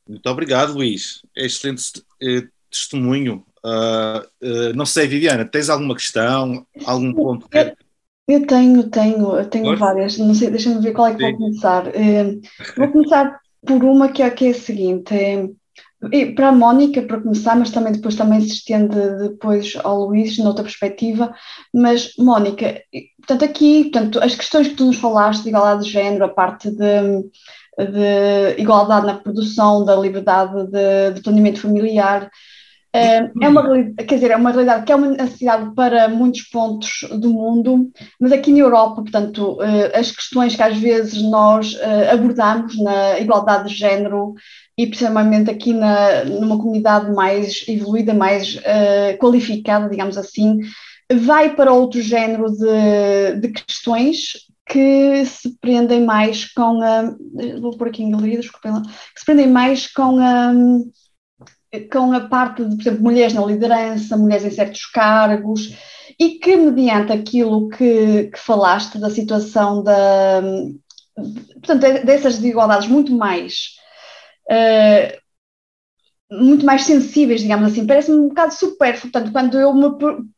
Muito 0.06 0.26
obrigado, 0.28 0.74
Luís. 0.74 1.22
Excelente 1.34 2.04
eh, 2.22 2.46
testemunho. 2.70 3.46
Uh, 3.64 4.20
uh, 4.46 4.72
não 4.74 4.84
sei, 4.84 5.08
Viviana, 5.08 5.44
tens 5.44 5.70
alguma 5.70 5.94
questão, 5.94 6.66
algum 6.84 7.14
ponto? 7.14 7.48
Que... 7.48 7.74
Eu 8.28 8.46
tenho, 8.46 8.88
tenho, 8.90 9.36
eu 9.36 9.48
tenho 9.48 9.76
várias. 9.76 10.18
Não 10.18 10.34
sei, 10.34 10.50
deixa-me 10.50 10.80
ver 10.80 10.92
qual 10.92 11.08
é 11.08 11.14
que 11.14 11.24
Sim. 11.24 11.30
vou 11.30 11.38
começar. 11.38 11.86
Uh, 11.88 12.40
vou 12.76 12.88
começar 12.88 13.40
por 13.64 13.84
uma 13.84 14.08
que 14.08 14.22
é, 14.22 14.30
que 14.30 14.46
é 14.46 14.50
a 14.50 14.54
seguinte. 14.54 15.14
É, 16.12 16.32
para 16.34 16.48
a 16.48 16.52
Mónica, 16.52 17.02
para 17.02 17.20
começar, 17.20 17.56
mas 17.56 17.70
também 17.70 17.92
depois 17.92 18.14
também 18.14 18.40
se 18.40 18.48
estende 18.48 18.96
depois 19.18 19.76
ao 19.82 20.06
Luís, 20.06 20.38
noutra 20.38 20.62
perspectiva. 20.62 21.34
Mas, 21.72 22.12
Mónica, 22.18 22.80
portanto, 23.18 23.44
aqui, 23.44 23.84
portanto, 23.84 24.20
as 24.20 24.34
questões 24.34 24.68
que 24.68 24.74
tu 24.74 24.86
nos 24.86 24.96
falaste 24.96 25.42
de 25.42 25.48
igualdade 25.48 25.84
de 25.84 25.90
género, 25.90 26.24
a 26.26 26.28
parte 26.28 26.70
de 26.70 27.24
de 27.78 28.60
igualdade 28.60 29.06
na 29.06 29.12
reprodução, 29.14 29.84
da 29.84 29.94
liberdade 29.96 30.66
de, 30.66 31.12
de 31.14 31.20
planeamento 31.20 31.60
familiar. 31.60 32.30
Eh, 32.96 33.30
é 33.42 33.48
uma, 33.48 33.62
quer 33.94 34.14
dizer, 34.14 34.30
é 34.30 34.36
uma 34.36 34.50
realidade 34.50 34.84
que 34.84 34.92
é 34.92 34.96
uma 34.96 35.08
necessidade 35.08 35.74
para 35.74 36.08
muitos 36.08 36.42
pontos 36.42 37.06
do 37.20 37.30
mundo, 37.30 37.90
mas 38.18 38.32
aqui 38.32 38.52
na 38.52 38.60
Europa, 38.60 39.02
portanto, 39.02 39.58
eh, 39.60 39.98
as 39.98 40.10
questões 40.10 40.56
que 40.56 40.62
às 40.62 40.76
vezes 40.78 41.22
nós 41.22 41.76
eh, 41.78 42.10
abordamos 42.10 42.76
na 42.82 43.18
igualdade 43.20 43.68
de 43.68 43.74
género 43.74 44.34
e 44.78 44.86
principalmente 44.86 45.50
aqui 45.50 45.72
na, 45.72 46.24
numa 46.24 46.58
comunidade 46.58 47.12
mais 47.12 47.64
evoluída, 47.68 48.12
mais 48.12 48.58
qualificada, 49.18 49.88
digamos 49.88 50.18
assim, 50.18 50.58
vai 51.10 51.54
para 51.54 51.72
outro 51.72 52.02
género 52.02 52.50
de, 52.50 53.40
de 53.40 53.48
questões 53.48 54.46
que 54.66 55.24
se 55.24 55.56
prendem 55.60 56.04
mais 56.04 56.52
com 56.52 56.82
a. 56.82 57.14
Vou 57.60 57.76
por 57.76 57.88
aqui 57.88 58.02
em 58.02 58.10
galeria, 58.10 58.40
desculpem 58.40 58.72
lá. 58.72 58.82
Que 58.82 59.20
se 59.20 59.24
prendem 59.24 59.48
mais 59.48 59.86
com 59.86 60.18
a, 60.18 60.52
com 61.80 62.12
a 62.12 62.20
parte 62.20 62.64
de, 62.64 62.76
por 62.76 62.82
exemplo, 62.82 63.02
mulheres 63.02 63.34
na 63.34 63.44
liderança, 63.44 64.16
mulheres 64.16 64.44
em 64.44 64.50
certos 64.50 64.86
cargos, 64.86 65.76
e 66.18 66.38
que, 66.38 66.56
mediante 66.56 67.12
aquilo 67.12 67.68
que, 67.68 68.30
que 68.32 68.38
falaste 68.38 68.98
da 68.98 69.10
situação 69.10 69.82
da. 69.82 70.42
Portanto, 71.14 72.04
dessas 72.04 72.36
desigualdades 72.36 72.88
muito 72.88 73.12
mais. 73.12 73.76
Uh, 74.50 75.26
muito 76.30 76.66
mais 76.66 76.82
sensíveis, 76.82 77.40
digamos 77.40 77.70
assim, 77.70 77.86
parece-me 77.86 78.18
um 78.18 78.28
bocado 78.28 78.52
supérfluo, 78.52 79.12
portanto, 79.12 79.32
quando 79.32 79.60
eu 79.60 79.72
me 79.72 79.88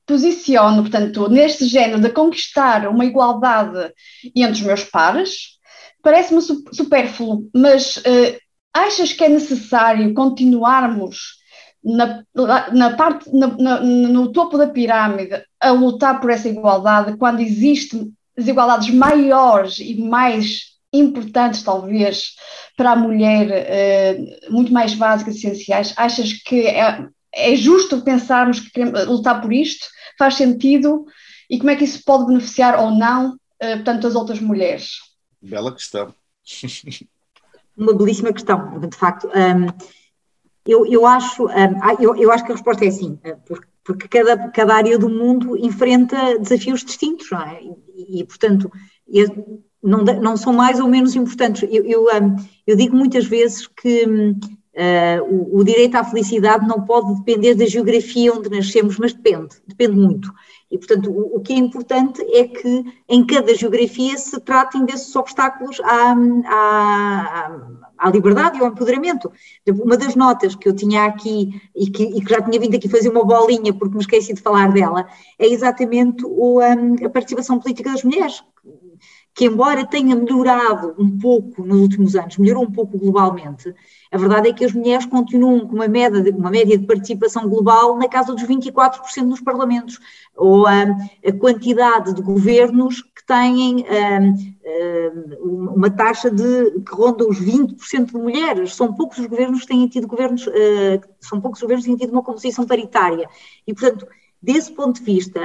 posiciono, 0.06 0.82
portanto, 0.82 1.30
neste 1.30 1.64
género 1.64 2.00
de 2.00 2.10
conquistar 2.10 2.86
uma 2.88 3.06
igualdade 3.06 3.90
entre 4.36 4.52
os 4.52 4.60
meus 4.60 4.84
pares, 4.84 5.58
parece-me 6.02 6.42
supérfluo, 6.42 7.48
mas 7.54 7.96
uh, 7.96 8.38
achas 8.78 9.12
que 9.12 9.24
é 9.24 9.28
necessário 9.28 10.14
continuarmos 10.14 11.38
na, 11.82 12.24
na 12.72 12.96
parte, 12.96 13.30
na, 13.32 13.46
na, 13.46 13.80
no 13.80 14.32
topo 14.32 14.58
da 14.58 14.66
pirâmide 14.66 15.42
a 15.60 15.70
lutar 15.70 16.20
por 16.20 16.30
essa 16.30 16.48
igualdade 16.48 17.16
quando 17.16 17.40
existem 17.40 18.12
desigualdades 18.36 18.90
maiores 18.90 19.78
e 19.78 19.94
mais 20.00 20.76
importantes, 20.92 21.62
talvez, 21.62 22.34
para 22.76 22.92
a 22.92 22.96
mulher, 22.96 24.16
uh, 24.16 24.52
muito 24.52 24.72
mais 24.72 24.94
básicas 24.94 25.34
e 25.34 25.38
essenciais? 25.38 25.92
Achas 25.96 26.32
que 26.32 26.66
é, 26.66 27.06
é 27.34 27.56
justo 27.56 28.02
pensarmos 28.02 28.60
que 28.60 28.70
queremos 28.70 29.06
lutar 29.06 29.40
por 29.40 29.52
isto? 29.52 29.86
Faz 30.18 30.34
sentido? 30.34 31.04
E 31.50 31.58
como 31.58 31.70
é 31.70 31.76
que 31.76 31.84
isso 31.84 32.02
pode 32.04 32.26
beneficiar 32.26 32.78
ou 32.80 32.90
não, 32.90 33.34
uh, 33.34 33.76
portanto, 33.76 34.06
as 34.06 34.14
outras 34.14 34.40
mulheres? 34.40 34.98
Bela 35.40 35.72
questão. 35.72 36.14
Uma 37.78 37.94
belíssima 37.94 38.32
questão, 38.32 38.80
de 38.80 38.96
facto. 38.96 39.28
Um, 39.28 39.66
eu, 40.66 40.84
eu, 40.84 41.06
acho, 41.06 41.46
um, 41.46 42.02
eu, 42.02 42.16
eu, 42.16 42.32
acho 42.32 42.44
que 42.44 42.52
a 42.52 42.54
resposta 42.56 42.84
é 42.84 42.90
sim, 42.90 43.18
eh, 43.22 43.36
porque, 43.46 43.66
porque 43.84 44.08
cada, 44.08 44.48
cada 44.50 44.74
área 44.74 44.98
do 44.98 45.08
mundo 45.08 45.56
enfrenta 45.56 46.38
desafios 46.38 46.84
distintos, 46.84 47.30
não 47.30 47.40
é? 47.40 47.62
E, 47.62 48.20
e 48.20 48.24
portanto, 48.24 48.70
não, 49.82 50.02
não 50.02 50.36
são 50.36 50.52
mais 50.52 50.80
ou 50.80 50.88
menos 50.88 51.14
importantes. 51.14 51.62
Eu, 51.70 51.84
eu, 51.84 52.06
eu 52.66 52.76
digo 52.76 52.96
muitas 52.96 53.24
vezes 53.26 53.66
que 53.66 54.04
uh, 54.04 55.24
o, 55.28 55.58
o, 55.58 55.64
direito 55.64 55.96
à 55.96 56.04
felicidade 56.04 56.66
não 56.66 56.84
pode 56.84 57.14
depender 57.16 57.54
da 57.54 57.66
geografia 57.66 58.32
onde 58.32 58.50
nascemos, 58.50 58.98
mas 58.98 59.14
depende, 59.14 59.56
depende 59.66 59.96
muito. 59.96 60.32
E, 60.70 60.76
portanto, 60.76 61.10
o, 61.10 61.36
o 61.36 61.40
que 61.40 61.52
é 61.52 61.56
importante 61.56 62.22
é 62.34 62.46
que 62.46 62.84
em 63.08 63.26
cada 63.26 63.54
geografia 63.54 64.16
se 64.18 64.38
tratem 64.40 64.84
desses 64.84 65.14
obstáculos 65.16 65.80
à, 65.80 66.14
à, 66.46 67.60
à 67.96 68.10
liberdade 68.10 68.58
e 68.58 68.60
ao 68.60 68.68
empoderamento. 68.68 69.32
Uma 69.66 69.96
das 69.96 70.14
notas 70.14 70.54
que 70.54 70.68
eu 70.68 70.74
tinha 70.74 71.04
aqui 71.04 71.60
e 71.74 71.90
que, 71.90 72.02
e 72.02 72.20
que, 72.22 72.30
já 72.30 72.42
tinha 72.42 72.60
vindo 72.60 72.76
aqui 72.76 72.88
fazer 72.88 73.08
uma 73.08 73.24
bolinha 73.24 73.72
porque 73.72 73.94
me 73.94 74.02
esqueci 74.02 74.34
de 74.34 74.42
falar 74.42 74.72
dela, 74.72 75.06
é 75.38 75.46
exatamente 75.48 76.24
o, 76.24 76.60
um, 76.60 77.06
a 77.06 77.08
participação 77.08 77.58
política 77.58 77.90
das 77.90 78.04
mulheres, 78.04 78.42
que 79.38 79.44
embora 79.44 79.86
tenha 79.86 80.16
melhorado 80.16 80.96
um 80.98 81.16
pouco 81.16 81.64
nos 81.64 81.80
últimos 81.80 82.16
anos, 82.16 82.38
melhorou 82.38 82.64
um 82.64 82.72
pouco 82.72 82.98
globalmente, 82.98 83.72
a 84.10 84.18
verdade 84.18 84.48
é 84.48 84.52
que 84.52 84.64
as 84.64 84.72
mulheres 84.72 85.06
continuam 85.06 85.60
com 85.60 85.76
uma 85.76 85.86
média 85.86 86.20
de, 86.20 86.30
uma 86.30 86.50
média 86.50 86.76
de 86.76 86.84
participação 86.84 87.48
global 87.48 87.96
na 87.96 88.08
casa 88.08 88.34
dos 88.34 88.42
24% 88.42 89.22
nos 89.22 89.40
parlamentos, 89.40 90.00
ou 90.36 90.66
a, 90.66 90.82
a 91.24 91.32
quantidade 91.38 92.14
de 92.14 92.20
governos 92.20 93.00
que 93.00 93.24
têm 93.24 93.86
uma 95.40 95.88
taxa 95.88 96.32
de 96.32 96.80
que 96.80 96.92
ronda 96.92 97.24
os 97.24 97.40
20% 97.40 98.06
de 98.06 98.14
mulheres. 98.14 98.74
São 98.74 98.92
poucos 98.92 99.18
os 99.18 99.26
governos 99.26 99.60
que 99.60 99.68
têm 99.68 99.86
tido 99.86 100.08
governos, 100.08 100.48
uh, 100.48 101.00
são 101.20 101.40
poucos 101.40 101.60
os 101.60 101.62
governos 101.62 101.84
que 101.84 101.90
têm 101.92 101.98
tido 101.98 102.10
uma 102.12 102.24
composição 102.24 102.66
paritária. 102.66 103.28
E, 103.64 103.72
portanto, 103.72 104.04
desse 104.42 104.72
ponto 104.72 104.98
de 104.98 105.04
vista, 105.04 105.40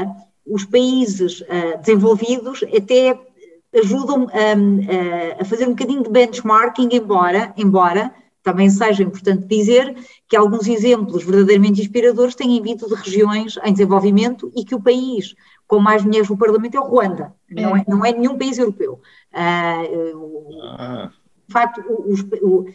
os 0.47 0.65
países 0.65 1.43
desenvolvidos 1.83 2.63
até 2.75 3.32
ajudam 3.75 4.27
a, 4.29 5.41
a, 5.41 5.45
fazer 5.45 5.65
um 5.65 5.71
bocadinho 5.71 6.03
de 6.03 6.09
benchmarking, 6.09 6.89
embora, 6.91 7.53
embora 7.57 8.13
também 8.43 8.69
seja 8.69 9.03
importante 9.03 9.45
dizer 9.47 9.95
que 10.27 10.35
alguns 10.35 10.67
exemplos 10.67 11.23
verdadeiramente 11.23 11.81
inspiradores 11.81 12.35
têm 12.35 12.61
vindo 12.61 12.87
de 12.87 12.93
regiões 12.93 13.57
em 13.63 13.71
desenvolvimento 13.71 14.51
e 14.55 14.65
que 14.65 14.75
o 14.75 14.81
país 14.81 15.33
com 15.65 15.79
mais 15.79 16.03
mulheres 16.03 16.29
no 16.29 16.37
Parlamento 16.37 16.75
é 16.75 16.79
o 16.79 16.83
Ruanda, 16.83 17.33
não 17.49 17.75
é, 17.75 17.85
não 17.87 18.05
é 18.05 18.11
nenhum 18.11 18.37
país 18.37 18.57
europeu. 18.57 18.99
Uh, 19.33 21.09
de 21.47 21.53
facto, 21.53 21.81
os, 22.05 22.21
o, 22.41 22.65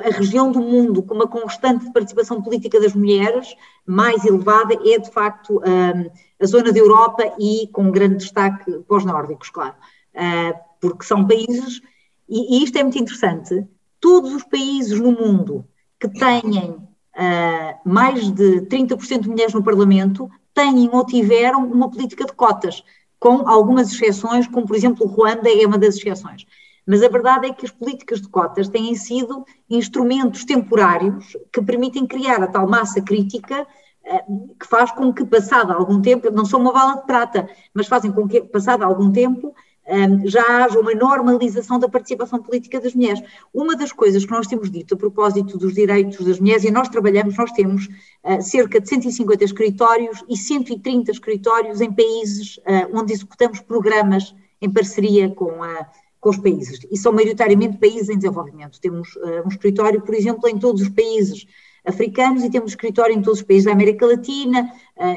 a 0.00 0.10
região 0.10 0.50
do 0.50 0.60
mundo 0.60 1.02
com 1.02 1.14
uma 1.14 1.26
constante 1.26 1.90
participação 1.92 2.42
política 2.42 2.80
das 2.80 2.94
mulheres 2.94 3.54
mais 3.86 4.24
elevada 4.24 4.74
é, 4.74 4.98
de 4.98 5.10
facto, 5.10 5.60
a 6.40 6.46
zona 6.46 6.72
da 6.72 6.78
Europa 6.78 7.22
e 7.38 7.68
com 7.72 7.90
grande 7.90 8.16
destaque 8.16 8.70
para 8.86 8.96
os 8.96 9.04
nórdicos, 9.04 9.50
claro. 9.50 9.74
Ah, 10.20 10.52
porque 10.80 11.04
são 11.04 11.24
países, 11.24 11.80
e, 12.28 12.64
isto 12.64 12.76
é 12.76 12.82
muito 12.82 12.98
interessante, 12.98 13.64
todos 14.00 14.34
os 14.34 14.42
países 14.42 14.98
no 14.98 15.12
mundo 15.12 15.64
que 15.98 16.08
têm 16.08 16.70
uh, 16.70 17.78
mais 17.84 18.30
de 18.32 18.62
30% 18.62 19.20
de 19.20 19.28
mulheres 19.28 19.54
no 19.54 19.62
Parlamento 19.62 20.28
têm 20.52 20.90
ou 20.92 21.06
tiveram 21.06 21.64
uma 21.64 21.88
política 21.88 22.24
de 22.24 22.32
cotas, 22.32 22.82
com 23.18 23.48
algumas 23.48 23.92
exceções, 23.92 24.48
como 24.48 24.66
por 24.66 24.74
exemplo 24.74 25.06
o 25.06 25.08
Ruanda 25.08 25.48
é 25.48 25.64
uma 25.64 25.78
das 25.78 25.96
exceções. 25.96 26.44
Mas 26.84 27.02
a 27.02 27.08
verdade 27.08 27.46
é 27.46 27.52
que 27.52 27.66
as 27.66 27.72
políticas 27.72 28.20
de 28.20 28.28
cotas 28.28 28.68
têm 28.68 28.94
sido 28.96 29.44
instrumentos 29.70 30.44
temporários 30.44 31.36
que 31.52 31.62
permitem 31.62 32.06
criar 32.06 32.42
a 32.42 32.46
tal 32.48 32.68
massa 32.68 33.00
crítica 33.00 33.66
ah, 34.06 34.24
que 34.58 34.66
faz 34.66 34.90
com 34.92 35.12
que, 35.12 35.24
passado 35.24 35.72
algum 35.72 36.00
tempo, 36.00 36.30
não 36.30 36.44
são 36.44 36.60
uma 36.60 36.72
bala 36.72 36.96
de 36.96 37.06
prata, 37.06 37.48
mas 37.72 37.86
fazem 37.86 38.10
com 38.10 38.26
que, 38.26 38.40
passado 38.40 38.82
algum 38.82 39.12
tempo, 39.12 39.54
já 40.24 40.64
haja 40.64 40.78
uma 40.78 40.94
normalização 40.94 41.78
da 41.78 41.88
participação 41.88 42.42
política 42.42 42.80
das 42.80 42.94
mulheres. 42.94 43.22
Uma 43.52 43.74
das 43.74 43.92
coisas 43.92 44.24
que 44.24 44.30
nós 44.30 44.46
temos 44.46 44.70
dito 44.70 44.94
a 44.94 44.96
propósito 44.98 45.56
dos 45.56 45.74
direitos 45.74 46.24
das 46.24 46.38
mulheres, 46.38 46.64
e 46.64 46.70
nós 46.70 46.88
trabalhamos, 46.88 47.36
nós 47.36 47.50
temos 47.52 47.86
uh, 47.86 48.42
cerca 48.42 48.80
de 48.80 48.88
150 48.88 49.44
escritórios 49.44 50.22
e 50.28 50.36
130 50.36 51.10
escritórios 51.10 51.80
em 51.80 51.90
países 51.90 52.58
uh, 52.58 52.90
onde 52.92 53.14
executamos 53.14 53.60
programas 53.60 54.34
em 54.60 54.70
parceria 54.70 55.30
com, 55.30 55.62
a, 55.62 55.86
com 56.20 56.30
os 56.30 56.36
países, 56.36 56.80
e 56.90 56.96
são 56.96 57.12
maioritariamente 57.12 57.78
países 57.78 58.10
em 58.10 58.16
desenvolvimento. 58.16 58.80
Temos 58.80 59.16
uh, 59.16 59.46
um 59.46 59.48
escritório, 59.48 60.02
por 60.02 60.14
exemplo, 60.14 60.48
em 60.48 60.58
todos 60.58 60.82
os 60.82 60.88
países 60.90 61.46
africanos 61.84 62.44
e 62.44 62.50
temos 62.50 62.72
escritório 62.72 63.14
em 63.14 63.22
todos 63.22 63.38
os 63.40 63.46
países 63.46 63.64
da 63.64 63.72
América 63.72 64.04
Latina, 64.04 64.70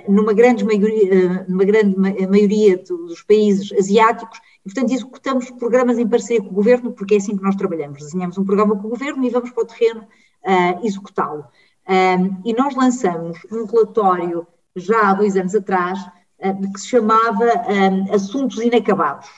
numa 0.07 0.31
grande 0.31 0.63
maioria, 0.63 1.45
numa 1.49 1.65
grande 1.65 1.97
maioria 1.97 2.77
dos 2.77 3.21
países 3.23 3.73
asiáticos, 3.73 4.39
e, 4.65 4.69
portanto, 4.69 4.93
executamos 4.93 5.49
programas 5.51 5.97
em 5.97 6.07
parceria 6.07 6.41
com 6.41 6.49
o 6.49 6.53
governo, 6.53 6.91
porque 6.91 7.15
é 7.15 7.17
assim 7.17 7.35
que 7.35 7.43
nós 7.43 7.55
trabalhamos. 7.55 7.99
Desenhamos 7.99 8.37
um 8.37 8.45
programa 8.45 8.75
com 8.75 8.87
o 8.87 8.91
governo 8.91 9.25
e 9.25 9.29
vamos 9.29 9.51
para 9.51 9.63
o 9.63 9.65
terreno 9.65 10.01
uh, 10.01 10.85
executá-lo. 10.85 11.45
Um, 11.87 12.41
e 12.45 12.53
nós 12.53 12.75
lançamos 12.75 13.39
um 13.51 13.65
relatório 13.65 14.45
já 14.75 15.09
há 15.09 15.13
dois 15.13 15.35
anos 15.35 15.55
atrás, 15.55 15.99
uh, 16.39 16.73
que 16.73 16.79
se 16.79 16.87
chamava 16.87 17.45
um, 17.67 18.13
Assuntos 18.13 18.61
Inacabados, 18.61 19.29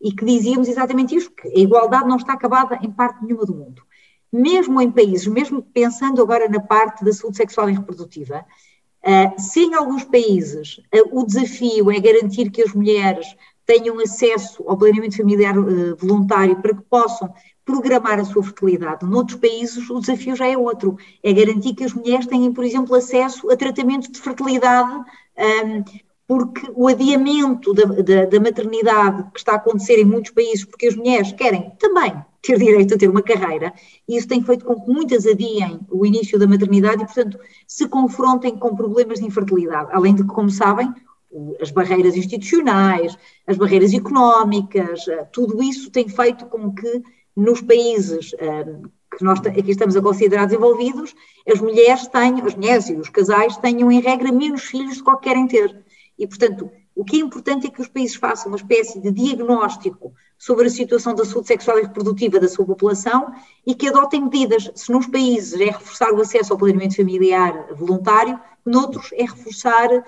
e 0.00 0.12
que 0.12 0.26
dizíamos 0.26 0.68
exatamente 0.68 1.16
isto, 1.16 1.30
que 1.30 1.48
a 1.48 1.58
igualdade 1.58 2.06
não 2.06 2.16
está 2.16 2.34
acabada 2.34 2.78
em 2.82 2.90
parte 2.90 3.24
nenhuma 3.24 3.46
do 3.46 3.54
mundo. 3.54 3.82
Mesmo 4.30 4.78
em 4.82 4.90
países, 4.90 5.26
mesmo 5.26 5.62
pensando 5.62 6.20
agora 6.20 6.50
na 6.50 6.60
parte 6.60 7.02
da 7.02 7.12
saúde 7.14 7.38
sexual 7.38 7.70
e 7.70 7.72
reprodutiva, 7.72 8.44
uh, 9.02 9.40
se 9.40 9.60
em 9.60 9.74
alguns 9.74 10.04
países 10.04 10.82
o 11.12 11.24
desafio 11.24 11.90
é 11.90 11.98
garantir 11.98 12.50
que 12.50 12.60
as 12.60 12.74
mulheres 12.74 13.26
tenham 13.66 13.98
acesso 14.00 14.64
ao 14.66 14.78
planeamento 14.78 15.16
familiar 15.16 15.58
uh, 15.58 15.96
voluntário 15.96 16.56
para 16.56 16.74
que 16.74 16.82
possam 16.82 17.34
programar 17.64 18.20
a 18.20 18.24
sua 18.24 18.44
fertilidade. 18.44 19.04
Noutros 19.04 19.38
países, 19.40 19.90
o 19.90 19.98
desafio 19.98 20.36
já 20.36 20.46
é 20.46 20.56
outro: 20.56 20.96
é 21.22 21.32
garantir 21.32 21.74
que 21.74 21.84
as 21.84 21.92
mulheres 21.92 22.26
tenham, 22.26 22.54
por 22.54 22.64
exemplo, 22.64 22.94
acesso 22.94 23.50
a 23.50 23.56
tratamento 23.56 24.10
de 24.10 24.20
fertilidade, 24.20 24.92
um, 24.92 25.04
ehm, 25.36 25.84
porque 26.28 26.70
o 26.74 26.88
adiamento 26.88 27.72
da, 27.72 27.84
da, 27.84 28.24
da, 28.24 28.40
maternidade 28.40 29.30
que 29.32 29.38
está 29.38 29.52
a 29.52 29.56
acontecer 29.56 30.00
em 30.00 30.04
muitos 30.04 30.32
países, 30.32 30.64
porque 30.64 30.86
as 30.86 30.96
mulheres 30.96 31.32
querem 31.32 31.72
também 31.78 32.12
ter 32.42 32.58
direito 32.58 32.94
a 32.94 32.98
ter 32.98 33.08
uma 33.08 33.22
carreira, 33.22 33.72
e 34.08 34.16
isso 34.16 34.28
tem 34.28 34.42
feito 34.42 34.64
com 34.64 34.80
que 34.80 34.90
muitas 34.90 35.26
adiem 35.26 35.80
o 35.90 36.06
início 36.06 36.38
da 36.38 36.46
maternidade 36.46 37.02
e, 37.02 37.06
portanto, 37.06 37.38
se 37.66 37.88
confrontem 37.88 38.56
com 38.56 38.74
problemas 38.76 39.18
de 39.18 39.26
infertilidade. 39.26 39.90
Além 39.92 40.14
de 40.14 40.22
que, 40.22 40.28
como 40.28 40.50
sabem, 40.50 40.92
as 41.60 41.70
barreiras 41.70 42.16
institucionais, 42.16 43.16
as 43.46 43.56
barreiras 43.56 43.92
económicas, 43.92 45.06
eh, 45.08 45.24
tudo 45.32 45.62
isso 45.62 45.90
tem 45.90 46.08
feito 46.08 46.46
com 46.46 46.72
que 46.72 47.02
nos 47.36 47.60
países 47.60 48.32
eh, 48.38 48.64
que 49.16 49.24
nós 49.24 49.38
aqui 49.40 49.70
estamos 49.70 49.96
a 49.96 50.02
considerar 50.02 50.46
desenvolvidos, 50.46 51.14
as 51.48 51.60
mulheres 51.60 52.06
tenham, 52.08 52.44
as 52.44 52.54
mulheres 52.54 52.88
e 52.88 52.94
os 52.94 53.08
casais 53.08 53.56
tenham 53.56 53.90
em 53.90 54.00
regra 54.00 54.30
menos 54.30 54.64
filhos 54.64 54.98
do 54.98 55.04
que 55.04 55.22
querem 55.22 55.46
ter. 55.46 55.84
E, 56.18 56.26
portanto, 56.26 56.70
o 56.94 57.04
que 57.04 57.16
é 57.16 57.20
importante 57.20 57.66
é 57.66 57.70
que 57.70 57.80
os 57.80 57.88
países 57.88 58.16
façam 58.16 58.48
uma 58.48 58.56
espécie 58.56 58.98
de 59.00 59.10
diagnóstico 59.10 60.14
sobre 60.38 60.66
a 60.66 60.70
situação 60.70 61.14
da 61.14 61.24
saúde 61.24 61.48
sexual 61.48 61.78
e 61.78 61.82
reprodutiva 61.82 62.40
da 62.40 62.48
sua 62.48 62.64
população 62.64 63.32
e 63.66 63.74
que 63.74 63.88
adotem 63.88 64.22
medidas. 64.22 64.70
Se 64.74 64.90
nos 64.90 65.06
países 65.06 65.60
é 65.60 65.66
reforçar 65.66 66.12
o 66.12 66.20
acesso 66.20 66.52
ao 66.52 66.58
planeamento 66.58 66.96
familiar 66.96 67.68
voluntário, 67.74 68.40
noutros 68.66 69.10
é 69.12 69.22
reforçar 69.22 69.88
uh, 69.90 70.02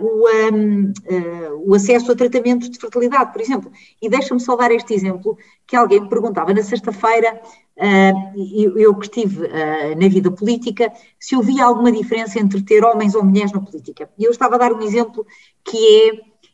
o, 0.00 0.28
um, 0.52 0.92
uh, 0.92 1.70
o, 1.70 1.74
acesso 1.74 2.12
a 2.12 2.16
tratamento 2.16 2.70
de 2.70 2.78
fertilidade, 2.78 3.32
por 3.32 3.40
exemplo. 3.40 3.72
E 4.00 4.08
deixa-me 4.08 4.40
só 4.40 4.54
dar 4.54 4.70
este 4.70 4.94
exemplo, 4.94 5.38
que 5.66 5.74
alguém 5.74 6.00
me 6.00 6.08
perguntava 6.08 6.52
na 6.52 6.62
sexta-feira, 6.62 7.40
uh, 7.76 8.54
eu, 8.54 8.78
eu, 8.78 8.94
que 8.94 9.06
estive 9.06 9.48
na 9.96 10.08
vida 10.08 10.30
política, 10.30 10.92
se 11.18 11.34
havia 11.34 11.64
alguma 11.64 11.90
diferença 11.90 12.38
entre 12.38 12.62
ter 12.62 12.84
homens 12.84 13.14
ou 13.14 13.24
mulheres 13.24 13.52
na 13.52 13.60
política. 13.60 14.10
E 14.18 14.24
eu 14.24 14.30
estava 14.30 14.56
a 14.56 14.58
dar 14.58 14.72
um 14.72 14.82
exemplo 14.82 15.26
que 15.64 15.76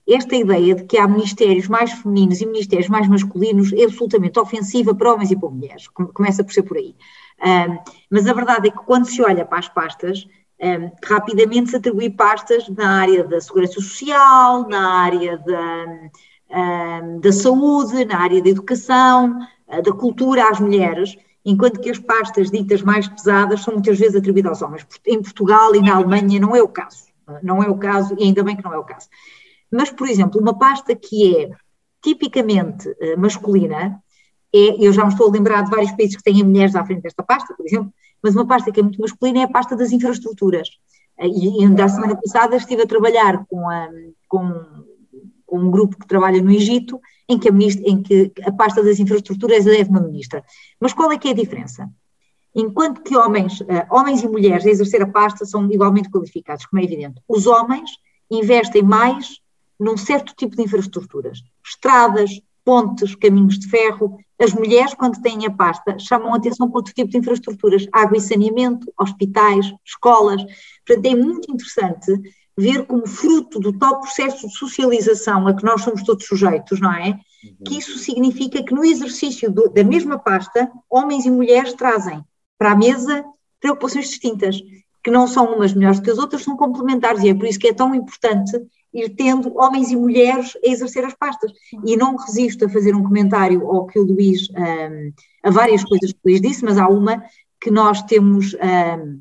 é 0.09 0.15
esta 0.15 0.35
ideia 0.35 0.75
de 0.75 0.85
que 0.85 0.99
há 0.99 1.07
ministérios 1.07 1.69
mais 1.69 1.93
femininos 1.93 2.41
e 2.41 2.47
ministérios 2.47 2.89
mais 2.89 3.09
masculinos 3.09 3.73
é 3.73 3.85
absolutamente 3.85 4.39
ofensiva 4.39 4.95
para 4.95 5.13
homens 5.13 5.31
e 5.31 5.37
para 5.37 5.49
mulheres. 5.49 5.87
Começa 5.89 6.43
por 6.43 6.53
ser 6.53 6.63
por 6.63 6.77
aí. 6.77 6.95
mas 8.11 8.27
a 8.27 8.33
verdade 8.33 8.69
é 8.69 8.71
que 8.71 8.85
quando 8.85 9.07
se 9.07 9.23
olha 9.23 9.45
para 9.45 9.59
as 9.59 9.69
pastas, 9.69 10.27
um, 10.63 10.91
rapidamente 11.05 11.71
se 11.71 11.77
atribui 11.77 12.09
pastas 12.09 12.69
na 12.69 13.01
área 13.01 13.25
da 13.25 13.41
segurança 13.41 13.75
social, 13.75 14.69
na 14.69 14.95
área 15.01 15.37
da, 15.39 15.87
um, 16.51 17.21
da 17.21 17.33
saúde, 17.33 18.05
na 18.05 18.21
área 18.21 18.41
da 18.41 18.49
educação, 18.49 19.41
uh, 19.67 19.83
da 19.83 19.93
cultura 19.93 20.49
às 20.49 20.61
mulheres, 20.61 21.17
enquanto 21.45 21.81
que 21.81 21.91
as 21.91 21.99
pastas 21.99 22.51
ditas 22.51 22.81
mais 22.81 23.09
pesadas 23.09 23.63
são 23.63 23.75
muitas 23.75 23.99
vezes 23.99 24.15
atribuídas 24.15 24.53
aos 24.53 24.63
homens. 24.63 24.87
Em 25.05 25.21
Portugal 25.21 25.75
e 25.75 25.81
na 25.83 25.97
Alemanha 25.97 26.39
não 26.39 26.55
é 26.55 26.63
o 26.63 26.69
caso. 26.69 27.07
Não 27.43 27.63
é 27.63 27.69
o 27.69 27.77
caso, 27.77 28.15
e 28.19 28.25
ainda 28.25 28.45
bem 28.45 28.57
que 28.57 28.65
não 28.65 28.73
é 28.73 28.79
o 28.79 28.85
caso. 28.85 29.09
Mas, 29.71 29.91
por 29.91 30.09
exemplo, 30.09 30.41
uma 30.41 30.57
pasta 30.57 30.95
que 30.95 31.37
é 31.37 31.51
tipicamente 32.01 32.89
uh, 32.89 33.19
masculina, 33.19 34.01
é, 34.55 34.87
eu 34.87 34.93
já 34.93 35.05
me 35.05 35.11
estou 35.11 35.29
a 35.29 35.33
lembrar 35.33 35.63
de 35.63 35.71
vários 35.71 35.91
países 35.93 36.15
que 36.15 36.23
têm 36.23 36.45
mulheres 36.45 36.77
à 36.77 36.85
frente 36.85 37.03
desta 37.03 37.23
pasta, 37.23 37.55
por 37.55 37.67
exemplo, 37.67 37.93
mas 38.23 38.35
uma 38.35 38.47
pasta 38.47 38.71
que 38.71 38.81
é 38.81 38.83
muito 38.83 39.01
masculina 39.01 39.41
é 39.41 39.43
a 39.45 39.49
pasta 39.49 39.77
das 39.77 39.93
infraestruturas. 39.93 40.69
Eh, 41.19 41.29
e, 41.29 41.69
da 41.71 41.89
semana 41.89 42.17
passada 42.17 42.57
estive 42.57 42.83
a 42.83 42.87
trabalhar 42.87 43.45
com, 43.47 43.69
a, 43.69 43.89
com, 44.29 44.65
com, 45.47 45.59
um 45.59 45.71
grupo 45.71 45.99
que 45.99 46.07
trabalha 46.07 46.41
no 46.41 46.51
Egito, 46.51 47.01
em 47.29 47.39
que, 47.39 47.49
a 47.49 47.53
ministra, 47.53 47.85
em 47.87 48.03
que 48.03 48.33
a 48.45 48.53
pasta 48.53 48.83
das 48.83 48.99
infraestruturas 48.99 49.67
é 49.67 49.83
uma 49.83 50.01
ministra. 50.01 50.45
Mas 50.81 50.93
qual 50.93 51.11
é 51.13 51.19
que 51.19 51.29
é 51.29 51.31
a 51.33 51.35
diferença? 51.35 51.89
Enquanto 52.55 53.03
que 53.03 53.17
homens, 53.17 53.61
uh, 53.61 53.67
homens 53.91 54.23
e 54.23 54.29
mulheres 54.29 54.67
a 54.67 54.71
exercer 54.71 55.03
a 55.03 55.07
pasta 55.07 55.47
são 55.47 55.71
igualmente 55.71 56.11
qualificados, 56.11 56.67
como 56.67 56.81
é 56.81 56.85
evidente, 56.85 57.21
os 57.27 57.47
homens 57.47 57.91
investem 58.31 58.83
mais 58.83 59.41
num 59.81 59.97
certo 59.97 60.35
tipo 60.37 60.55
de 60.55 60.63
infraestruturas, 60.63 61.43
estradas, 61.65 62.41
pontes, 62.65 63.15
caminhos 63.15 63.59
de 63.59 63.69
ferro. 63.69 64.19
As 64.39 64.53
mulheres, 64.53 64.95
quando 64.95 65.21
têm 65.21 65.47
a 65.47 65.51
pasta, 65.51 65.99
chamam 65.99 66.35
a 66.35 66.37
atenção 66.37 66.69
para 66.69 66.79
outro 66.79 66.95
tipo 66.95 67.11
de 67.11 67.19
infraestruturas, 67.19 67.87
água 67.93 68.17
e 68.17 68.21
saneamento, 68.21 68.93
hospitais, 68.99 69.73
escolas. 69.85 70.43
Portanto, 70.87 71.07
é 71.07 71.15
muito 71.15 71.53
interessante 71.53 72.13
ver 72.57 72.87
como 72.87 73.07
fruto 73.07 73.59
do 73.59 73.73
tal 73.73 74.01
processo 74.01 74.47
de 74.47 74.55
socialização 74.55 75.47
a 75.47 75.55
que 75.55 75.65
nós 75.65 75.83
somos 75.83 76.03
todos 76.03 76.27
sujeitos, 76.27 76.81
não 76.81 76.93
é? 76.93 77.11
Uhum. 77.11 77.57
Que 77.67 77.79
isso 77.79 77.99
significa 77.99 78.63
que 78.63 78.75
no 78.75 78.85
exercício 78.85 79.51
do, 79.51 79.69
da 79.69 79.83
mesma 79.83 80.19
pasta, 80.19 80.71
homens 80.89 81.25
e 81.25 81.31
mulheres 81.31 81.73
trazem 81.73 82.23
para 82.59 82.73
a 82.73 82.77
mesa 82.77 83.25
preocupações 83.61 84.09
distintas, 84.09 84.61
que 85.03 85.11
não 85.11 85.27
são 85.27 85.55
umas 85.55 85.73
melhores 85.73 85.99
do 85.99 86.05
que 86.05 86.11
as 86.11 86.19
outras, 86.19 86.43
são 86.43 86.57
complementares, 86.57 87.23
e 87.23 87.29
é 87.29 87.35
por 87.35 87.47
isso 87.47 87.59
que 87.59 87.69
é 87.69 87.73
tão 87.73 87.95
importante 87.95 88.53
ir 88.93 89.11
tendo 89.11 89.57
homens 89.57 89.91
e 89.91 89.97
mulheres 89.97 90.57
a 90.65 90.69
exercer 90.69 91.05
as 91.05 91.15
pastas. 91.15 91.53
E 91.85 91.97
não 91.97 92.17
resisto 92.17 92.65
a 92.65 92.69
fazer 92.69 92.95
um 92.95 93.03
comentário 93.03 93.67
ao 93.67 93.87
que 93.87 93.99
o 93.99 94.05
Luís, 94.05 94.49
um, 94.51 95.13
a 95.43 95.51
várias 95.51 95.85
coisas 95.85 96.13
que 96.13 96.19
o 96.19 96.29
Luís 96.29 96.41
disse, 96.41 96.65
mas 96.65 96.79
há 96.79 96.89
uma 96.89 97.23
que 97.61 97.71
nós 97.71 98.03
temos 98.03 98.55
um, 98.55 99.21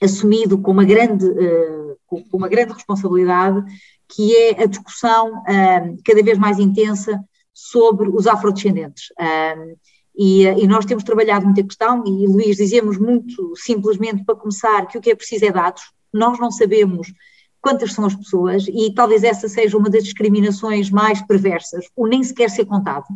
assumido 0.00 0.58
com 0.58 0.72
uma 0.72 0.84
grande, 0.84 1.26
uh, 1.26 1.96
com 2.06 2.36
uma 2.36 2.48
grande 2.48 2.72
responsabilidade, 2.72 3.64
que 4.08 4.36
é 4.36 4.62
a 4.62 4.66
discussão 4.66 5.28
um, 5.28 5.96
cada 6.04 6.22
vez 6.22 6.36
mais 6.36 6.58
intensa 6.58 7.22
sobre 7.52 8.08
os 8.08 8.26
afrodescendentes. 8.26 9.12
Um, 9.18 9.76
e, 10.16 10.44
e, 10.44 10.66
nós 10.66 10.84
temos 10.84 11.04
trabalhado 11.04 11.46
muita 11.46 11.62
questão, 11.62 12.02
e 12.04 12.26
Luís 12.26 12.56
dizemos 12.56 12.98
muito 12.98 13.54
simplesmente 13.56 14.24
para 14.24 14.34
começar 14.34 14.86
que 14.86 14.98
o 14.98 15.00
que 15.00 15.10
é 15.10 15.14
preciso 15.14 15.44
é 15.46 15.52
dados. 15.52 15.82
Nós 16.12 16.38
não 16.38 16.50
sabemos 16.50 17.12
quantas 17.60 17.92
são 17.92 18.04
as 18.04 18.14
pessoas, 18.14 18.66
e 18.68 18.92
talvez 18.94 19.22
essa 19.22 19.48
seja 19.48 19.76
uma 19.76 19.90
das 19.90 20.04
discriminações 20.04 20.90
mais 20.90 21.20
perversas, 21.22 21.86
o 21.96 22.06
nem 22.06 22.22
sequer 22.22 22.50
ser 22.50 22.64
contado. 22.64 23.06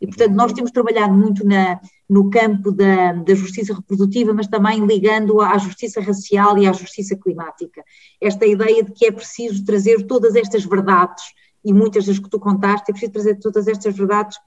E, 0.00 0.06
portanto, 0.06 0.32
nós 0.32 0.52
temos 0.52 0.70
trabalhado 0.70 1.14
muito 1.14 1.46
na, 1.46 1.80
no 2.08 2.28
campo 2.28 2.70
da, 2.70 3.12
da, 3.12 3.34
justiça 3.34 3.74
reprodutiva, 3.74 4.34
mas 4.34 4.46
também 4.46 4.84
ligando 4.84 5.40
à 5.40 5.56
justiça 5.56 6.00
racial 6.00 6.58
e 6.58 6.66
à 6.66 6.72
justiça 6.72 7.16
climática. 7.16 7.82
Esta 8.20 8.44
ideia 8.44 8.82
de 8.82 8.92
que 8.92 9.06
é 9.06 9.10
preciso 9.10 9.64
trazer 9.64 10.06
todas 10.06 10.36
estas 10.36 10.64
verdades, 10.64 11.24
e 11.64 11.72
muitas 11.72 12.04
das 12.04 12.18
que 12.18 12.28
tu 12.28 12.38
contaste, 12.38 12.90
é 12.90 12.92
preciso 12.92 13.12
trazer 13.12 13.36
todas 13.36 13.66
estas 13.66 13.96
verdades 13.96 14.38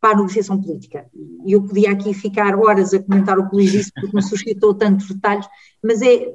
para 0.00 0.12
a 0.12 0.16
negociação 0.16 0.60
política. 0.60 1.06
E 1.46 1.52
eu 1.52 1.62
podia 1.62 1.92
aqui 1.92 2.14
ficar 2.14 2.56
horas 2.56 2.94
a 2.94 3.02
comentar 3.02 3.38
o 3.38 3.48
que 3.48 3.56
Luís 3.56 3.70
disse, 3.70 3.92
porque 3.92 4.14
me 4.14 4.22
suscitou 4.22 4.74
tantos 4.74 5.08
detalhes, 5.08 5.46
mas 5.82 6.00
é 6.00 6.34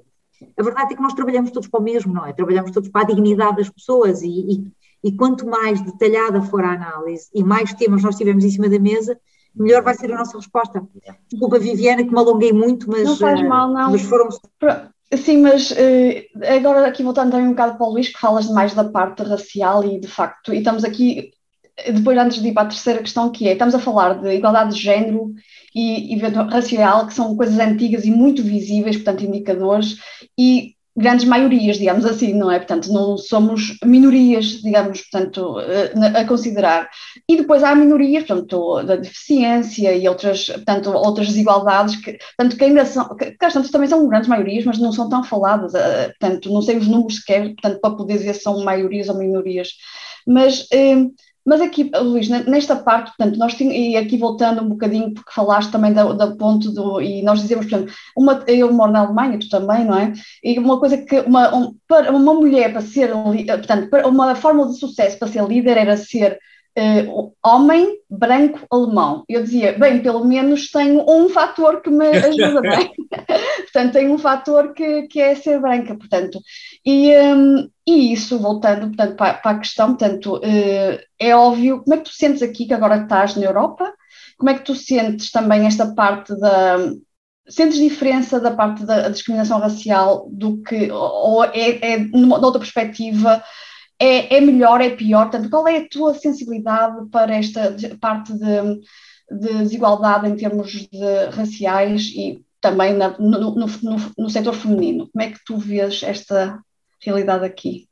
a 0.58 0.64
verdade 0.64 0.94
é 0.94 0.96
que 0.96 1.02
nós 1.02 1.14
trabalhamos 1.14 1.52
todos 1.52 1.68
para 1.68 1.80
o 1.80 1.84
mesmo, 1.84 2.14
não 2.14 2.26
é? 2.26 2.34
Trabalhamos 2.34 2.72
todos 2.72 2.90
para 2.90 3.02
a 3.02 3.06
dignidade 3.06 3.58
das 3.58 3.70
pessoas 3.70 4.22
e, 4.22 4.28
e, 4.28 4.72
e 5.04 5.12
quanto 5.12 5.46
mais 5.48 5.82
detalhada 5.82 6.42
for 6.42 6.64
a 6.64 6.74
análise 6.74 7.30
e 7.34 7.44
mais 7.44 7.74
temas 7.74 8.04
nós 8.04 8.16
tivermos 8.16 8.44
em 8.44 8.50
cima 8.50 8.70
da 8.70 8.80
mesa, 8.80 9.20
melhor 9.56 9.82
vai 9.82 9.96
ser 9.96 10.12
a 10.12 10.18
nossa 10.18 10.38
resposta. 10.38 10.84
Desculpa, 11.30 11.60
Viviana, 11.60 12.04
que 12.04 12.12
me 12.12 12.20
alonguei 12.20 12.54
muito, 12.54 12.90
mas. 12.90 13.04
Não 13.04 13.18
faz 13.18 13.40
eh, 13.40 13.44
mal, 13.44 13.72
não. 13.72 13.92
Mas 13.92 14.02
foram. 14.04 14.30
Sim, 15.16 15.42
mas 15.42 15.72
uh, 15.72 15.76
agora 16.54 16.86
aqui 16.86 17.02
voltando 17.02 17.32
também 17.32 17.48
um 17.48 17.52
bocado 17.52 17.78
para 17.78 17.88
o 17.88 17.92
Luís, 17.92 18.10
que 18.10 18.20
falas 18.20 18.50
mais 18.50 18.74
da 18.74 18.84
parte 18.84 19.24
racial 19.24 19.84
e 19.84 20.02
de 20.02 20.08
facto, 20.08 20.54
e 20.54 20.58
estamos 20.58 20.84
aqui 20.84 21.32
depois 21.94 22.18
antes 22.18 22.42
de 22.42 22.50
ir 22.50 22.54
para 22.54 22.64
a 22.64 22.70
terceira 22.70 23.00
questão, 23.00 23.32
que 23.32 23.48
é, 23.48 23.54
estamos 23.54 23.76
a 23.76 23.80
falar 23.80 24.16
de 24.16 24.34
igualdade 24.34 24.74
de 24.74 24.82
género 24.82 25.34
e, 25.78 26.16
e 26.16 26.18
racial, 26.18 27.06
que 27.06 27.14
são 27.14 27.36
coisas 27.36 27.60
antigas 27.60 28.04
e 28.04 28.10
muito 28.10 28.42
visíveis, 28.42 28.96
portanto, 28.96 29.24
indicadores, 29.24 29.98
e 30.38 30.76
grandes 30.98 31.26
maiorias, 31.26 31.78
digamos 31.78 32.04
assim, 32.06 32.34
não 32.34 32.50
é? 32.52 32.58
Portanto, 32.58 32.92
não 32.92 33.16
somos 33.20 33.78
minorias, 33.86 34.46
digamos, 34.64 35.02
portanto, 35.02 35.60
eh, 35.60 35.94
a 36.20 36.26
considerar. 36.26 36.90
E 37.30 37.38
depois 37.38 37.64
há 37.64 37.76
minorias, 37.76 38.24
portanto, 38.24 38.82
da 38.82 38.96
deficiência 38.96 39.94
e 39.96 40.08
outras, 40.10 40.48
portanto, 40.48 40.90
outras 40.90 41.28
desigualdades, 41.28 41.98
que, 41.98 42.14
portanto, 42.36 42.58
que 42.58 42.64
ainda 42.64 42.84
são, 42.84 43.16
que, 43.16 43.32
que 43.32 43.72
também 43.72 43.88
são 43.88 44.08
grandes 44.08 44.28
maiorias, 44.28 44.66
mas 44.66 44.80
não 44.80 44.92
são 44.92 45.08
tão 45.08 45.24
faladas, 45.24 45.76
eh, 45.76 46.08
portanto, 46.20 46.52
não 46.52 46.64
sei 46.64 46.78
os 46.78 46.88
números 46.88 47.18
sequer, 47.18 47.44
portanto, 47.54 47.80
para 47.80 47.96
poder 47.96 48.18
dizer 48.18 48.34
se 48.34 48.42
são 48.42 48.64
maiorias 48.64 49.10
ou 49.10 49.18
minorias. 49.20 49.70
Mas... 50.26 50.66
Eh, 50.74 51.06
mas 51.48 51.62
aqui, 51.62 51.90
Luís, 51.96 52.28
nesta 52.28 52.76
parte, 52.76 53.16
portanto, 53.16 53.40
nós 53.40 53.54
tínhamos, 53.54 53.78
e 53.78 53.96
aqui 53.96 54.18
voltando 54.18 54.62
um 54.62 54.68
bocadinho, 54.68 55.14
porque 55.14 55.32
falaste 55.32 55.72
também 55.72 55.94
da, 55.94 56.04
da 56.12 56.36
ponto 56.36 56.70
do, 56.74 57.00
e 57.02 57.22
nós 57.24 57.42
dizemos, 57.42 57.68
portanto, 57.68 57.94
uma, 58.18 58.44
eu 58.48 58.74
moro 58.74 58.92
na 58.92 59.00
Alemanha, 59.00 59.40
tu 59.40 59.48
também, 59.48 59.86
não 59.86 59.98
é? 59.98 60.12
E 60.44 60.60
uma 60.60 60.78
coisa 60.78 60.98
que, 60.98 61.22
uma, 61.22 61.56
um, 61.56 61.74
para 61.88 62.12
uma 62.12 62.34
mulher 62.34 62.74
para 62.74 62.82
ser, 62.82 63.12
portanto, 63.12 63.90
para 63.90 64.06
uma 64.06 64.36
fórmula 64.36 64.68
de 64.68 64.78
sucesso 64.78 65.18
para 65.18 65.30
ser 65.30 65.48
líder 65.48 65.78
era 65.78 65.96
ser 65.96 66.38
uh, 66.78 67.34
homem 67.44 67.98
branco 68.10 68.66
alemão. 68.72 69.24
Eu 69.28 69.44
dizia, 69.44 69.78
bem, 69.78 70.02
pelo 70.02 70.24
menos 70.24 70.70
tenho 70.70 71.04
um 71.10 71.28
fator 71.30 71.82
que 71.82 71.90
me 71.90 72.08
ajuda 72.18 72.62
bem. 72.62 72.92
portanto, 73.64 73.94
tenho 73.94 74.14
um 74.14 74.18
fator 74.18 74.74
que, 74.74 75.04
que 75.04 75.20
é 75.20 75.36
ser 75.36 75.60
branca, 75.60 75.96
portanto. 75.96 76.40
E, 76.86 77.16
um, 77.18 77.70
e 77.88 78.14
isso, 78.14 78.38
voltando 78.40 78.88
portanto, 78.88 79.16
para, 79.16 79.34
para 79.34 79.52
a 79.52 79.60
questão, 79.60 79.96
portanto, 79.96 80.38
uh, 80.38 81.00
é 81.20 81.36
óbvio, 81.36 81.84
como 81.84 81.96
é 81.96 81.98
que 81.98 82.06
tu 82.06 82.14
sentes 82.14 82.42
aqui 82.42 82.66
que 82.66 82.74
agora 82.74 83.02
estás 83.02 83.36
na 83.36 83.46
Europa? 83.46 83.92
Como 84.38 84.50
é 84.52 84.54
que 84.54 84.64
tu 84.64 84.76
sentes 84.76 85.32
também 85.32 85.66
esta 85.66 85.96
parte 85.96 86.38
da, 86.40 86.78
sentes 87.50 87.78
diferença 87.78 88.40
da 88.40 88.52
parte 88.52 88.86
da 88.86 89.10
discriminação 89.10 89.60
racial 89.60 90.28
do 90.32 90.62
que, 90.62 90.92
ou 90.92 91.44
é, 91.46 91.94
é 91.94 91.98
numa, 91.98 92.38
outra 92.44 92.60
perspectiva, 92.60 93.42
é, 94.00 94.38
é 94.38 94.42
melhor, 94.42 94.82
é 94.82 94.90
pior? 94.90 95.30
Portanto, 95.30 95.50
qual 95.50 95.68
é 95.68 95.78
a 95.78 95.90
tua 95.90 96.14
sensibilidade 96.14 97.10
para 97.10 97.36
esta 97.36 97.76
parte 98.00 98.34
de, 98.34 98.82
de 99.40 99.54
desigualdade 99.60 100.28
em 100.28 100.36
termos 100.36 100.72
de 100.72 101.26
raciais 101.32 102.12
e 102.16 102.44
também 102.62 102.94
na, 102.94 103.18
no, 103.18 103.56
no, 103.56 103.66
no, 103.66 104.12
no 104.18 104.30
setor 104.30 104.54
feminino? 104.54 105.10
Como 105.12 105.24
é 105.24 105.32
que 105.32 105.40
tu 105.46 105.58
vês 105.58 106.04
esta 106.04 106.60
realidade 107.02 107.46
aqui? 107.46 107.88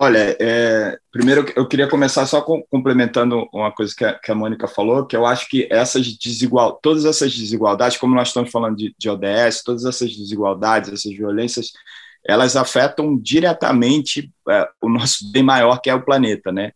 Olha, 0.00 0.36
é, 0.40 0.96
primeiro 1.10 1.52
eu 1.56 1.66
queria 1.66 1.88
começar 1.88 2.24
só 2.24 2.40
com, 2.40 2.62
complementando 2.70 3.48
uma 3.52 3.72
coisa 3.72 3.92
que 3.96 4.04
a, 4.04 4.16
que 4.16 4.30
a, 4.30 4.34
Mônica 4.34 4.68
falou, 4.68 5.04
que 5.04 5.16
eu 5.16 5.26
acho 5.26 5.48
que 5.48 5.66
essas 5.72 6.06
desigual, 6.16 6.78
todas 6.80 7.04
essas 7.04 7.36
desigualdades, 7.36 7.96
como 7.96 8.14
nós 8.14 8.28
estamos 8.28 8.48
falando 8.52 8.76
de, 8.76 8.94
de 8.96 9.10
ODS, 9.10 9.64
todas 9.64 9.84
essas 9.84 10.16
desigualdades, 10.16 10.92
essas 10.92 11.12
violências, 11.12 11.72
elas 12.26 12.56
afetam 12.56 13.16
diretamente 13.16 14.30
é, 14.48 14.68
o 14.80 14.88
nosso 14.88 15.30
bem 15.32 15.42
maior, 15.42 15.80
que 15.80 15.90
é 15.90 15.94
o 15.94 16.04
planeta, 16.04 16.52
né? 16.52 16.72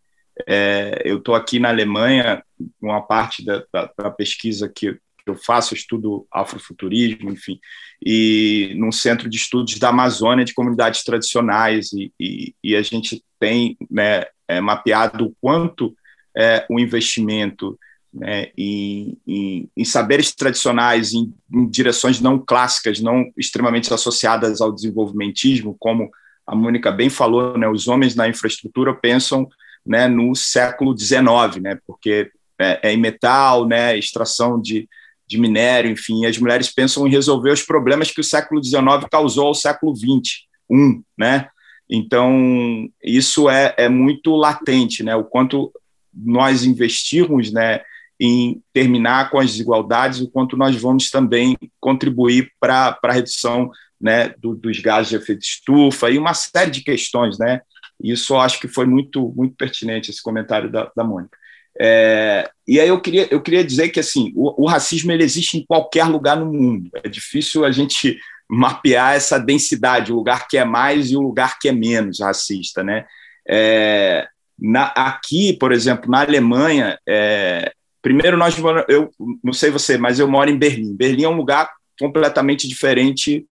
É, 0.46 1.02
eu 1.04 1.18
estou 1.18 1.34
aqui 1.34 1.58
na 1.58 1.68
Alemanha, 1.68 2.42
uma 2.80 3.02
parte 3.02 3.44
da, 3.44 3.62
da, 3.72 3.92
da 3.96 4.10
pesquisa 4.10 4.68
que, 4.68 4.98
eu 5.24 5.36
faço, 5.36 5.72
estudo 5.72 6.26
afrofuturismo, 6.32 7.30
enfim, 7.30 7.60
e 8.04 8.74
num 8.76 8.90
centro 8.90 9.28
de 9.28 9.36
estudos 9.36 9.78
da 9.78 9.90
Amazônia 9.90 10.44
de 10.44 10.52
comunidades 10.52 11.04
tradicionais, 11.04 11.92
e, 11.92 12.12
e, 12.18 12.54
e 12.62 12.74
a 12.74 12.82
gente 12.82 13.22
tem 13.38 13.76
né, 13.88 14.24
é, 14.48 14.60
mapeado 14.60 15.26
o 15.26 15.36
quanto 15.40 15.94
é, 16.36 16.66
o 16.68 16.80
investimento 16.80 17.78
né, 18.12 18.48
em, 18.56 19.16
em, 19.26 19.68
em, 19.76 19.84
saberes 19.84 20.34
tradicionais, 20.34 21.12
em, 21.12 21.32
em, 21.52 21.66
direções 21.66 22.20
não 22.20 22.38
clássicas, 22.38 23.00
não 23.00 23.24
extremamente 23.36 23.92
associadas 23.92 24.60
ao 24.60 24.72
desenvolvimentismo, 24.72 25.76
como 25.78 26.10
a 26.46 26.54
Mônica 26.54 26.90
bem 26.90 27.08
falou, 27.08 27.56
né, 27.56 27.68
os 27.68 27.88
homens 27.88 28.14
na 28.14 28.28
infraestrutura 28.28 28.94
pensam 28.94 29.48
né, 29.84 30.08
no 30.08 30.34
século 30.34 30.96
XIX, 30.96 31.62
né, 31.62 31.78
porque 31.86 32.30
é, 32.58 32.90
é 32.90 32.92
em 32.92 32.98
metal, 32.98 33.66
né, 33.66 33.96
extração 33.96 34.60
de, 34.60 34.88
de 35.26 35.38
minério, 35.38 35.90
enfim, 35.90 36.26
as 36.26 36.36
mulheres 36.36 36.72
pensam 36.72 37.06
em 37.06 37.10
resolver 37.10 37.50
os 37.50 37.62
problemas 37.62 38.10
que 38.10 38.20
o 38.20 38.24
século 38.24 38.62
XIX 38.62 39.06
causou 39.10 39.46
ao 39.46 39.54
século 39.54 39.94
XX, 39.96 40.42
um, 40.70 41.02
né? 41.18 41.48
Então, 41.88 42.88
isso 43.02 43.50
é, 43.50 43.74
é 43.76 43.88
muito 43.88 44.34
latente, 44.34 45.02
né? 45.02 45.14
O 45.14 45.24
quanto 45.24 45.70
nós 46.14 46.64
investirmos, 46.64 47.52
né, 47.52 47.82
em 48.24 48.62
terminar 48.72 49.30
com 49.30 49.40
as 49.40 49.50
desigualdades, 49.50 50.20
o 50.20 50.30
quanto 50.30 50.56
nós 50.56 50.76
vamos 50.76 51.10
também 51.10 51.58
contribuir 51.80 52.52
para 52.60 52.96
a 53.02 53.12
redução 53.12 53.68
né, 54.00 54.32
do, 54.38 54.54
dos 54.54 54.78
gases 54.78 55.08
de 55.08 55.16
efeito 55.16 55.42
estufa 55.42 56.08
e 56.08 56.18
uma 56.18 56.32
série 56.32 56.70
de 56.70 56.84
questões, 56.84 57.36
né? 57.36 57.62
Isso 58.00 58.36
acho 58.36 58.60
que 58.60 58.68
foi 58.68 58.86
muito 58.86 59.32
muito 59.36 59.56
pertinente 59.56 60.08
esse 60.08 60.22
comentário 60.22 60.70
da, 60.70 60.88
da 60.94 61.02
Mônica. 61.02 61.36
É, 61.80 62.48
e 62.68 62.78
aí 62.78 62.88
eu 62.88 63.00
queria, 63.00 63.26
eu 63.28 63.40
queria 63.40 63.64
dizer 63.64 63.88
que 63.88 63.98
assim 63.98 64.32
o, 64.36 64.64
o, 64.64 64.66
racismo 64.68 65.10
ele 65.10 65.24
existe 65.24 65.58
em 65.58 65.66
qualquer 65.66 66.04
lugar 66.04 66.36
no 66.36 66.46
mundo. 66.46 66.90
É 67.02 67.08
difícil 67.08 67.64
a 67.64 67.72
gente 67.72 68.16
mapear 68.48 69.16
essa 69.16 69.36
densidade, 69.36 70.12
o 70.12 70.16
lugar 70.16 70.46
que 70.46 70.56
é 70.56 70.64
mais 70.64 71.10
e 71.10 71.16
o 71.16 71.22
lugar 71.22 71.58
que 71.58 71.68
é 71.68 71.72
menos 71.72 72.20
racista, 72.20 72.84
né? 72.84 73.04
É, 73.48 74.28
na, 74.56 74.86
aqui, 74.94 75.52
por 75.54 75.72
exemplo, 75.72 76.08
na 76.08 76.20
Alemanha, 76.20 76.96
é, 77.08 77.72
primeiro 78.02 78.36
nós 78.36 78.56
eu 78.88 79.10
não 79.42 79.52
sei 79.52 79.70
você, 79.70 79.96
mas 79.96 80.18
eu 80.18 80.28
moro 80.28 80.50
em 80.50 80.58
Berlim. 80.58 80.94
Berlim 80.94 81.24
é 81.24 81.28
um 81.28 81.36
lugar 81.36 81.70
completamente 81.98 82.68
diferente 82.68 83.46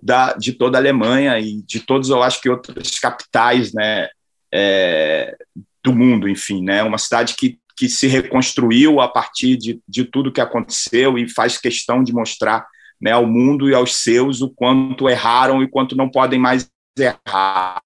da, 0.00 0.34
de 0.34 0.52
toda 0.52 0.78
a 0.78 0.80
Alemanha 0.80 1.38
e 1.38 1.60
de 1.62 1.80
todos, 1.80 2.08
eu 2.08 2.22
acho 2.22 2.40
que 2.40 2.48
outras 2.48 2.98
capitais, 2.98 3.72
né? 3.74 4.08
É, 4.52 5.36
do 5.82 5.92
mundo, 5.92 6.28
enfim, 6.28 6.62
né? 6.62 6.82
Uma 6.82 6.98
cidade 6.98 7.34
que 7.34 7.58
que 7.76 7.88
se 7.88 8.06
reconstruiu 8.06 9.00
a 9.00 9.08
partir 9.08 9.56
de, 9.56 9.80
de 9.86 10.04
tudo 10.04 10.32
que 10.32 10.40
aconteceu 10.40 11.18
e 11.18 11.28
faz 11.28 11.58
questão 11.58 12.02
de 12.02 12.12
mostrar 12.12 12.66
né, 12.98 13.12
ao 13.12 13.26
mundo 13.26 13.68
e 13.68 13.74
aos 13.74 13.96
seus 13.96 14.40
o 14.40 14.48
quanto 14.48 15.08
erraram 15.08 15.62
e 15.62 15.68
quanto 15.68 15.94
não 15.94 16.08
podem 16.08 16.38
mais 16.38 16.70
errar. 16.98 17.82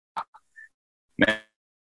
Né? 1.18 1.42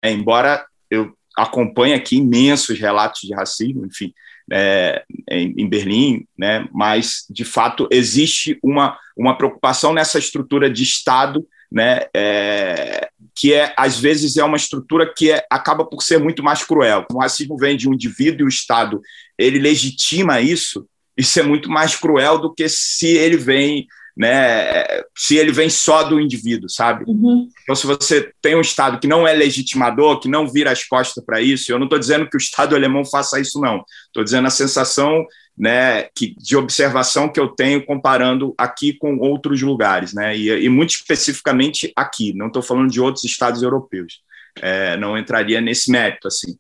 Embora 0.03 0.67
eu 0.89 1.17
acompanhe 1.35 1.93
aqui 1.93 2.17
imensos 2.17 2.79
relatos 2.79 3.21
de 3.21 3.33
racismo, 3.33 3.85
enfim, 3.85 4.13
é, 4.51 5.03
em, 5.29 5.53
em, 5.57 5.67
Berlim, 5.67 6.25
né, 6.37 6.67
mas 6.71 7.25
de 7.29 7.43
fato 7.43 7.87
existe 7.91 8.59
uma, 8.63 8.97
uma 9.17 9.35
preocupação 9.35 9.93
nessa 9.93 10.19
estrutura 10.19 10.69
de 10.69 10.83
Estado 10.83 11.45
né, 11.71 12.01
é, 12.15 13.09
que 13.35 13.53
é 13.53 13.73
às 13.75 13.99
vezes 13.99 14.37
é 14.37 14.43
uma 14.43 14.55
estrutura 14.55 15.11
que 15.13 15.31
é, 15.31 15.45
acaba 15.49 15.83
por 15.83 16.01
ser 16.01 16.19
muito 16.19 16.43
mais 16.43 16.63
cruel. 16.63 17.05
O 17.11 17.19
racismo 17.19 17.57
vem 17.57 17.75
de 17.75 17.89
um 17.89 17.93
indivíduo 17.93 18.41
e 18.41 18.45
o 18.45 18.49
Estado 18.49 19.01
ele 19.37 19.59
legitima 19.59 20.39
isso. 20.39 20.87
Isso 21.17 21.39
é 21.39 21.43
muito 21.43 21.69
mais 21.69 21.95
cruel 21.95 22.39
do 22.39 22.53
que 22.53 22.67
se 22.69 23.07
ele 23.07 23.37
vem, 23.37 23.87
né, 24.15 24.85
se 25.15 25.35
ele 25.35 25.51
vem 25.51 25.69
só 25.69 26.03
do 26.03 26.19
indivíduo, 26.19 26.69
sabe? 26.69 27.03
Uhum. 27.05 27.49
Então, 27.63 27.75
se 27.75 27.85
você 27.85 28.31
tem 28.41 28.55
um 28.55 28.61
Estado 28.61 28.99
que 28.99 29.07
não 29.07 29.27
é 29.27 29.33
legitimador, 29.33 30.19
que 30.19 30.29
não 30.29 30.47
vira 30.47 30.71
as 30.71 30.83
costas 30.85 31.23
para 31.23 31.41
isso, 31.41 31.71
eu 31.71 31.77
não 31.77 31.85
estou 31.85 31.99
dizendo 31.99 32.29
que 32.29 32.37
o 32.37 32.39
Estado 32.39 32.75
alemão 32.75 33.03
faça 33.03 33.39
isso, 33.39 33.59
não. 33.59 33.83
Estou 34.07 34.23
dizendo 34.23 34.47
a 34.47 34.51
sensação 34.51 35.25
né, 35.57 36.03
que, 36.15 36.35
de 36.37 36.55
observação 36.55 37.29
que 37.29 37.39
eu 37.39 37.49
tenho 37.49 37.85
comparando 37.85 38.53
aqui 38.57 38.93
com 38.93 39.17
outros 39.17 39.61
lugares, 39.61 40.13
né, 40.13 40.35
e, 40.35 40.49
e 40.49 40.69
muito 40.69 40.91
especificamente 40.91 41.91
aqui, 41.95 42.33
não 42.33 42.47
estou 42.47 42.61
falando 42.61 42.91
de 42.91 42.99
outros 42.99 43.23
estados 43.23 43.63
europeus, 43.63 44.21
é, 44.61 44.97
não 44.97 45.17
entraria 45.17 45.61
nesse 45.61 45.91
mérito, 45.91 46.27
assim. 46.27 46.57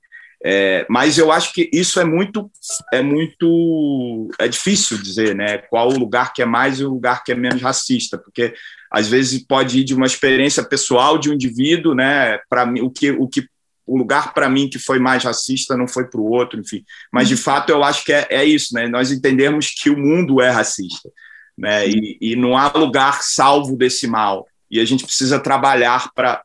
É, 0.47 0.85
mas 0.87 1.17
eu 1.17 1.31
acho 1.31 1.51
que 1.53 1.67
isso 1.73 1.99
é 1.99 2.05
muito, 2.05 2.51
é 2.93 3.01
muito, 3.01 4.29
é 4.37 4.47
difícil 4.47 4.95
dizer, 4.99 5.33
né, 5.35 5.57
qual 5.57 5.89
o 5.89 5.97
lugar 5.97 6.33
que 6.33 6.41
é 6.43 6.45
mais 6.45 6.79
e 6.79 6.85
o 6.85 6.89
lugar 6.89 7.23
que 7.23 7.31
é 7.31 7.35
menos 7.35 7.63
racista, 7.63 8.15
porque 8.15 8.53
às 8.91 9.07
vezes 9.07 9.43
pode 9.43 9.79
ir 9.79 9.83
de 9.83 9.95
uma 9.95 10.05
experiência 10.05 10.63
pessoal 10.63 11.17
de 11.17 11.31
um 11.31 11.33
indivíduo, 11.33 11.95
né, 11.95 12.37
para 12.47 12.71
o 12.79 12.91
que, 12.91 13.09
o 13.09 13.27
que 13.27 13.47
o 13.87 13.97
lugar 13.97 14.35
para 14.35 14.47
mim 14.47 14.69
que 14.69 14.77
foi 14.77 14.99
mais 14.99 15.23
racista 15.23 15.75
não 15.75 15.87
foi 15.87 16.05
para 16.05 16.21
o 16.21 16.29
outro, 16.29 16.59
enfim. 16.59 16.83
Mas, 17.11 17.27
de 17.27 17.37
fato, 17.37 17.71
eu 17.71 17.83
acho 17.83 18.03
que 18.03 18.13
é, 18.13 18.27
é 18.29 18.45
isso, 18.45 18.73
né? 18.73 18.87
Nós 18.87 19.11
entendemos 19.11 19.69
que 19.69 19.89
o 19.89 19.97
mundo 19.97 20.41
é 20.41 20.49
racista, 20.49 21.09
né? 21.55 21.87
E, 21.87 22.17
e 22.19 22.35
não 22.35 22.57
há 22.57 22.71
lugar 22.75 23.21
salvo 23.21 23.77
desse 23.77 24.07
mal. 24.07 24.47
E 24.71 24.79
a 24.79 24.85
gente 24.85 25.05
precisa 25.05 25.39
trabalhar 25.39 26.11
para 26.15 26.43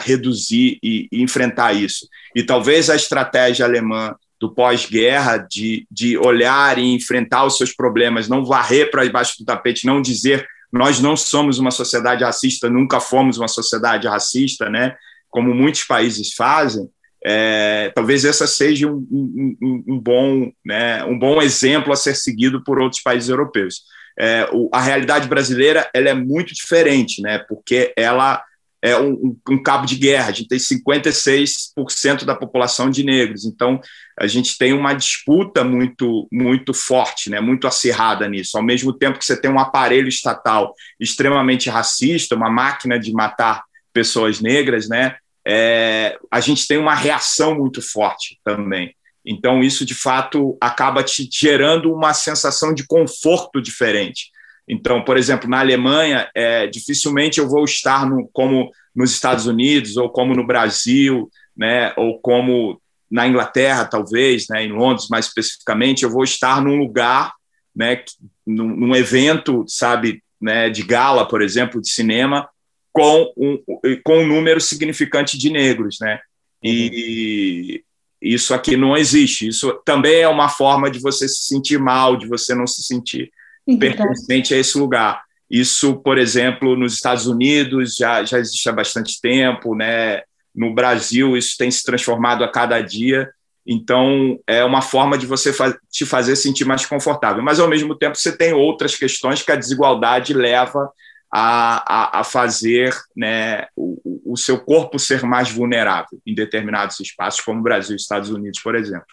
reduzir 0.00 0.78
e, 0.82 1.08
e, 1.12 1.22
enfrentar 1.22 1.72
isso. 1.72 2.08
E 2.34 2.42
talvez 2.42 2.90
a 2.90 2.96
estratégia 2.96 3.64
alemã 3.64 4.14
do 4.40 4.52
pós-guerra 4.52 5.38
de, 5.38 5.86
de 5.90 6.18
olhar 6.18 6.78
e 6.78 6.94
enfrentar 6.94 7.44
os 7.44 7.56
seus 7.56 7.72
problemas, 7.72 8.28
não 8.28 8.44
varrer 8.44 8.90
para 8.90 9.04
debaixo 9.04 9.38
do 9.38 9.44
tapete, 9.44 9.86
não 9.86 10.02
dizer 10.02 10.46
nós 10.72 11.00
não 11.00 11.16
somos 11.16 11.60
uma 11.60 11.70
sociedade 11.70 12.24
racista, 12.24 12.68
nunca 12.68 12.98
fomos 12.98 13.38
uma 13.38 13.46
sociedade 13.46 14.08
racista, 14.08 14.68
né? 14.68 14.96
como 15.30 15.52
muitos 15.52 15.82
países 15.82 16.32
fazem, 16.32 16.88
é, 17.26 17.90
talvez 17.92 18.24
essa 18.24 18.46
seja 18.46 18.86
um, 18.86 19.04
um, 19.10 19.84
um, 19.88 19.98
bom, 19.98 20.52
né, 20.64 21.02
um 21.06 21.18
bom 21.18 21.42
exemplo 21.42 21.92
a 21.92 21.96
ser 21.96 22.14
seguido 22.14 22.62
por 22.62 22.78
outros 22.78 23.02
países 23.02 23.30
europeus. 23.30 23.82
É, 24.16 24.46
o, 24.52 24.68
a 24.72 24.80
realidade 24.80 25.26
brasileira 25.26 25.90
ela 25.92 26.10
é 26.10 26.14
muito 26.14 26.54
diferente, 26.54 27.20
né, 27.20 27.38
porque 27.48 27.92
ela 27.96 28.44
é 28.84 29.00
um, 29.00 29.34
um, 29.48 29.62
cabo 29.62 29.86
de 29.86 29.96
guerra. 29.96 30.28
A 30.28 30.32
gente 30.32 30.48
tem 30.48 30.58
56% 30.58 32.26
da 32.26 32.34
população 32.36 32.90
de 32.90 33.02
negros, 33.02 33.46
então 33.46 33.80
a 34.20 34.26
gente 34.26 34.58
tem 34.58 34.74
uma 34.74 34.92
disputa 34.92 35.64
muito 35.64 36.28
muito 36.30 36.74
forte, 36.74 37.30
né, 37.30 37.40
muito 37.40 37.66
acirrada 37.66 38.28
nisso. 38.28 38.58
Ao 38.58 38.62
mesmo 38.62 38.92
tempo 38.92 39.18
que 39.18 39.24
você 39.24 39.40
tem 39.40 39.50
um 39.50 39.58
aparelho 39.58 40.06
estatal 40.06 40.74
extremamente 41.00 41.70
racista, 41.70 42.36
uma 42.36 42.50
máquina 42.50 43.00
de 43.00 43.10
matar 43.10 43.64
pessoas 43.90 44.40
negras, 44.42 44.86
né, 44.86 45.16
é, 45.46 46.18
a 46.30 46.40
gente 46.40 46.66
tem 46.66 46.76
uma 46.76 46.94
reação 46.94 47.54
muito 47.56 47.80
forte 47.80 48.38
também. 48.44 48.94
Então, 49.26 49.62
isso 49.62 49.86
de 49.86 49.94
fato 49.94 50.58
acaba 50.60 51.02
te 51.02 51.26
gerando 51.32 51.90
uma 51.90 52.12
sensação 52.12 52.74
de 52.74 52.86
conforto 52.86 53.62
diferente. 53.62 54.26
Então, 54.68 55.04
por 55.04 55.16
exemplo, 55.16 55.48
na 55.48 55.60
Alemanha, 55.60 56.28
é, 56.34 56.66
dificilmente 56.66 57.38
eu 57.38 57.48
vou 57.48 57.64
estar 57.64 58.06
no, 58.08 58.28
como 58.32 58.70
nos 58.94 59.12
Estados 59.12 59.46
Unidos, 59.46 59.96
ou 59.96 60.08
como 60.08 60.34
no 60.34 60.46
Brasil, 60.46 61.30
né, 61.56 61.92
ou 61.96 62.18
como 62.20 62.80
na 63.10 63.28
Inglaterra, 63.28 63.84
talvez, 63.84 64.46
né, 64.48 64.64
em 64.64 64.72
Londres 64.72 65.08
mais 65.10 65.26
especificamente, 65.26 66.02
eu 66.02 66.10
vou 66.10 66.24
estar 66.24 66.62
num 66.62 66.76
lugar, 66.76 67.32
né, 67.74 68.02
num, 68.46 68.74
num 68.74 68.96
evento, 68.96 69.64
sabe, 69.68 70.22
né, 70.40 70.70
de 70.70 70.82
gala, 70.82 71.28
por 71.28 71.42
exemplo, 71.42 71.80
de 71.80 71.90
cinema, 71.90 72.48
com 72.92 73.32
um, 73.36 73.58
com 74.04 74.18
um 74.18 74.26
número 74.26 74.60
significante 74.60 75.36
de 75.36 75.50
negros, 75.50 75.98
né? 76.00 76.20
E 76.62 77.82
isso 78.22 78.54
aqui 78.54 78.76
não 78.76 78.96
existe. 78.96 79.48
Isso 79.48 79.72
também 79.84 80.20
é 80.20 80.28
uma 80.28 80.48
forma 80.48 80.88
de 80.88 81.00
você 81.00 81.28
se 81.28 81.44
sentir 81.48 81.78
mal, 81.78 82.16
de 82.16 82.28
você 82.28 82.54
não 82.54 82.68
se 82.68 82.84
sentir 82.84 83.32
pertencente 83.78 84.54
a 84.54 84.58
esse 84.58 84.76
lugar. 84.78 85.22
Isso, 85.50 85.96
por 85.96 86.18
exemplo, 86.18 86.76
nos 86.76 86.94
Estados 86.94 87.26
Unidos 87.26 87.96
já, 87.96 88.24
já 88.24 88.38
existe 88.38 88.68
há 88.68 88.72
bastante 88.72 89.20
tempo, 89.20 89.74
né? 89.74 90.22
No 90.54 90.74
Brasil, 90.74 91.36
isso 91.36 91.56
tem 91.58 91.70
se 91.70 91.82
transformado 91.82 92.44
a 92.44 92.50
cada 92.50 92.80
dia. 92.80 93.30
Então, 93.66 94.38
é 94.46 94.64
uma 94.64 94.82
forma 94.82 95.16
de 95.16 95.26
você 95.26 95.52
fa 95.52 95.76
te 95.90 96.04
fazer 96.04 96.36
sentir 96.36 96.64
mais 96.64 96.84
confortável. 96.84 97.42
Mas, 97.42 97.58
ao 97.58 97.68
mesmo 97.68 97.94
tempo, 97.94 98.16
você 98.16 98.36
tem 98.36 98.52
outras 98.52 98.94
questões 98.94 99.42
que 99.42 99.50
a 99.50 99.56
desigualdade 99.56 100.34
leva 100.34 100.90
a, 101.32 102.18
a, 102.18 102.20
a 102.20 102.24
fazer 102.24 102.94
né, 103.16 103.66
o, 103.74 104.32
o, 104.32 104.36
seu 104.36 104.60
corpo 104.60 104.98
ser 104.98 105.22
mais 105.24 105.50
vulnerável 105.50 106.20
em 106.24 106.34
determinados 106.34 107.00
espaços, 107.00 107.40
como 107.40 107.58
o 107.58 107.62
Brasil 107.62 107.96
e 107.96 107.96
Estados 107.96 108.30
Unidos, 108.30 108.60
por 108.60 108.76
exemplo. 108.76 109.06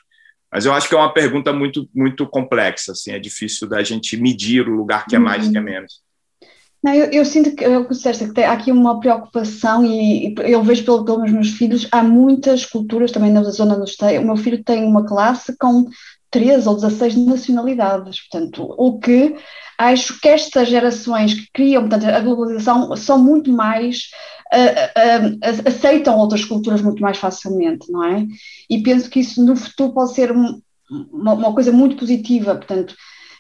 Mas 0.52 0.66
eu 0.66 0.74
acho 0.74 0.90
que 0.90 0.96
é 0.96 0.98
uma 0.98 1.14
pergunta 1.14 1.54
muito, 1.54 1.90
muito 1.96 2.28
complexa, 2.28 2.92
assim, 2.92 3.12
é 3.12 3.20
difícil 3.20 3.70
da 3.70 3.82
gente 3.84 4.18
medir 4.18 4.68
o 4.68 4.76
lugar 4.76 5.06
que 5.06 5.16
é 5.16 5.20
mais 5.20 5.48
e 5.48 5.52
que 5.52 5.58
é 5.58 5.62
menos. 5.62 6.02
Não, 6.84 6.94
eu, 6.94 7.06
eu, 7.12 7.24
sinto 7.24 7.56
que, 7.56 7.64
eu 7.64 7.88
disseste, 7.88 8.26
que 8.26 8.34
tem, 8.34 8.44
há 8.44 8.54
aqui 8.54 8.72
uma 8.72 9.00
preocupação 9.00 9.86
e, 9.86 10.34
e 10.34 10.52
eu 10.52 10.64
vejo 10.64 10.84
pelo, 10.84 11.06
pelos 11.06 11.32
meus 11.32 11.52
filhos, 11.52 11.88
há 11.92 12.04
muitas 12.04 12.66
culturas 12.66 13.12
também 13.12 13.32
na 13.32 13.44
zona 13.44 13.76
do 13.76 13.84
Esteio. 13.84 14.22
O 14.22 14.26
meu 14.26 14.36
filho 14.36 14.64
tem 14.64 14.84
uma 14.84 15.06
classe 15.06 15.56
com 15.58 15.86
13 16.32 16.68
ou 16.68 16.76
16 16.76 17.18
nacionalidades, 17.18 18.28
portanto, 18.28 18.64
o 18.78 18.98
que 18.98 19.36
acho 19.78 20.20
que 20.20 20.28
estas 20.28 20.70
gerações 20.70 21.34
que 21.34 21.48
criam 21.54 21.88
portanto, 21.88 22.06
a 22.10 22.20
globalização 22.20 22.96
são 22.96 23.18
muito 23.18 23.52
mais 23.52 24.10
aceitam 25.66 26.18
outras 26.18 26.44
culturas 26.44 26.82
muito 26.82 27.02
mais 27.02 27.18
facilmente, 27.18 27.92
não 27.92 28.04
é? 28.04 28.26
E 28.70 28.84
penso 28.84 29.10
que 29.10 29.22
isso 29.22 29.44
no 29.46 29.56
futuro 29.56 29.94
pode 29.94 30.14
ser 30.14 30.32
uma, 30.32 30.62
uma 31.12 31.54
coisa 31.54 31.72
muito 31.72 31.96
positiva, 31.96 32.56
portanto, 32.56 32.96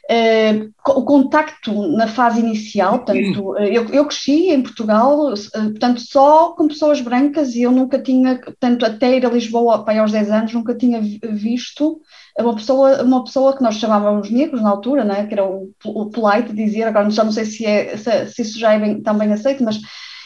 Uh, 0.09 0.69
o 0.89 1.05
contacto 1.05 1.87
na 1.95 2.05
fase 2.05 2.41
inicial, 2.41 2.97
portanto, 2.97 3.57
eu, 3.59 3.85
eu 3.89 4.05
cresci 4.05 4.49
em 4.49 4.61
Portugal, 4.61 5.31
uh, 5.31 5.51
portanto, 5.53 6.01
só 6.01 6.53
com 6.53 6.67
pessoas 6.67 6.99
brancas 6.99 7.55
e 7.55 7.61
eu 7.61 7.71
nunca 7.71 7.97
tinha, 7.97 8.37
portanto, 8.37 8.85
até 8.85 9.15
ir 9.15 9.25
a 9.25 9.29
Lisboa 9.29 9.85
para 9.85 10.01
aos 10.01 10.11
10 10.11 10.31
anos, 10.31 10.53
nunca 10.53 10.75
tinha 10.75 10.99
visto 10.99 12.01
uma 12.37 12.55
pessoa, 12.55 13.03
uma 13.03 13.23
pessoa 13.23 13.55
que 13.55 13.63
nós 13.63 13.75
chamávamos 13.75 14.29
negros 14.29 14.61
na 14.61 14.71
altura, 14.71 15.05
né, 15.05 15.27
que 15.27 15.33
era 15.33 15.45
o, 15.45 15.71
o 15.85 16.09
polite 16.09 16.51
dizer, 16.51 16.83
agora 16.83 17.09
já 17.09 17.23
não 17.23 17.31
sei 17.31 17.45
se, 17.45 17.65
é, 17.65 17.95
se, 17.95 18.25
se 18.25 18.41
isso 18.41 18.59
já 18.59 18.73
é 18.73 18.79
bem, 18.79 19.01
tão 19.01 19.17
bem 19.17 19.31
aceito, 19.31 19.63
mas 19.63 19.79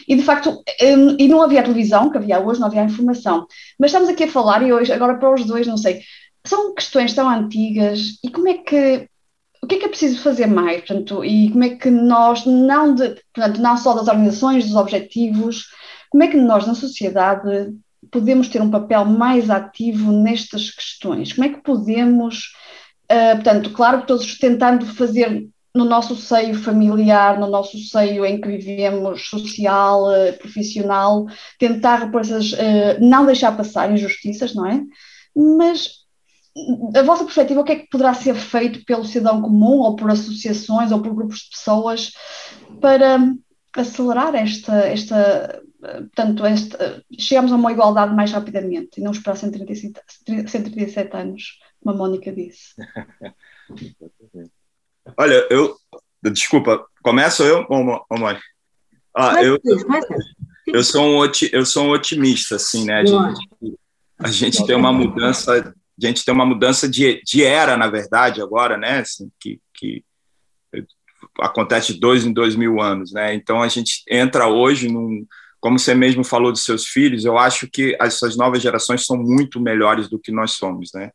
e 0.08 0.16
de 0.16 0.22
facto, 0.22 0.62
um, 0.82 1.16
e 1.18 1.28
não 1.28 1.42
havia 1.42 1.62
televisão, 1.62 2.10
que 2.10 2.18
havia 2.18 2.40
hoje, 2.40 2.60
não 2.60 2.68
havia 2.68 2.84
informação. 2.84 3.46
Mas 3.78 3.90
estamos 3.90 4.08
aqui 4.08 4.24
a 4.24 4.30
falar, 4.30 4.62
e 4.62 4.72
hoje, 4.72 4.92
agora 4.92 5.16
para 5.18 5.34
os 5.34 5.44
dois, 5.44 5.66
não 5.66 5.76
sei, 5.76 6.02
são 6.44 6.74
questões 6.74 7.14
tão 7.14 7.28
antigas, 7.28 8.18
e 8.22 8.30
como 8.30 8.48
é 8.48 8.54
que, 8.54 9.08
o 9.62 9.66
que 9.66 9.76
é 9.76 9.78
que 9.78 9.84
é 9.84 9.88
preciso 9.88 10.20
fazer 10.22 10.46
mais, 10.46 10.82
portanto, 10.82 11.24
e 11.24 11.50
como 11.50 11.64
é 11.64 11.70
que 11.70 11.90
nós, 11.90 12.44
não, 12.46 12.94
de, 12.94 13.20
portanto, 13.34 13.60
não 13.60 13.76
só 13.76 13.94
das 13.94 14.08
organizações, 14.08 14.66
dos 14.66 14.76
objetivos, 14.76 15.64
como 16.10 16.22
é 16.22 16.28
que 16.28 16.36
nós 16.36 16.66
na 16.66 16.74
sociedade 16.74 17.74
podemos 18.10 18.48
ter 18.48 18.62
um 18.62 18.70
papel 18.70 19.04
mais 19.04 19.50
ativo 19.50 20.12
nestas 20.12 20.70
questões? 20.70 21.32
Como 21.32 21.46
é 21.46 21.50
que 21.50 21.62
podemos, 21.62 22.52
uh, 23.10 23.34
portanto, 23.34 23.70
claro 23.72 24.00
que 24.00 24.06
todos 24.06 24.38
tentando 24.38 24.86
fazer 24.86 25.48
no 25.76 25.84
nosso 25.84 26.16
seio 26.16 26.54
familiar, 26.54 27.38
no 27.38 27.46
nosso 27.46 27.78
seio 27.78 28.24
em 28.24 28.40
que 28.40 28.48
vivemos, 28.48 29.28
social, 29.28 30.04
uh, 30.04 30.32
profissional, 30.38 31.26
tentar 31.58 31.96
repor 31.96 32.22
essas, 32.22 32.52
uh, 32.52 32.98
não 33.00 33.26
deixar 33.26 33.56
passar 33.56 33.92
injustiças, 33.92 34.54
não 34.54 34.66
é? 34.66 34.82
Mas 35.36 36.06
a 36.96 37.02
vossa 37.02 37.24
perspectiva, 37.24 37.60
o 37.60 37.64
que 37.64 37.72
é 37.72 37.76
que 37.76 37.90
poderá 37.90 38.14
ser 38.14 38.34
feito 38.34 38.82
pelo 38.86 39.04
cidadão 39.04 39.42
comum, 39.42 39.80
ou 39.80 39.94
por 39.94 40.10
associações, 40.10 40.90
ou 40.90 41.02
por 41.02 41.14
grupos 41.14 41.40
de 41.40 41.50
pessoas, 41.50 42.12
para 42.80 43.18
acelerar 43.76 44.34
esta, 44.34 44.74
esta 44.88 45.62
portanto, 45.78 46.46
este, 46.46 46.76
chegamos 47.18 47.52
a 47.52 47.56
uma 47.56 47.70
igualdade 47.70 48.14
mais 48.14 48.32
rapidamente 48.32 48.98
e 48.98 49.02
não 49.02 49.12
esperar 49.12 49.36
137, 49.36 50.00
137 50.48 51.14
anos, 51.14 51.58
como 51.80 51.94
a 51.94 51.98
Mónica 51.98 52.32
disse. 52.32 52.74
Olha, 55.16 55.46
eu. 55.50 55.76
Desculpa, 56.32 56.84
começo 57.02 57.42
eu 57.44 57.64
ou, 57.68 58.18
mãe? 58.18 58.38
Ah, 59.14 59.42
eu, 59.42 59.58
eu, 60.66 60.82
sou 60.82 61.24
um, 61.24 61.30
eu 61.52 61.64
sou 61.64 61.86
um 61.86 61.90
otimista, 61.90 62.56
assim, 62.56 62.84
né? 62.84 63.00
A 63.00 63.04
gente, 63.04 63.78
a 64.18 64.28
gente 64.28 64.66
tem 64.66 64.74
uma 64.74 64.92
mudança, 64.92 65.52
a 65.52 66.06
gente 66.06 66.24
tem 66.24 66.34
uma 66.34 66.44
mudança 66.44 66.88
de, 66.88 67.22
de 67.24 67.44
era, 67.44 67.76
na 67.76 67.88
verdade, 67.88 68.42
agora, 68.42 68.76
né? 68.76 68.98
Assim, 69.00 69.30
que, 69.38 69.60
que 69.72 70.04
acontece 71.40 71.94
de 71.94 72.00
dois 72.00 72.24
em 72.26 72.32
dois 72.32 72.56
mil 72.56 72.80
anos, 72.80 73.12
né? 73.12 73.34
Então 73.34 73.62
a 73.62 73.68
gente 73.68 74.02
entra 74.08 74.48
hoje 74.48 74.88
num, 74.88 75.24
como 75.60 75.78
você 75.78 75.94
mesmo 75.94 76.24
falou 76.24 76.52
dos 76.52 76.64
seus 76.64 76.86
filhos, 76.86 77.24
eu 77.24 77.38
acho 77.38 77.68
que 77.68 77.96
essas 78.00 78.36
novas 78.36 78.62
gerações 78.62 79.04
são 79.04 79.16
muito 79.16 79.60
melhores 79.60 80.08
do 80.08 80.18
que 80.18 80.30
nós 80.30 80.52
somos, 80.52 80.90
né? 80.94 81.10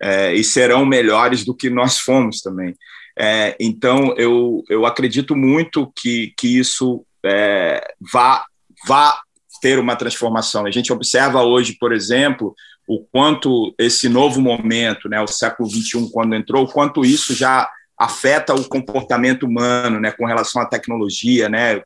É, 0.00 0.34
e 0.34 0.42
serão 0.42 0.86
melhores 0.86 1.44
do 1.44 1.54
que 1.54 1.68
nós 1.68 1.98
fomos 1.98 2.40
também. 2.40 2.74
É, 3.18 3.56
então, 3.60 4.14
eu, 4.16 4.62
eu 4.68 4.86
acredito 4.86 5.36
muito 5.36 5.92
que, 5.94 6.32
que 6.36 6.58
isso 6.58 7.04
é, 7.24 7.94
vá, 8.12 8.44
vá 8.86 9.20
ter 9.60 9.78
uma 9.78 9.96
transformação. 9.96 10.66
A 10.66 10.70
gente 10.70 10.92
observa 10.92 11.42
hoje, 11.42 11.76
por 11.78 11.92
exemplo, 11.92 12.54
o 12.88 13.04
quanto 13.12 13.74
esse 13.78 14.08
novo 14.08 14.40
momento, 14.40 15.08
né, 15.08 15.20
o 15.20 15.26
século 15.26 15.68
XXI, 15.68 16.10
quando 16.12 16.34
entrou, 16.34 16.64
o 16.64 16.72
quanto 16.72 17.04
isso 17.04 17.34
já 17.34 17.70
afeta 17.96 18.54
o 18.54 18.66
comportamento 18.66 19.44
humano, 19.44 20.00
né, 20.00 20.10
com 20.10 20.24
relação 20.24 20.62
à 20.62 20.66
tecnologia, 20.66 21.48
né, 21.48 21.82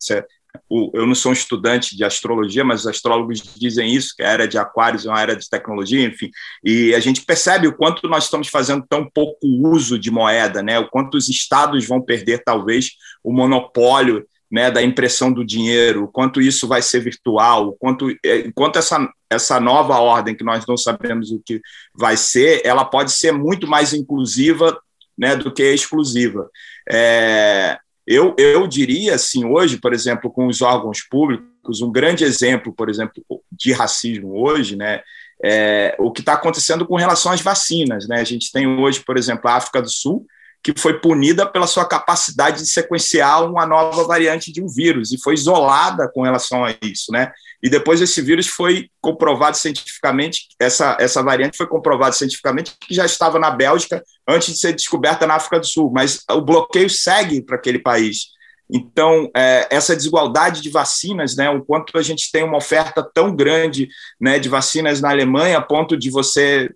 eu 0.71 1.07
não 1.07 1.15
sou 1.15 1.31
um 1.31 1.33
estudante 1.33 1.97
de 1.97 2.05
astrologia, 2.05 2.65
mas 2.65 2.81
os 2.81 2.87
astrólogos 2.87 3.41
dizem 3.57 3.93
isso, 3.93 4.15
que 4.17 4.23
a 4.23 4.29
era 4.29 4.49
de 4.49 4.59
Aquários 4.59 5.07
é 5.07 5.09
uma 5.09 5.21
era 5.21 5.37
de 5.37 5.49
tecnologia, 5.49 6.05
enfim, 6.07 6.31
e 6.65 6.95
a 6.95 7.01
gente 7.01 7.25
percebe 7.25 7.67
o 7.67 7.77
quanto 7.77 8.09
nós 8.09 8.25
estamos 8.25 8.49
fazendo 8.49 8.85
tão 8.89 9.09
pouco 9.09 9.47
uso 9.47 9.99
de 9.99 10.11
moeda, 10.11 10.63
né? 10.63 10.79
O 10.79 10.89
quanto 10.89 11.17
os 11.17 11.29
estados 11.29 11.87
vão 11.87 12.01
perder 12.01 12.43
talvez 12.45 12.91
o 13.23 13.33
monopólio 13.33 14.27
né, 14.51 14.71
da 14.71 14.83
impressão 14.83 15.33
do 15.33 15.45
dinheiro, 15.45 16.05
o 16.05 16.09
quanto 16.09 16.41
isso 16.41 16.69
vai 16.69 16.81
ser 16.81 17.01
virtual, 17.01 17.69
o 17.69 17.73
quanto, 17.73 18.09
é, 18.25 18.39
enquanto 18.47 18.77
essa, 18.77 19.09
essa 19.29 19.59
nova 19.59 19.99
ordem, 19.99 20.37
que 20.37 20.45
nós 20.45 20.65
não 20.67 20.77
sabemos 20.77 21.33
o 21.33 21.43
que 21.45 21.61
vai 21.93 22.17
ser, 22.17 22.63
ela 22.65 22.85
pode 22.85 23.11
ser 23.11 23.33
muito 23.33 23.67
mais 23.67 23.93
inclusiva 23.93 24.79
né, 25.19 25.35
do 25.35 25.53
que 25.53 25.63
exclusiva. 25.63 26.49
É, 26.89 27.79
eu, 28.07 28.35
eu 28.39 28.67
diria, 28.67 29.15
assim, 29.15 29.45
hoje, 29.45 29.79
por 29.79 29.93
exemplo, 29.93 30.31
com 30.31 30.47
os 30.47 30.61
órgãos 30.61 31.03
públicos, 31.03 31.81
um 31.81 31.91
grande 31.91 32.25
exemplo, 32.25 32.73
por 32.73 32.91
exemplo, 32.91 33.23
de 33.51 33.73
racismo 33.73 34.39
hoje, 34.39 34.77
né, 34.77 35.01
é 35.43 35.97
o 35.99 36.13
que 36.13 36.21
está 36.21 36.35
acontecendo 36.35 36.87
com 36.87 36.97
relação 36.97 37.33
às 37.33 37.41
vacinas. 37.41 38.07
Né? 38.09 38.21
A 38.21 38.25
gente 38.25 38.53
tem 38.53 38.67
hoje, 38.67 39.01
por 39.01 39.17
exemplo, 39.17 39.49
a 39.49 39.57
África 39.57 39.83
do 39.83 39.89
Sul, 39.89 40.27
que 40.65 40.73
foi 40.81 40.99
punida 40.99 41.45
pela 41.45 41.67
sua 41.67 41.85
capacidade 41.85 42.63
de 42.63 42.71
sequenciar 42.71 43.45
uma 43.45 43.67
nova 43.67 44.05
variante 44.05 44.51
de 44.51 44.63
um 44.63 44.67
vírus 44.67 45.13
e 45.13 45.21
foi 45.21 45.35
isolada 45.35 46.11
com 46.13 46.23
relação 46.23 46.65
a 46.65 46.75
isso, 46.81 47.13
né? 47.13 47.31
E 47.63 47.69
depois 47.69 48.01
esse 48.01 48.23
vírus 48.23 48.47
foi 48.47 48.89
comprovado 48.99 49.59
cientificamente, 49.59 50.49
essa, 50.59 50.97
essa 50.99 51.23
variante 51.23 51.59
foi 51.59 51.67
comprovada 51.67 52.13
cientificamente 52.13 52.75
que 52.81 52.95
já 52.95 53.05
estava 53.05 53.39
na 53.39 53.51
Bélgica 53.51 54.03
antes 54.27 54.55
de 54.55 54.59
ser 54.59 54.73
descoberta 54.73 55.27
na 55.27 55.35
África 55.35 55.61
do 55.61 55.67
Sul, 55.67 55.93
mas 55.95 56.25
o 56.31 56.41
bloqueio 56.41 56.89
segue 56.89 57.43
para 57.43 57.57
aquele 57.57 57.79
país. 57.79 58.33
Então, 58.71 59.31
é, 59.37 59.69
essa 59.71 59.95
desigualdade 59.95 60.63
de 60.63 60.71
vacinas, 60.71 61.37
né, 61.37 61.51
o 61.51 61.63
quanto 61.63 61.99
a 61.99 62.03
gente 62.03 62.33
tem 62.33 62.43
uma 62.43 62.57
oferta 62.57 63.07
tão 63.13 63.37
grande 63.37 63.87
né, 64.19 64.39
de 64.39 64.49
vacinas 64.49 65.03
na 65.03 65.11
Alemanha, 65.11 65.59
a 65.59 65.63
ponto 65.63 65.95
de 65.95 66.11
você 66.11 66.71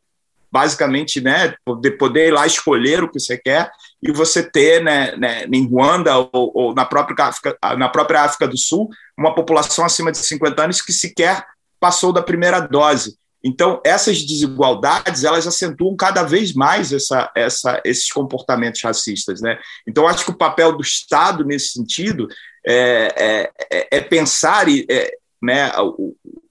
basicamente, 0.50 1.20
né, 1.20 1.54
poder, 1.98 2.28
ir 2.28 2.32
lá 2.32 2.46
escolher 2.46 3.02
o 3.02 3.10
que 3.10 3.20
você 3.20 3.36
quer 3.36 3.70
e 4.02 4.10
você 4.10 4.42
ter, 4.42 4.82
né, 4.82 5.14
né 5.16 5.44
em 5.52 5.66
Ruanda 5.66 6.16
ou, 6.16 6.30
ou, 6.32 6.74
na, 6.74 6.84
própria 6.84 7.26
África, 7.26 7.56
na 7.76 7.88
própria 7.88 8.22
África 8.22 8.48
do 8.48 8.56
Sul, 8.56 8.88
uma 9.16 9.34
população 9.34 9.84
acima 9.84 10.10
de 10.10 10.18
50 10.18 10.62
anos 10.62 10.80
que 10.80 10.92
sequer 10.92 11.44
passou 11.78 12.12
da 12.12 12.22
primeira 12.22 12.60
dose. 12.60 13.16
Então, 13.44 13.80
essas 13.84 14.22
desigualdades, 14.24 15.22
elas 15.22 15.46
acentuam 15.46 15.94
cada 15.94 16.24
vez 16.24 16.52
mais 16.52 16.92
essa, 16.92 17.30
essa, 17.36 17.80
esses 17.84 18.10
comportamentos 18.10 18.82
racistas. 18.82 19.40
Né? 19.40 19.56
Então, 19.86 20.08
acho 20.08 20.24
que 20.24 20.30
o 20.32 20.36
papel 20.36 20.76
do 20.76 20.82
Estado, 20.82 21.44
nesse 21.44 21.68
sentido, 21.70 22.26
é, 22.66 23.52
é, 23.70 23.88
é 23.92 24.00
pensar 24.00 24.68
e, 24.68 24.84
é, 24.90 25.12
né, 25.40 25.70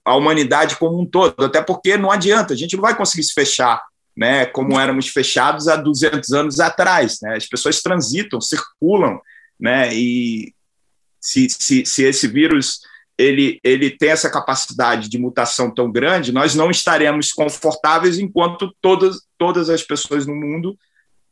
a 0.04 0.16
humanidade 0.16 0.76
como 0.76 0.98
um 0.98 1.04
todo, 1.04 1.44
até 1.44 1.60
porque 1.60 1.96
não 1.96 2.10
adianta, 2.10 2.54
a 2.54 2.56
gente 2.56 2.74
não 2.74 2.82
vai 2.82 2.96
conseguir 2.96 3.22
se 3.22 3.34
fechar, 3.34 3.82
né, 4.18 4.46
como 4.46 4.78
éramos 4.80 5.08
fechados 5.08 5.68
há 5.68 5.76
200 5.76 6.32
anos 6.32 6.58
atrás, 6.58 7.18
né, 7.22 7.36
as 7.36 7.46
pessoas 7.46 7.80
transitam, 7.80 8.40
circulam, 8.40 9.20
né, 9.58 9.94
e 9.94 10.52
se, 11.20 11.48
se, 11.48 11.86
se 11.86 12.02
esse 12.02 12.26
vírus 12.26 12.80
ele, 13.16 13.60
ele 13.62 13.90
tem 13.90 14.10
essa 14.10 14.28
capacidade 14.28 15.08
de 15.08 15.18
mutação 15.18 15.72
tão 15.72 15.90
grande, 15.90 16.32
nós 16.32 16.56
não 16.56 16.68
estaremos 16.68 17.32
confortáveis 17.32 18.18
enquanto 18.18 18.74
todas, 18.80 19.22
todas 19.38 19.70
as 19.70 19.84
pessoas 19.84 20.26
no 20.26 20.34
mundo 20.34 20.76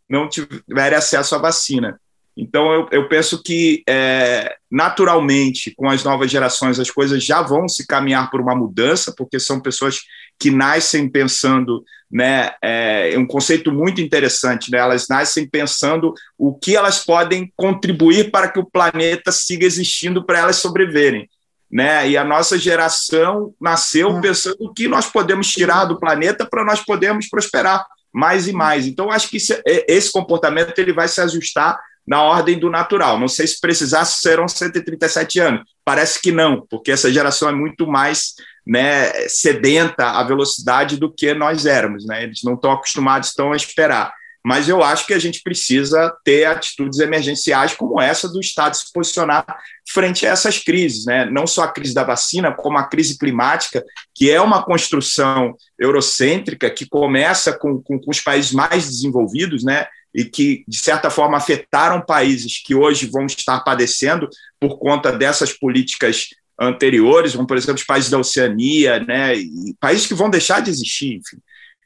não 0.09 0.29
tiverem 0.29 0.97
acesso 0.97 1.35
à 1.35 1.39
vacina. 1.39 2.01
Então, 2.37 2.73
eu, 2.73 2.89
eu 2.93 3.09
penso 3.09 3.43
que, 3.43 3.83
é, 3.89 4.57
naturalmente, 4.71 5.75
com 5.75 5.89
as 5.89 6.05
novas 6.05 6.31
gerações, 6.31 6.79
as 6.79 6.91
coisas 6.91 7.25
já 7.25 7.41
vão 7.41 7.69
se 7.69 7.87
caminhar 7.87 8.31
por 8.31 8.41
uma 8.41 8.55
mudança, 8.55 9.13
porque 9.17 9.41
são 9.41 9.61
pessoas 9.61 10.01
que 10.39 10.51
nascem 10.51 11.09
pensando, 11.09 11.83
né, 12.11 12.53
é, 12.63 13.15
é 13.15 13.19
um 13.19 13.27
conceito 13.27 13.73
muito 13.73 14.01
interessante, 14.01 14.71
né, 14.71 14.79
elas 14.79 15.09
nascem 15.09 15.49
pensando 15.49 16.15
o 16.39 16.55
que 16.55 16.77
elas 16.77 17.05
podem 17.05 17.53
contribuir 17.57 18.31
para 18.31 18.49
que 18.49 18.59
o 18.59 18.67
planeta 18.67 19.33
siga 19.33 19.65
existindo 19.67 20.25
para 20.25 20.39
elas 20.39 20.57
sobreviverem. 20.57 21.29
Né? 21.71 22.11
E 22.11 22.17
a 22.17 22.23
nossa 22.23 22.57
geração 22.57 23.53
nasceu 23.61 24.17
é. 24.19 24.21
pensando 24.21 24.57
o 24.61 24.73
que 24.73 24.87
nós 24.87 25.07
podemos 25.07 25.51
tirar 25.51 25.85
do 25.85 25.99
planeta 25.99 26.47
para 26.47 26.65
nós 26.65 26.81
podermos 26.81 27.29
prosperar 27.29 27.85
mais 28.13 28.47
e 28.47 28.53
mais. 28.53 28.87
Então, 28.87 29.11
acho 29.11 29.29
que 29.29 29.39
é, 29.67 29.85
esse 29.93 30.13
comportamento 30.13 30.79
ele 30.79 30.93
vai 30.93 31.09
se 31.09 31.21
ajustar 31.21 31.79
na 32.07 32.23
ordem 32.23 32.59
do 32.59 32.71
natural. 32.71 33.19
Não 33.19 33.29
sei 33.29 33.47
se 33.47 33.61
precisasse 33.61 34.21
serão 34.21 34.47
137 34.47 35.41
anos. 35.41 35.63
Parece 35.85 36.21
que 36.23 36.31
não, 36.31 36.65
porque 36.71 36.93
essa 36.93 37.13
geração 37.13 37.49
é 37.49 37.53
muito 37.53 37.87
mais 37.87 38.35
né, 38.67 39.13
sedenta 39.29 40.11
à 40.11 40.25
velocidade 40.25 40.97
do 40.97 41.13
que 41.13 41.33
nós 41.33 41.67
éramos. 41.67 42.05
Né? 42.05 42.25
Eles 42.25 42.43
não 42.43 42.55
estão 42.55 42.73
acostumados 42.73 43.29
estão 43.29 43.53
a 43.53 43.57
esperar. 43.57 44.13
Mas 44.45 44.69
eu 44.69 44.81
acho 44.83 45.07
que 45.07 45.15
a 45.15 45.19
gente 45.19 45.43
precisa 45.43 46.17
ter 46.25 46.45
atitudes 46.45 47.01
emergenciais 47.01 47.75
como 47.75 48.01
essa 48.01 48.29
do 48.29 48.39
Estado 48.39 48.77
se 48.77 48.93
posicionar 48.93 49.45
frente 49.93 50.25
a 50.25 50.31
essas 50.31 50.59
crises, 50.59 51.05
né? 51.05 51.25
não 51.25 51.49
só 51.49 51.65
a 51.65 51.73
crise 51.73 51.93
da 51.93 52.05
vacina, 52.05 52.53
como 52.53 52.79
a 52.79 52.85
crise 52.85 53.19
climática, 53.19 53.85
que 54.15 54.31
é 54.31 54.41
uma 54.41 54.63
construção 54.63 55.57
eurocêntrica 55.77 56.71
que 56.71 56.89
começa 56.89 57.53
com, 57.53 57.83
com, 57.83 57.99
com 57.99 58.11
os 58.11 58.21
países 58.21 58.53
mais 58.53 58.87
desenvolvidos, 58.87 59.65
né? 59.65 59.87
e 60.15 60.25
que, 60.25 60.65
de 60.67 60.79
certa 60.79 61.11
forma, 61.11 61.37
afetaram 61.37 62.01
países 62.01 62.63
que 62.65 62.75
hoje 62.75 63.07
vão 63.07 63.27
estar 63.27 63.61
padecendo 63.61 64.29
por 64.59 64.79
conta 64.79 65.13
dessas 65.13 65.53
políticas 65.53 66.29
anteriores, 66.59 67.35
como, 67.35 67.47
por 67.47 67.57
exemplo, 67.57 67.75
os 67.75 67.85
países 67.85 68.11
da 68.11 68.19
Oceania, 68.19 69.01
né, 69.01 69.35
países 69.79 70.07
que 70.07 70.15
vão 70.15 70.31
deixar 70.31 70.61
de 70.61 70.71
existir, 70.71 71.15
enfim. 71.15 71.39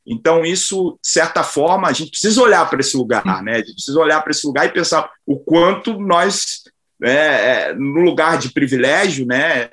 Então, 0.06 0.44
isso, 0.44 0.98
de 1.02 1.10
certa 1.10 1.42
forma, 1.42 1.88
a 1.88 1.92
gente 1.92 2.10
precisa 2.10 2.42
olhar 2.42 2.68
para 2.68 2.80
esse 2.80 2.96
lugar, 2.96 3.42
né? 3.42 3.52
A 3.54 3.58
gente 3.58 3.74
precisa 3.74 4.00
olhar 4.00 4.20
para 4.22 4.30
esse 4.30 4.46
lugar 4.46 4.66
e 4.66 4.72
pensar 4.72 5.10
o 5.26 5.38
quanto 5.38 6.00
nós, 6.00 6.62
né, 6.98 7.72
no 7.74 8.00
lugar 8.00 8.38
de 8.38 8.50
privilégio, 8.50 9.26
né, 9.26 9.68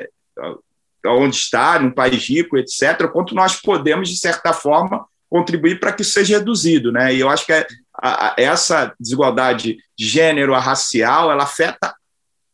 onde 1.06 1.36
está, 1.36 1.80
num 1.80 1.92
país 1.92 2.28
rico, 2.28 2.58
etc., 2.58 3.02
o 3.06 3.10
quanto 3.10 3.34
nós 3.34 3.56
podemos, 3.56 4.10
de 4.10 4.18
certa 4.18 4.52
forma, 4.54 5.06
contribuir 5.30 5.80
para 5.80 5.94
que 5.94 6.02
isso 6.02 6.12
seja 6.12 6.38
reduzido, 6.38 6.92
né? 6.92 7.14
E 7.14 7.20
eu 7.20 7.30
acho 7.30 7.46
que 7.46 7.54
é, 7.54 7.66
a, 7.94 8.36
essa 8.38 8.94
desigualdade 9.00 9.78
de 9.98 10.06
gênero, 10.06 10.54
a 10.54 10.60
racial, 10.60 11.32
ela 11.32 11.44
afeta 11.44 11.96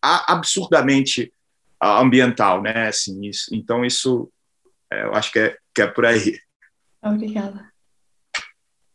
absurdamente 0.02 1.32
ambiental, 1.84 2.62
né? 2.62 2.88
Assim, 2.88 3.26
isso, 3.26 3.54
então 3.54 3.84
isso, 3.86 4.30
é, 4.92 5.04
eu 5.04 5.14
acho 5.14 5.32
que 5.32 5.40
é, 5.40 5.58
que 5.74 5.82
é 5.82 5.88
por 5.88 6.06
aí. 6.06 6.38
Obrigada. 7.04 7.72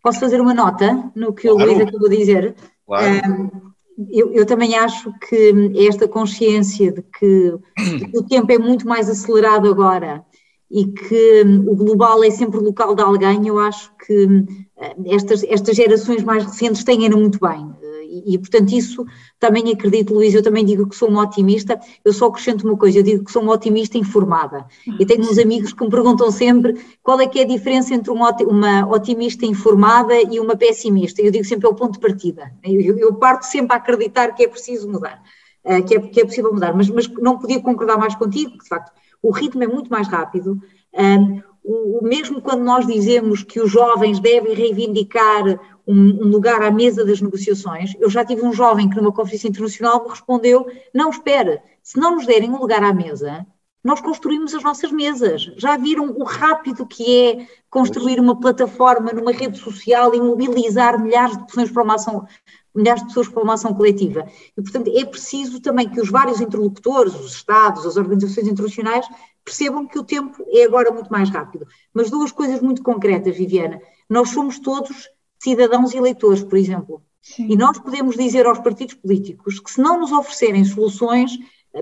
Posso 0.02 0.20
fazer 0.20 0.40
uma 0.40 0.54
nota 0.54 1.10
no 1.14 1.34
que 1.34 1.48
claro. 1.48 1.70
o 1.70 1.74
Luís 1.74 1.86
acabou 1.86 2.08
de 2.08 2.16
dizer? 2.16 2.54
Claro. 2.86 3.06
Um, 3.28 3.68
eu, 4.10 4.32
eu, 4.32 4.46
também 4.46 4.76
acho 4.76 5.12
que 5.28 5.72
esta 5.88 6.06
consciência 6.06 6.92
de 6.92 7.02
que, 7.02 7.52
de 7.76 8.10
que 8.10 8.18
o 8.18 8.22
tempo 8.22 8.50
é 8.52 8.58
muito 8.58 8.86
mais 8.86 9.08
acelerado 9.10 9.68
agora 9.68 10.24
e 10.70 10.86
que 10.86 11.42
hum, 11.44 11.64
o 11.68 11.74
global 11.74 12.22
é 12.22 12.30
sempre 12.30 12.60
local 12.60 12.94
de 12.94 13.02
alguém, 13.02 13.48
eu 13.48 13.58
acho 13.58 13.90
que 14.06 14.26
hum, 14.26 14.46
estas, 15.06 15.42
estas 15.44 15.76
gerações 15.76 16.22
mais 16.22 16.44
recentes 16.44 16.84
têm-no 16.84 17.18
muito 17.18 17.38
bem. 17.40 17.70
E, 18.08 18.34
e, 18.34 18.38
portanto, 18.38 18.72
isso 18.72 19.04
também 19.38 19.70
acredito, 19.70 20.14
Luís, 20.14 20.34
eu 20.34 20.42
também 20.42 20.64
digo 20.64 20.88
que 20.88 20.96
sou 20.96 21.08
uma 21.08 21.22
otimista, 21.22 21.78
eu 22.04 22.12
só 22.12 22.26
acrescento 22.26 22.66
uma 22.66 22.76
coisa, 22.76 22.98
eu 22.98 23.02
digo 23.02 23.24
que 23.24 23.30
sou 23.30 23.42
uma 23.42 23.52
otimista 23.52 23.98
informada. 23.98 24.66
E 24.98 25.04
tenho 25.04 25.20
uns 25.20 25.38
amigos 25.38 25.72
que 25.72 25.84
me 25.84 25.90
perguntam 25.90 26.30
sempre 26.30 26.74
qual 27.02 27.20
é 27.20 27.26
que 27.26 27.38
é 27.38 27.42
a 27.42 27.46
diferença 27.46 27.94
entre 27.94 28.10
uma, 28.10 28.34
uma 28.42 28.88
otimista 28.90 29.44
informada 29.44 30.14
e 30.22 30.40
uma 30.40 30.56
pessimista. 30.56 31.20
Eu 31.20 31.30
digo 31.30 31.44
sempre 31.44 31.66
é 31.66 31.70
o 31.70 31.74
ponto 31.74 31.92
de 31.92 32.00
partida. 32.00 32.50
Eu, 32.64 32.96
eu 32.98 33.14
parto 33.14 33.44
sempre 33.44 33.74
a 33.74 33.76
acreditar 33.76 34.34
que 34.34 34.44
é 34.44 34.48
preciso 34.48 34.90
mudar, 34.90 35.22
eh, 35.64 35.82
que 35.82 35.96
é, 35.96 36.00
que 36.00 36.20
é 36.20 36.24
possível 36.24 36.52
mudar, 36.52 36.74
mas, 36.74 36.88
mas 36.88 37.06
não 37.08 37.38
podia 37.38 37.60
concordar 37.60 37.98
mais 37.98 38.14
contigo, 38.14 38.56
de 38.56 38.66
facto, 38.66 38.90
o 39.22 39.30
ritmo 39.30 39.62
é 39.62 39.66
muito 39.66 39.90
mais 39.90 40.08
rápido. 40.08 40.58
Um, 40.94 41.42
o, 41.64 42.00
mesmo 42.02 42.40
quando 42.40 42.62
nós 42.62 42.86
dizemos 42.86 43.42
que 43.42 43.60
os 43.60 43.70
jovens 43.70 44.18
devem 44.18 44.54
reivindicar 44.54 45.60
um, 45.88 46.26
um, 46.26 46.28
lugar 46.28 46.62
à 46.62 46.70
mesa 46.70 47.02
das 47.04 47.20
negociações, 47.22 47.94
eu 47.98 48.10
já 48.10 48.22
tive 48.22 48.44
um 48.44 48.52
jovem 48.52 48.90
que 48.90 48.96
numa 48.96 49.10
conferência 49.10 49.48
internacional 49.48 50.04
me 50.04 50.10
respondeu: 50.10 50.66
não, 50.92 51.08
espera, 51.08 51.62
se 51.82 51.98
não 51.98 52.16
nos 52.16 52.26
derem 52.26 52.50
um 52.50 52.58
lugar 52.58 52.84
à 52.84 52.92
mesa, 52.92 53.46
nós 53.82 54.00
construímos 54.00 54.54
as 54.54 54.62
nossas 54.62 54.92
mesas. 54.92 55.50
Já 55.56 55.78
viram 55.78 56.10
o 56.10 56.24
rápido 56.24 56.84
que 56.84 57.22
é 57.26 57.48
construir 57.70 58.20
uma 58.20 58.38
plataforma 58.38 59.12
numa 59.12 59.32
rede 59.32 59.58
social 59.58 60.14
e 60.14 60.20
mobilizar 60.20 61.00
milhares 61.00 61.38
de 61.38 61.46
pessoas 61.46 61.70
para 61.70 61.82
uma 61.82 61.94
ação, 61.94 62.26
milhares 62.74 63.00
de 63.02 63.08
pessoas 63.08 63.28
para 63.28 63.42
uma 63.42 63.54
ação 63.54 63.72
coletiva. 63.72 64.26
E, 64.56 64.60
portanto, 64.60 64.92
é 64.94 65.04
preciso 65.06 65.58
também 65.60 65.88
que 65.88 66.00
os 66.02 66.10
vários 66.10 66.38
interlocutores, 66.38 67.14
os 67.14 67.32
Estados, 67.32 67.86
as 67.86 67.96
organizações 67.96 68.46
internacionais, 68.46 69.06
percebam 69.42 69.86
que 69.86 69.98
o 69.98 70.04
tempo 70.04 70.44
é 70.48 70.64
agora 70.64 70.90
muito 70.90 71.10
mais 71.10 71.30
rápido. 71.30 71.66
Mas 71.94 72.10
duas 72.10 72.30
coisas 72.30 72.60
muito 72.60 72.82
concretas, 72.82 73.34
Viviana. 73.34 73.80
Nós 74.06 74.28
somos 74.30 74.58
todos 74.58 75.08
cidadãos 75.38 75.94
eleitores, 75.94 76.42
por 76.42 76.56
exemplo. 76.58 77.02
Sim. 77.20 77.48
E 77.50 77.56
nós 77.56 77.78
podemos 77.78 78.16
dizer 78.16 78.46
aos 78.46 78.58
partidos 78.58 78.94
políticos 78.94 79.60
que 79.60 79.70
se 79.70 79.80
não 79.80 80.00
nos 80.00 80.12
oferecerem 80.12 80.64
soluções 80.64 81.38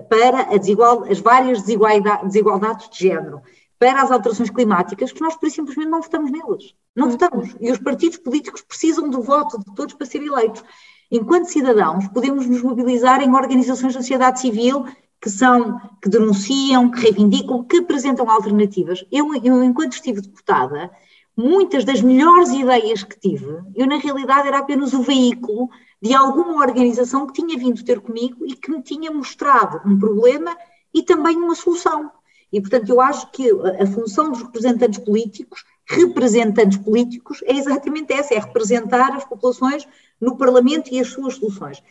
para 0.09 0.57
desigual, 0.57 1.03
as 1.03 1.19
várias 1.19 1.63
desigualdades 1.63 2.89
de 2.89 3.07
género, 3.07 3.41
para 3.79 4.01
as 4.01 4.11
alterações 4.11 4.49
climáticas, 4.49 5.11
que 5.11 5.21
nós 5.21 5.35
por 5.35 5.49
simplesmente 5.49 5.89
não 5.89 6.01
votamos 6.01 6.31
nelas. 6.31 6.75
Não 6.95 7.09
votamos. 7.09 7.55
E 7.59 7.71
os 7.71 7.77
partidos 7.77 8.17
políticos 8.17 8.61
precisam 8.61 9.09
do 9.09 9.21
voto 9.21 9.59
de 9.59 9.75
todos 9.75 9.93
para 9.93 10.05
serem 10.05 10.27
eleitos. 10.27 10.63
Enquanto 11.11 11.45
cidadãos, 11.45 12.07
podemos 12.09 12.47
nos 12.47 12.61
mobilizar 12.61 13.21
em 13.21 13.33
organizações 13.33 13.93
da 13.93 14.01
sociedade 14.01 14.41
civil 14.41 14.85
que 15.21 15.29
são, 15.29 15.79
que 16.01 16.09
denunciam, 16.09 16.91
que 16.91 16.99
reivindicam, 16.99 17.63
que 17.63 17.77
apresentam 17.77 18.29
alternativas. 18.29 19.05
Eu, 19.11 19.33
eu 19.43 19.63
enquanto 19.63 19.93
estive 19.93 20.21
deputada, 20.21 20.91
muitas 21.37 21.85
das 21.85 22.01
melhores 22.01 22.49
ideias 22.49 23.03
que 23.03 23.19
tive, 23.19 23.45
eu 23.75 23.85
na 23.85 23.97
realidade 23.97 24.47
era 24.47 24.57
apenas 24.57 24.91
o 24.93 25.03
veículo 25.03 25.69
de 26.01 26.13
alguma 26.13 26.55
organização 26.55 27.27
que 27.27 27.33
tinha 27.33 27.57
vindo 27.57 27.83
ter 27.83 27.99
comigo 27.99 28.45
e 28.45 28.55
que 28.55 28.71
me 28.71 28.81
tinha 28.81 29.11
mostrado 29.11 29.79
um 29.85 29.97
problema 29.97 30.57
e 30.93 31.03
também 31.03 31.37
uma 31.37 31.55
solução. 31.55 32.11
E, 32.51 32.59
portanto, 32.59 32.89
eu 32.89 32.99
acho 32.99 33.29
que 33.31 33.49
a 33.79 33.85
função 33.85 34.31
dos 34.31 34.41
representantes 34.41 34.99
políticos 34.99 35.63
representantes 35.89 36.77
políticos 36.77 37.41
é 37.45 37.53
exatamente 37.53 38.11
essa, 38.11 38.33
é 38.33 38.39
representar 38.39 39.15
as 39.15 39.23
populações 39.23 39.87
no 40.19 40.35
Parlamento 40.35 40.93
e 40.93 40.99
as 40.99 41.07
suas 41.07 41.35
soluções. 41.35 41.81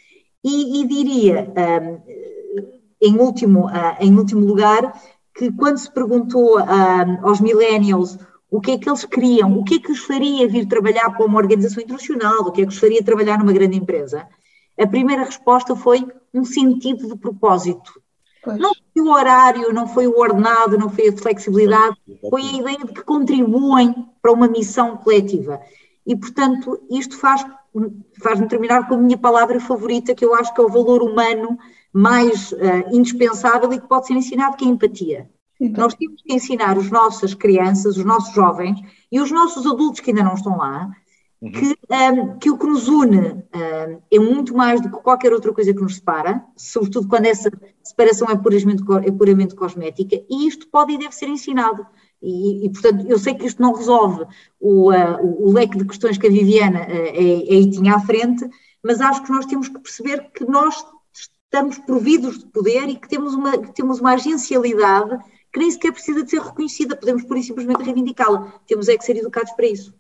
E, 0.45 0.81
e 0.81 0.87
diria, 0.87 1.51
um, 1.57 2.01
em, 3.01 3.17
último, 3.19 3.67
uh, 3.67 3.97
em 3.99 4.15
último 4.15 4.45
lugar, 4.45 5.01
que 5.35 5.51
quando 5.53 5.79
se 5.79 5.91
perguntou 5.91 6.61
um, 6.61 7.27
aos 7.27 7.41
millennials 7.41 8.19
o 8.51 8.61
que 8.61 8.73
é 8.73 8.79
que 8.79 8.89
eles 8.89 9.05
queriam, 9.05 9.59
o 9.59 9.65
que 9.65 9.75
é 9.75 9.79
que 9.79 9.93
os 9.93 10.01
faria 10.01 10.49
vir 10.49 10.67
trabalhar 10.67 11.11
para 11.11 11.27
uma 11.27 11.39
organização 11.39 11.83
internacional, 11.83 12.43
o 12.43 12.53
que 12.53 12.63
é 12.63 12.65
que 12.65 12.73
os 12.73 12.79
faria 12.79 13.03
trabalhar 13.03 13.39
numa 13.39 13.53
grande 13.53 13.77
empresa, 13.77 14.29
a 14.79 14.87
primeira 14.87 15.25
resposta 15.25 15.75
foi 15.75 16.07
um 16.33 16.45
sentido 16.45 17.09
de 17.09 17.17
propósito. 17.17 18.01
Pois. 18.45 18.59
Não 18.59 18.73
foi 18.75 19.03
o 19.03 19.11
horário, 19.11 19.73
não 19.73 19.89
foi 19.89 20.07
o 20.07 20.19
ordenado, 20.19 20.79
não 20.79 20.89
foi 20.89 21.09
a 21.09 21.17
flexibilidade, 21.17 21.97
foi 22.31 22.43
a 22.43 22.53
ideia 22.53 22.79
de 22.79 22.93
que 22.93 23.03
contribuem 23.03 23.93
para 24.23 24.33
uma 24.33 24.47
missão 24.47 24.97
coletiva. 24.99 25.61
E, 26.07 26.15
portanto, 26.15 26.81
isto 26.89 27.19
faz, 27.19 27.45
faz-me 28.23 28.47
terminar 28.47 28.87
com 28.87 28.95
a 28.95 28.99
minha 28.99 29.19
palavra 29.19 29.59
favorita, 29.59 30.15
que 30.15 30.25
eu 30.25 30.35
acho 30.35 30.55
que 30.55 30.61
é 30.61 30.65
o 30.65 30.69
valor 30.69 31.03
humano 31.03 31.59
mais 31.93 32.53
uh, 32.53 32.57
indispensável 32.93 33.73
e 33.73 33.81
que 33.81 33.89
pode 33.89 34.07
ser 34.07 34.13
ensinado, 34.13 34.57
que 34.57 34.65
é 34.65 34.69
a 34.69 34.71
empatia. 34.71 35.31
Então. 35.61 35.85
Nós 35.85 35.95
temos 35.95 36.23
que 36.23 36.35
ensinar 36.35 36.77
as 36.77 36.91
nossas 36.91 37.35
crianças, 37.35 37.97
os 37.97 38.05
nossos 38.05 38.35
jovens 38.35 38.79
e 39.11 39.21
os 39.21 39.31
nossos 39.31 39.67
adultos 39.67 40.01
que 40.01 40.11
ainda 40.11 40.23
não 40.23 40.35
estão 40.35 40.57
lá, 40.59 40.91
uhum. 41.41 41.51
que, 41.51 41.77
um, 41.91 42.39
que 42.39 42.51
o 42.51 42.59
que 42.59 42.67
nos 42.67 42.89
une 42.89 43.19
um, 43.19 44.01
é 44.11 44.19
muito 44.19 44.55
mais 44.55 44.81
do 44.81 44.91
que 44.91 45.03
qualquer 45.03 45.33
outra 45.33 45.53
coisa 45.53 45.73
que 45.73 45.81
nos 45.81 45.97
separa, 45.97 46.45
sobretudo 46.57 47.09
quando 47.09 47.27
essa 47.27 47.51
separação 47.83 48.29
é 48.29 48.37
puramente, 48.37 48.83
é 49.05 49.11
puramente 49.11 49.55
cosmética, 49.55 50.17
e 50.29 50.47
isto 50.47 50.69
pode 50.69 50.93
e 50.93 50.99
deve 50.99 51.15
ser 51.15 51.29
ensinado. 51.29 51.87
E, 52.23 52.67
e, 52.67 52.71
portanto, 52.71 53.07
eu 53.07 53.19
sei 53.19 53.35
que 53.35 53.47
isto 53.47 53.61
não 53.61 53.75
resolve 53.75 54.25
o, 54.59 54.91
uh, 54.91 55.23
o, 55.23 55.49
o 55.49 55.53
leque 55.53 55.77
de 55.77 55.85
questões 55.85 56.19
que 56.19 56.27
a 56.27 56.31
Viviana 56.31 56.81
uh, 56.81 57.17
aí 57.17 57.71
tinha 57.71 57.95
à 57.95 58.01
frente, 58.01 58.49
mas 58.83 59.01
acho 59.01 59.23
que 59.23 59.31
nós 59.31 59.47
temos 59.47 59.69
que 59.69 59.79
perceber 59.79 60.31
que 60.33 60.45
nós 60.45 60.85
estamos 61.13 61.79
providos 61.79 62.39
de 62.39 62.47
poder 62.47 62.89
e 62.89 62.97
que 62.97 63.09
temos 63.09 63.35
uma, 63.35 63.57
que 63.59 63.73
temos 63.75 64.01
uma 64.01 64.13
agencialidade 64.13 65.19
que 65.57 65.61
nem 65.61 65.71
sequer 65.71 65.91
precisa 65.91 66.23
de 66.23 66.29
ser 66.29 66.43
reconhecida, 66.43 66.95
podemos 66.95 67.25
por 67.25 67.43
simplesmente 67.43 67.83
reivindicá-la. 67.83 68.53
Temos 68.67 68.89
é 68.89 68.97
que 68.99 69.03
ser 69.03 69.17
educados 69.17 69.53
para 69.53 69.67
isso. 69.67 69.95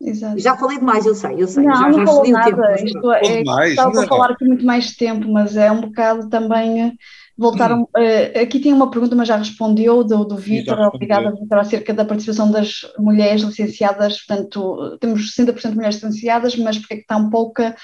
Exato. 0.00 0.38
Já 0.38 0.56
falei 0.56 0.78
demais, 0.78 1.04
eu 1.04 1.16
sei, 1.16 1.42
eu 1.42 1.48
sei. 1.48 1.64
Não, 1.64 1.74
já, 1.74 1.88
não 1.88 1.98
já 1.98 2.06
falou 2.06 2.28
nada. 2.28 2.74
Tempo, 2.74 2.84
Isto 2.86 3.12
é, 3.12 3.38
demais, 3.38 3.70
estava 3.70 4.04
a 4.04 4.06
falar 4.06 4.30
aqui 4.30 4.44
muito 4.44 4.64
mais 4.64 4.94
tempo, 4.94 5.28
mas 5.28 5.56
é 5.56 5.72
um 5.72 5.80
bocado 5.80 6.28
também 6.28 6.80
eh, 6.80 6.92
voltaram. 7.36 7.80
Hum. 7.80 7.86
Uh, 7.96 8.40
aqui 8.40 8.60
tem 8.60 8.72
uma 8.72 8.88
pergunta, 8.88 9.16
mas 9.16 9.26
já 9.26 9.36
respondeu, 9.36 10.04
do, 10.04 10.24
do 10.24 10.36
Vitor, 10.36 10.78
obrigada, 10.78 11.32
Vitor, 11.32 11.58
acerca 11.58 11.92
da 11.92 12.04
participação 12.04 12.48
das 12.48 12.82
mulheres 12.96 13.42
licenciadas. 13.42 14.24
Portanto, 14.24 14.96
temos 15.00 15.34
60% 15.34 15.70
de 15.70 15.74
mulheres 15.74 15.96
licenciadas, 15.96 16.54
mas 16.56 16.78
porque 16.78 16.94
é 16.94 16.96
que 16.98 17.02
está 17.02 17.16
um 17.16 17.30
pouca 17.30 17.74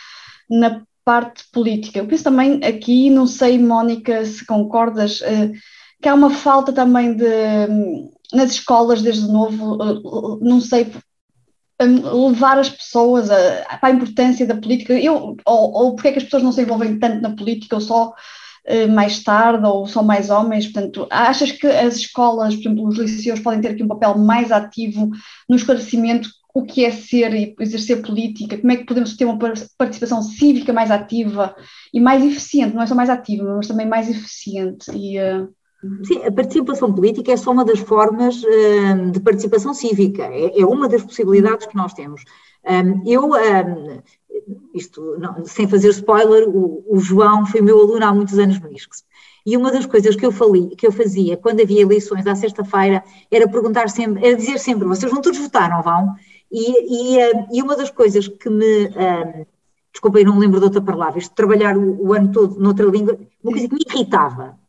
na 0.49 0.83
parte 1.05 1.43
política? 1.53 1.99
Eu 1.99 2.07
penso 2.07 2.23
também 2.23 2.63
aqui, 2.63 3.11
não 3.11 3.27
sei, 3.27 3.59
Mónica, 3.59 4.25
se 4.25 4.47
concordas. 4.47 5.21
Uh, 5.23 5.53
que 6.01 6.09
há 6.09 6.15
uma 6.15 6.31
falta 6.31 6.73
também 6.73 7.15
de 7.15 7.27
nas 8.33 8.53
escolas 8.53 9.03
desde 9.03 9.27
novo, 9.27 9.79
eh, 9.83 10.39
não 10.41 10.61
sei, 10.61 10.93
levar 11.83 12.59
as 12.59 12.69
pessoas 12.69 13.29
para 13.29 13.89
a 13.89 13.91
importância 13.91 14.47
da 14.47 14.57
política, 14.57 14.93
eu, 14.95 15.37
ou, 15.47 15.73
ou 15.73 15.95
porque 15.95 16.09
é 16.09 16.13
que 16.13 16.19
as 16.19 16.25
pessoas 16.25 16.43
não 16.43 16.53
se 16.53 16.63
envolvem 16.63 16.99
tanto 16.99 17.23
na 17.23 17.35
política, 17.35 17.77
ou 17.77 17.81
só 17.81 18.09
uh, 18.11 18.89
mais 18.93 19.23
tarde, 19.23 19.67
ou 19.67 19.87
só 19.87 20.03
mais 20.03 20.31
homens, 20.31 20.67
portanto, 20.67 21.07
achas 21.11 21.53
que 21.53 21.67
as 21.67 21.97
escolas, 21.97 22.55
por 22.55 22.61
exemplo, 22.61 22.87
os 22.87 22.99
liceus 22.99 23.41
podem 23.41 23.61
ter 23.61 23.69
aqui 23.69 23.83
um 23.83 23.89
papel 23.89 24.19
mais 24.19 24.53
ativo 24.53 25.11
no 25.49 25.57
esclarecimento 25.57 26.29
o 26.53 26.65
que 26.65 26.85
é 26.85 26.91
ser 26.91 27.33
e 27.33 27.55
exercer 27.61 28.03
política, 28.03 28.59
como 28.59 28.73
é 28.73 28.77
que 28.77 28.85
podemos 28.85 29.17
ter 29.17 29.25
uma 29.25 29.39
participação 29.79 30.21
cívica 30.21 30.73
mais 30.73 30.91
ativa 30.91 31.55
e 31.95 32.01
mais 32.01 32.25
eficiente, 32.25 32.75
não 32.75 32.83
é 32.83 32.87
só 32.87 32.95
mais 32.95 33.09
ativa, 33.09 33.57
mas 33.57 33.69
também 33.69 33.87
mais 33.87 34.11
eficiente 34.11 34.91
e... 34.93 35.19
Uh, 35.19 35.49
Sim, 36.05 36.23
a 36.25 36.31
participação 36.31 36.93
política 36.93 37.33
é 37.33 37.37
só 37.39 37.51
uma 37.53 37.65
das 37.65 37.79
formas 37.79 38.43
uh, 38.43 39.11
de 39.11 39.19
participação 39.21 39.73
cívica, 39.73 40.25
é, 40.25 40.61
é, 40.61 40.67
uma 40.67 40.87
das 40.87 41.03
possibilidades 41.03 41.67
que 41.67 41.75
nós 41.75 41.95
temos. 41.95 42.23
Um, 42.69 43.03
eu, 43.11 43.31
um, 43.31 44.03
isto 44.75 45.17
não, 45.19 45.43
sem 45.47 45.67
fazer 45.67 45.89
spoiler, 45.89 46.47
o, 46.47 46.85
o, 46.87 46.99
João 46.99 47.47
foi 47.47 47.63
meu 47.63 47.79
aluno 47.81 48.05
há 48.05 48.13
muitos 48.13 48.39
anos 48.39 48.61
no 48.61 48.71
ISCS. 48.71 49.05
E 49.47 49.57
uma 49.57 49.73
das 49.73 49.87
coisas 49.87 50.15
que 50.15 50.27
eu, 50.27 50.31
falei, 50.31 50.69
que 50.77 50.87
eu 50.87 50.93
fazia 50.93 51.39
quando 51.39 51.63
havia 51.63 51.81
eleições 51.81 52.27
à 52.27 52.35
sexta-feira 52.35 53.03
era 53.31 53.49
perguntar 53.49 53.89
sempre, 53.89 54.23
era 54.27 54.37
dizer 54.37 54.59
sempre: 54.59 54.87
vocês 54.87 55.11
vão 55.11 55.23
todos 55.23 55.39
votar, 55.39 55.71
não 55.71 55.83
vão? 55.83 56.15
E, 56.53 57.15
e, 57.17 57.33
uh, 57.33 57.47
e 57.51 57.63
uma 57.63 57.75
das 57.75 57.91
coisas 57.91 58.29
que 58.29 58.51
me. 58.51 58.89
Um, 58.89 59.47
desculpa, 59.91 60.21
eu 60.21 60.27
não 60.27 60.35
me 60.35 60.41
lembro 60.41 60.59
de 60.59 60.67
outra 60.67 60.83
palavra, 60.83 61.19
isto 61.19 61.31
de 61.31 61.37
trabalhar 61.37 61.77
o, 61.79 62.09
o 62.09 62.13
ano 62.13 62.31
todo 62.31 62.61
noutra 62.61 62.85
língua, 62.85 63.19
uma 63.43 63.53
coisa 63.53 63.67
que 63.67 63.75
me 63.75 63.85
irritava 63.89 64.60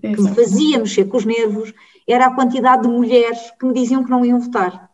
que 0.00 0.20
me 0.20 0.34
fazia 0.34 0.78
mexer 0.78 1.06
com 1.06 1.16
os 1.16 1.24
nervos 1.24 1.72
era 2.06 2.26
a 2.26 2.34
quantidade 2.34 2.82
de 2.82 2.88
mulheres 2.88 3.38
que 3.58 3.66
me 3.66 3.74
diziam 3.74 4.04
que 4.04 4.10
não 4.10 4.24
iam 4.24 4.40
votar. 4.40 4.88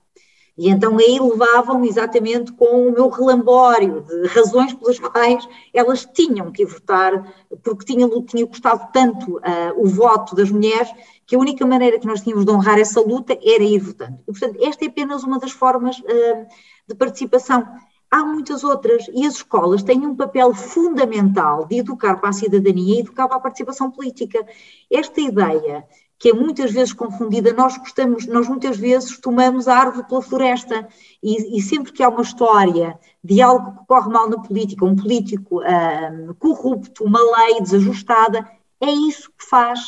E 0.57 0.69
então 0.69 0.97
aí 0.99 1.19
levavam 1.19 1.85
exatamente 1.85 2.53
com 2.53 2.87
o 2.89 2.93
meu 2.93 3.09
relambório 3.09 4.03
de 4.03 4.29
razões 4.29 4.73
pelas 4.73 5.01
quais 5.01 5.49
elas 5.73 6.07
tinham 6.07 6.53
que 6.53 6.63
ir 6.63 6.67
votar, 6.67 7.35
porque 7.63 7.85
tinha, 7.85 8.09
tinha 8.23 8.47
custado 8.47 8.89
tanto 8.93 9.39
uh, 9.39 9.41
o 9.77 9.87
voto 9.89 10.37
das 10.37 10.51
mulheres 10.51 10.89
que 11.27 11.35
a 11.35 11.39
única 11.39 11.67
maneira 11.67 11.99
que 11.99 12.07
nós 12.07 12.21
tínhamos 12.21 12.45
de 12.45 12.53
honrar 12.53 12.79
essa 12.79 13.01
luta 13.01 13.37
era 13.43 13.65
ir 13.65 13.81
votando. 13.81 14.21
E, 14.29 14.33
portanto, 14.33 14.59
esta 14.63 14.85
é 14.85 14.89
apenas 14.89 15.25
uma 15.25 15.41
das 15.41 15.51
formas 15.51 15.99
uh, 15.99 16.47
de 16.87 16.95
participação 16.95 17.67
há 18.15 18.25
muitas 18.25 18.63
outras 18.63 19.09
e 19.13 19.27
as 19.27 19.35
escolas 19.35 19.83
têm 19.83 20.07
um 20.07 20.15
papel 20.15 20.55
fundamental 20.55 21.67
de 21.67 21.79
educar 21.79 22.21
para 22.21 22.29
a 22.29 22.33
cidadania 22.33 22.97
e 22.97 23.01
educar 23.01 23.27
para 23.27 23.39
a 23.39 23.41
participação 23.41 23.91
política. 23.91 24.47
Esta 24.89 25.21
ideia 25.21 25.85
que 26.17 26.31
é 26.31 26.33
muitas 26.33 26.71
vezes 26.71 26.93
confundida, 26.93 27.53
nós 27.53 27.77
gostamos, 27.77 28.25
nós 28.27 28.49
muitas 28.49 28.77
vezes 28.77 29.19
tomamos 29.19 29.67
a 29.67 29.77
árvore 29.77 30.07
pela 30.07 30.23
floresta 30.23 30.87
e, 31.21 31.59
e 31.59 31.61
sempre 31.61 31.93
que 31.93 32.05
há 32.05 32.09
uma 32.09 32.23
história 32.23 32.97
de 33.23 33.43
algo 33.43 33.81
que 33.81 33.87
corre 33.87 34.09
mal 34.09 34.31
na 34.31 34.39
política, 34.39 34.85
um 34.85 34.95
político 34.95 35.61
um, 35.61 36.33
corrupto, 36.35 37.03
uma 37.03 37.19
lei 37.19 37.61
desajustada, 37.61 38.49
é 38.81 38.91
isso 38.91 39.29
que 39.37 39.45
faz 39.45 39.81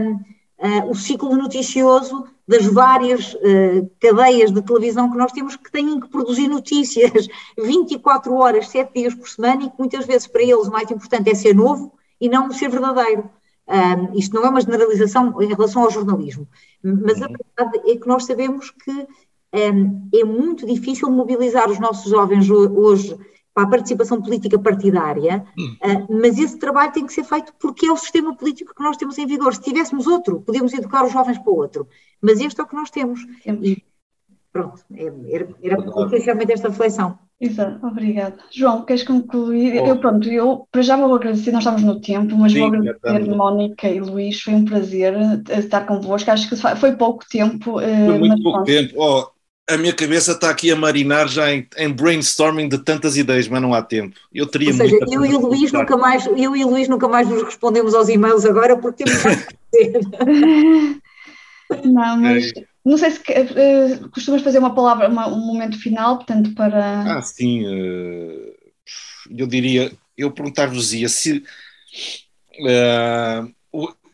um, 0.00 0.18
uh, 0.58 0.90
o 0.90 0.94
ciclo 0.94 1.36
noticioso 1.36 2.24
das 2.46 2.66
várias 2.66 3.34
uh, 3.34 3.90
cadeias 4.00 4.52
de 4.52 4.62
televisão 4.62 5.10
que 5.10 5.18
nós 5.18 5.32
temos 5.32 5.56
que 5.56 5.70
têm 5.70 6.00
que 6.00 6.08
produzir 6.08 6.48
notícias 6.48 7.28
24 7.58 8.34
horas, 8.34 8.68
7 8.68 8.92
dias 8.94 9.14
por 9.14 9.28
semana 9.28 9.64
e 9.64 9.70
que 9.70 9.78
muitas 9.78 10.06
vezes 10.06 10.26
para 10.26 10.42
eles 10.42 10.66
o 10.66 10.70
mais 10.70 10.90
importante 10.90 11.30
é 11.30 11.34
ser 11.34 11.54
novo 11.54 11.92
e 12.20 12.28
não 12.28 12.50
ser 12.50 12.68
verdadeiro. 12.68 13.30
Um, 13.68 14.18
isto 14.18 14.34
não 14.34 14.46
é 14.46 14.48
uma 14.48 14.62
generalização 14.62 15.42
em 15.42 15.48
relação 15.48 15.82
ao 15.82 15.90
jornalismo, 15.90 16.48
mas 16.82 17.20
a 17.20 17.26
uhum. 17.26 17.34
verdade 17.56 17.90
é 17.90 17.96
que 17.96 18.08
nós 18.08 18.24
sabemos 18.24 18.70
que 18.70 19.06
um, 19.54 20.08
é 20.14 20.24
muito 20.24 20.66
difícil 20.66 21.10
mobilizar 21.10 21.70
os 21.70 21.78
nossos 21.78 22.10
jovens 22.10 22.48
hoje 22.48 23.18
para 23.58 23.66
a 23.66 23.70
participação 23.70 24.22
política 24.22 24.56
partidária, 24.56 25.44
uh, 25.58 26.06
mas 26.08 26.38
esse 26.38 26.56
trabalho 26.56 26.92
tem 26.92 27.04
que 27.04 27.12
ser 27.12 27.24
feito 27.24 27.52
porque 27.58 27.86
é 27.86 27.92
o 27.92 27.96
sistema 27.96 28.32
político 28.36 28.72
que 28.72 28.84
nós 28.84 28.96
temos 28.96 29.18
em 29.18 29.26
vigor. 29.26 29.52
Se 29.52 29.60
tivéssemos 29.60 30.06
outro, 30.06 30.40
podíamos 30.42 30.72
educar 30.72 31.04
os 31.04 31.12
jovens 31.12 31.38
para 31.38 31.52
outro, 31.52 31.88
mas 32.22 32.40
este 32.40 32.60
é 32.60 32.62
o 32.62 32.68
que 32.68 32.76
nós 32.76 32.88
temos. 32.88 33.20
E 33.44 33.82
pronto, 34.52 34.80
é, 34.94 35.12
era, 35.28 35.48
era 35.60 36.06
essencialmente 36.06 36.52
esta 36.52 36.68
reflexão. 36.68 37.18
Exato, 37.40 37.84
obrigada. 37.84 38.36
João, 38.52 38.84
queres 38.84 39.02
concluir? 39.02 39.82
Oh. 39.82 39.86
Eu, 39.86 39.96
pronto, 39.98 40.28
eu 40.28 40.68
para 40.70 40.82
já 40.82 40.96
vou 40.96 41.12
agradecer, 41.12 41.50
nós 41.50 41.64
estamos 41.64 41.82
no 41.82 42.00
tempo, 42.00 42.36
mas 42.36 42.52
Sim, 42.52 42.60
vou 42.60 42.68
agradecer 42.68 43.34
Mónica 43.34 43.88
e 43.88 43.98
Luís, 43.98 44.40
foi 44.40 44.54
um 44.54 44.64
prazer 44.64 45.14
eh, 45.14 45.58
estar 45.58 45.84
convosco, 45.84 46.30
acho 46.30 46.48
que 46.48 46.56
foi 46.76 46.92
pouco 46.92 47.24
tempo. 47.28 47.80
Eh, 47.80 48.06
foi 48.06 48.18
muito 48.20 48.40
pouco 48.40 48.64
pronto. 48.64 48.66
tempo. 48.66 48.94
Oh, 48.96 49.26
a 49.68 49.76
minha 49.76 49.92
cabeça 49.92 50.32
está 50.32 50.48
aqui 50.48 50.70
a 50.70 50.76
marinar 50.76 51.28
já 51.28 51.52
em, 51.52 51.68
em, 51.76 51.92
brainstorming 51.92 52.68
de 52.68 52.78
tantas 52.78 53.16
ideias, 53.16 53.46
mas 53.48 53.60
não 53.60 53.74
há 53.74 53.82
tempo. 53.82 54.16
Eu 54.32 54.46
teria 54.46 54.70
Ou 54.70 54.76
seja, 54.76 54.96
eu 55.10 55.26
e 55.26 55.34
o 55.34 55.40
Luís 55.40 55.70
nunca 55.70 55.96
mais, 55.96 56.26
eu 56.26 56.56
e 56.56 56.64
o 56.64 56.70
Luís 56.70 56.88
nunca 56.88 57.06
mais 57.06 57.28
nos 57.28 57.42
respondemos 57.42 57.94
aos 57.94 58.08
e-mails 58.08 58.46
agora 58.46 58.78
porque 58.78 59.04
temos 59.04 59.22
mais 59.22 59.46
Não, 61.84 62.16
mas 62.16 62.50
é. 62.56 62.64
não 62.82 62.96
sei 62.96 63.10
se 63.10 63.20
uh, 63.20 64.08
costumas 64.08 64.40
fazer 64.40 64.58
uma 64.58 64.74
palavra, 64.74 65.08
uma, 65.08 65.28
um 65.28 65.38
momento 65.38 65.78
final, 65.78 66.16
portanto, 66.16 66.54
para. 66.54 67.18
Ah, 67.18 67.20
sim. 67.20 67.66
Uh, 67.66 68.54
eu 69.36 69.46
diria, 69.46 69.92
eu 70.16 70.30
perguntar-vos-ia 70.30 71.10
se. 71.10 71.44
Uh, 72.60 73.52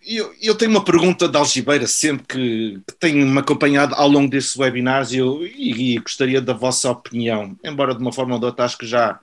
eu, 0.07 0.34
eu, 0.40 0.55
tenho 0.55 0.70
uma 0.70 0.84
pergunta 0.84 1.28
da 1.28 1.38
Algibeira 1.38 1.86
sempre 1.86 2.26
que, 2.26 2.80
que 2.86 2.94
tenho-me 2.98 3.38
acompanhado 3.38 3.94
ao 3.94 4.09
longo 4.09 4.30
destes 4.30 4.57
webinars 4.57 5.12
e, 5.12 5.18
eu, 5.18 5.46
e, 5.46 5.94
e, 5.94 5.98
gostaria 5.98 6.40
da 6.40 6.52
vossa 6.52 6.90
opinião, 6.90 7.57
embora 7.64 7.94
de 7.94 8.00
uma 8.00 8.12
forma 8.12 8.34
ou 8.34 8.40
de 8.40 8.46
outra 8.46 8.64
acho 8.64 8.78
que 8.78 8.86
já, 8.86 9.18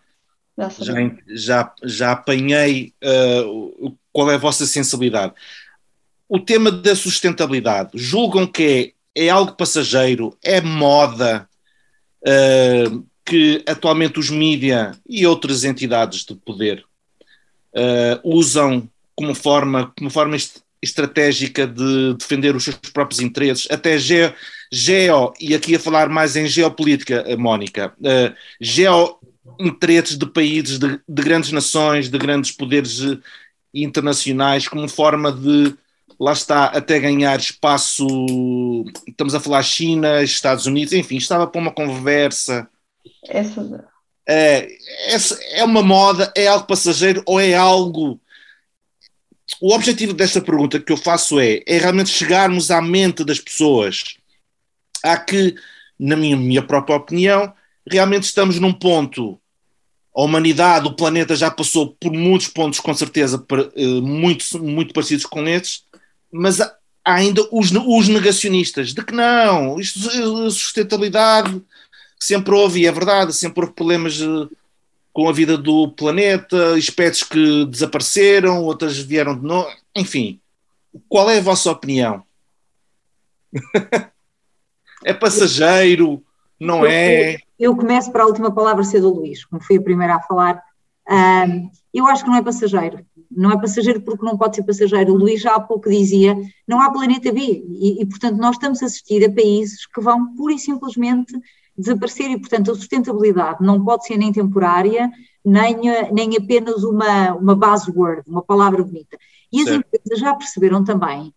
já, 0.57 0.69
já, 1.27 1.73
já 1.83 2.11
apanhei 2.11 2.93
uh, 3.03 3.95
qual 4.11 4.31
é 4.31 4.35
a 4.35 4.39
vossa 4.39 4.65
sensibilidade. 4.65 5.33
O 6.27 6.39
tema 6.39 6.71
da 6.71 6.95
sustentabilidade, 6.95 7.91
julgam 7.95 8.47
que 8.47 8.95
é, 9.15 9.25
é 9.25 9.29
algo 9.29 9.53
passageiro, 9.53 10.37
é 10.43 10.61
moda, 10.61 11.47
uh, 12.25 13.05
que 13.25 13.63
atualmente 13.67 14.19
os 14.19 14.29
mídia 14.29 14.91
e 15.07 15.25
outras 15.25 15.63
entidades 15.63 16.25
de 16.25 16.35
poder 16.35 16.83
uh, 17.75 18.19
usam 18.23 18.89
como 19.15 19.35
forma, 19.35 19.93
como 19.97 20.09
forma 20.09 20.35
estratégica 20.81 21.67
de 21.67 22.15
defender 22.15 22.55
os 22.55 22.63
seus 22.63 22.75
próprios 22.75 23.21
interesses, 23.21 23.67
até 23.69 23.97
geo, 23.97 24.33
geo 24.71 25.33
e 25.39 25.53
aqui 25.53 25.75
a 25.75 25.79
falar 25.79 26.09
mais 26.09 26.35
em 26.35 26.47
geopolítica, 26.47 27.23
Mónica, 27.37 27.93
uh, 27.99 28.35
geo 28.59 29.19
interesses 29.59 30.17
de 30.17 30.25
países, 30.25 30.79
de, 30.79 30.99
de, 31.07 31.23
grandes 31.23 31.51
nações, 31.51 32.09
de 32.09 32.17
grandes 32.17 32.51
poderes 32.51 32.99
internacionais, 33.73 34.67
como 34.67 34.87
forma 34.87 35.31
de, 35.31 35.75
lá 36.19 36.33
está, 36.33 36.65
até 36.65 36.99
ganhar 36.99 37.39
espaço. 37.39 38.05
Estamos 39.07 39.35
a 39.35 39.39
falar 39.39 39.63
China, 39.63 40.23
Estados 40.23 40.65
Unidos, 40.65 40.93
enfim, 40.93 41.17
estava 41.17 41.47
para 41.47 41.61
uma 41.61 41.71
conversa. 41.71 42.67
Essa... 43.27 43.85
É, 44.27 44.67
é 45.53 45.63
uma 45.63 45.81
moda, 45.81 46.31
é 46.35 46.47
algo 46.47 46.67
passageiro 46.67 47.23
ou 47.25 47.39
é 47.39 47.53
algo. 47.53 48.19
O 49.61 49.75
objetivo 49.75 50.13
desta 50.13 50.41
pergunta 50.41 50.79
que 50.79 50.91
eu 50.91 50.97
faço 50.97 51.39
é, 51.39 51.61
é 51.67 51.77
realmente 51.77 52.09
chegarmos 52.09 52.71
à 52.71 52.81
mente 52.81 53.23
das 53.23 53.39
pessoas. 53.39 54.03
Há 55.03 55.15
que, 55.15 55.53
na 55.99 56.15
minha, 56.15 56.35
minha 56.35 56.63
própria 56.63 56.95
opinião, 56.95 57.53
realmente 57.87 58.23
estamos 58.23 58.59
num 58.59 58.73
ponto. 58.73 59.39
A 60.15 60.23
humanidade, 60.23 60.87
o 60.87 60.95
planeta 60.95 61.35
já 61.35 61.51
passou 61.51 61.95
por 61.99 62.11
muitos 62.11 62.47
pontos, 62.47 62.79
com 62.79 62.93
certeza, 62.95 63.45
eh, 63.75 63.85
muito, 64.01 64.43
muito 64.63 64.93
parecidos 64.95 65.27
com 65.27 65.47
estes, 65.47 65.83
mas 66.33 66.59
há 66.59 66.73
ainda 67.05 67.47
os, 67.51 67.71
os 67.71 68.07
negacionistas 68.07 68.95
de 68.95 69.05
que 69.05 69.13
não, 69.13 69.79
isto, 69.79 69.99
sustentabilidade 70.49 71.61
sempre 72.19 72.53
houve, 72.53 72.81
e 72.81 72.87
é 72.87 72.91
verdade, 72.91 73.31
sempre 73.31 73.61
houve 73.61 73.75
problemas 73.75 74.19
eh, 74.19 74.55
com 75.13 75.27
a 75.27 75.33
vida 75.33 75.57
do 75.57 75.89
planeta, 75.91 76.77
espécies 76.77 77.23
que 77.23 77.65
desapareceram, 77.65 78.63
outras 78.63 78.97
vieram 78.97 79.37
de 79.37 79.45
novo, 79.45 79.69
enfim. 79.95 80.39
Qual 81.07 81.29
é 81.29 81.37
a 81.37 81.41
vossa 81.41 81.71
opinião? 81.71 82.23
é 85.03 85.13
passageiro? 85.13 86.23
Não 86.59 86.85
é? 86.85 87.37
Eu 87.59 87.75
começo 87.75 88.11
para 88.11 88.23
a 88.23 88.27
última 88.27 88.51
palavra 88.53 88.83
ser 88.83 89.01
do 89.01 89.13
Luís, 89.13 89.43
como 89.45 89.63
fui 89.63 89.77
a 89.77 89.81
primeira 89.81 90.15
a 90.15 90.21
falar. 90.21 90.61
Um, 91.09 91.69
eu 91.93 92.07
acho 92.07 92.23
que 92.23 92.29
não 92.29 92.37
é 92.37 92.41
passageiro. 92.41 93.05
Não 93.29 93.51
é 93.51 93.59
passageiro 93.59 94.01
porque 94.01 94.25
não 94.25 94.37
pode 94.37 94.55
ser 94.55 94.63
passageiro. 94.63 95.13
O 95.13 95.17
Luís 95.17 95.41
já 95.41 95.55
há 95.55 95.59
pouco 95.59 95.89
dizia, 95.89 96.37
não 96.67 96.81
há 96.81 96.91
planeta 96.91 97.31
B. 97.31 97.41
E, 97.41 98.01
e, 98.01 98.05
portanto, 98.05 98.37
nós 98.37 98.55
estamos 98.55 98.81
a 98.81 98.85
assistir 98.85 99.25
a 99.25 99.31
países 99.31 99.85
que 99.85 100.01
vão 100.01 100.33
pura 100.35 100.53
e 100.53 100.59
simplesmente 100.59 101.33
desaparecer 101.77 102.29
e, 102.29 102.39
portanto, 102.39 102.71
a 102.71 102.75
sustentabilidade 102.75 103.63
não 103.63 103.83
pode 103.83 104.05
ser 104.05 104.17
nem 104.17 104.31
temporária, 104.31 105.09
nem, 105.43 105.77
nem 106.11 106.37
apenas 106.37 106.83
uma, 106.83 107.33
uma 107.33 107.55
buzzword, 107.55 108.23
uma 108.27 108.41
palavra 108.41 108.83
bonita. 108.83 109.17
E 109.51 109.61
as 109.61 109.67
certo. 109.67 109.85
empresas 109.85 110.19
já 110.19 110.33
perceberam 110.33 110.83
também 110.83 111.33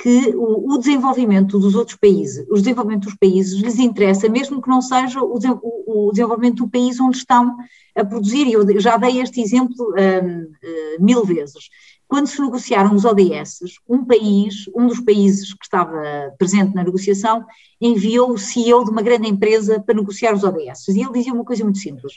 que 0.00 0.32
o, 0.36 0.74
o, 0.74 0.78
desenvolvimento 0.78 1.58
dos 1.58 1.74
outros 1.74 1.96
países, 1.96 2.46
o 2.48 2.54
desenvolvimento 2.54 3.04
dos 3.04 3.16
países 3.16 3.60
lhes 3.60 3.80
interessa, 3.80 4.28
mesmo 4.28 4.62
que 4.62 4.68
não 4.68 4.80
seja 4.80 5.20
o, 5.20 5.36
o, 5.36 6.08
o 6.08 6.12
desenvolvimento 6.12 6.64
do 6.64 6.70
país 6.70 7.00
onde 7.00 7.16
estão 7.16 7.56
a 7.96 8.04
produzir. 8.04 8.46
E 8.46 8.52
eu 8.52 8.80
já 8.80 8.96
dei 8.96 9.20
este 9.20 9.40
exemplo 9.40 9.92
um, 9.92 10.42
uh, 10.42 11.04
mil 11.04 11.24
vezes. 11.24 11.68
Quando 12.08 12.26
se 12.26 12.40
negociaram 12.40 12.94
os 12.94 13.04
ODS, 13.04 13.60
um 13.88 14.04
país, 14.04 14.64
um 14.74 14.86
dos 14.86 14.98
países 14.98 15.52
que 15.52 15.64
estava 15.64 16.34
presente 16.38 16.74
na 16.74 16.82
negociação, 16.82 17.44
enviou 17.80 18.32
o 18.32 18.38
CEO 18.38 18.84
de 18.84 18.90
uma 18.90 19.02
grande 19.02 19.28
empresa 19.28 19.78
para 19.78 19.94
negociar 19.94 20.34
os 20.34 20.42
ODS. 20.42 20.88
E 20.88 21.00
ele 21.02 21.12
dizia 21.12 21.34
uma 21.34 21.44
coisa 21.44 21.62
muito 21.62 21.78
simples: 21.78 22.14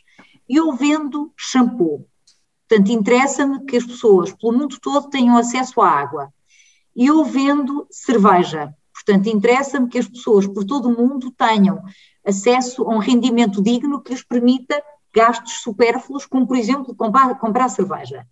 Eu 0.50 0.74
vendo 0.74 1.32
shampoo. 1.36 2.08
Portanto, 2.68 2.90
interessa-me 2.90 3.66
que 3.66 3.76
as 3.76 3.86
pessoas 3.86 4.34
pelo 4.34 4.54
mundo 4.54 4.80
todo 4.82 5.10
tenham 5.10 5.38
acesso 5.38 5.82
à 5.82 5.90
água 5.90 6.32
eu 6.96 7.24
vendo 7.24 7.88
cerveja. 7.90 8.74
Portanto, 8.94 9.28
interessa-me 9.28 9.88
que 9.88 9.98
as 9.98 10.08
pessoas 10.08 10.46
por 10.46 10.64
todo 10.64 10.90
o 10.90 10.96
mundo 10.96 11.32
tenham 11.32 11.82
acesso 12.26 12.84
a 12.84 12.96
um 12.96 13.00
rendimento 13.00 13.62
digno 13.62 14.02
que 14.02 14.12
lhes 14.12 14.24
permita 14.24 14.82
gastos 15.14 15.62
supérfluos, 15.62 16.26
como, 16.26 16.48
por 16.48 16.58
exemplo, 16.58 16.96
comprar, 16.96 17.34
comprar 17.40 17.70
cerveja. 17.70 18.26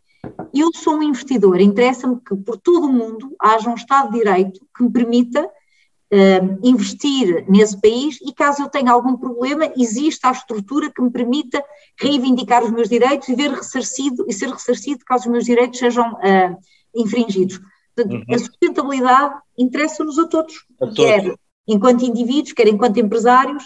Eu 0.53 0.71
sou 0.73 0.95
um 0.95 1.03
investidor, 1.03 1.59
interessa-me 1.59 2.19
que 2.21 2.35
por 2.35 2.57
todo 2.57 2.87
o 2.87 2.91
mundo 2.91 3.35
haja 3.39 3.69
um 3.69 3.75
Estado 3.75 4.11
de 4.11 4.19
Direito 4.19 4.59
que 4.75 4.83
me 4.83 4.91
permita 4.91 5.45
uh, 5.45 6.59
investir 6.63 7.45
nesse 7.47 7.79
país 7.79 8.17
e, 8.21 8.33
caso 8.33 8.63
eu 8.63 8.69
tenha 8.69 8.91
algum 8.91 9.15
problema, 9.15 9.71
exista 9.77 10.29
a 10.29 10.31
estrutura 10.31 10.91
que 10.91 11.01
me 11.01 11.11
permita 11.11 11.63
reivindicar 11.99 12.63
os 12.63 12.71
meus 12.71 12.89
direitos 12.89 13.29
e, 13.29 13.35
ver 13.35 13.51
ressarcido, 13.51 14.25
e 14.27 14.33
ser 14.33 14.49
ressarcido 14.49 15.05
caso 15.05 15.25
os 15.25 15.31
meus 15.31 15.45
direitos 15.45 15.79
sejam 15.79 16.13
uh, 16.13 16.57
infringidos. 16.95 17.59
Portanto, 17.95 18.15
uhum. 18.15 18.35
a 18.35 18.39
sustentabilidade 18.39 19.35
interessa-nos 19.57 20.17
a 20.19 20.27
todos, 20.27 20.65
a 20.81 20.85
todos, 20.85 20.95
quer 20.95 21.35
enquanto 21.67 22.03
indivíduos, 22.03 22.53
quer 22.53 22.67
enquanto 22.67 22.99
empresários, 22.99 23.63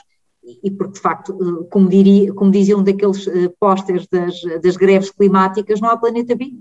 e 0.63 0.71
porque 0.71 0.93
de 0.93 0.99
facto, 0.99 1.31
eh, 1.33 1.67
como, 1.69 1.89
diria, 1.89 2.33
como 2.33 2.51
dizia 2.51 2.77
um 2.77 2.83
daqueles 2.83 3.25
uh, 3.27 3.53
pósteres 3.59 4.07
das, 4.07 4.41
das 4.61 4.75
greves 4.75 5.09
climáticas, 5.09 5.79
não 5.79 5.89
há 5.89 5.97
planeta 5.97 6.35
B. 6.35 6.53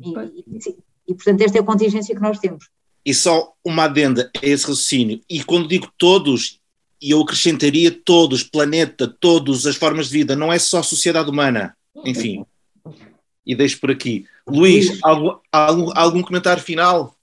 E, 0.00 0.10
e, 0.10 0.76
e, 1.08 1.14
portanto, 1.14 1.40
esta 1.40 1.58
é 1.58 1.60
a 1.60 1.64
contingência 1.64 2.14
que 2.14 2.22
nós 2.22 2.38
temos. 2.38 2.68
E 3.04 3.12
só 3.12 3.52
uma 3.64 3.84
adenda 3.84 4.30
a 4.34 4.46
esse 4.46 4.66
raciocínio, 4.66 5.20
e 5.28 5.42
quando 5.42 5.68
digo 5.68 5.88
todos, 5.98 6.60
e 7.02 7.10
eu 7.10 7.20
acrescentaria 7.20 7.90
todos, 7.90 8.42
planeta, 8.42 9.06
todas 9.20 9.66
as 9.66 9.76
formas 9.76 10.08
de 10.08 10.12
vida, 10.12 10.34
não 10.34 10.52
é 10.52 10.58
só 10.58 10.82
sociedade 10.82 11.28
humana, 11.28 11.76
enfim. 12.04 12.46
E 13.44 13.54
deixo 13.54 13.78
por 13.78 13.90
aqui. 13.90 14.26
Luís, 14.46 14.98
algum, 15.02 15.36
algum, 15.52 15.90
algum 15.94 16.22
comentário 16.22 16.62
final? 16.62 17.14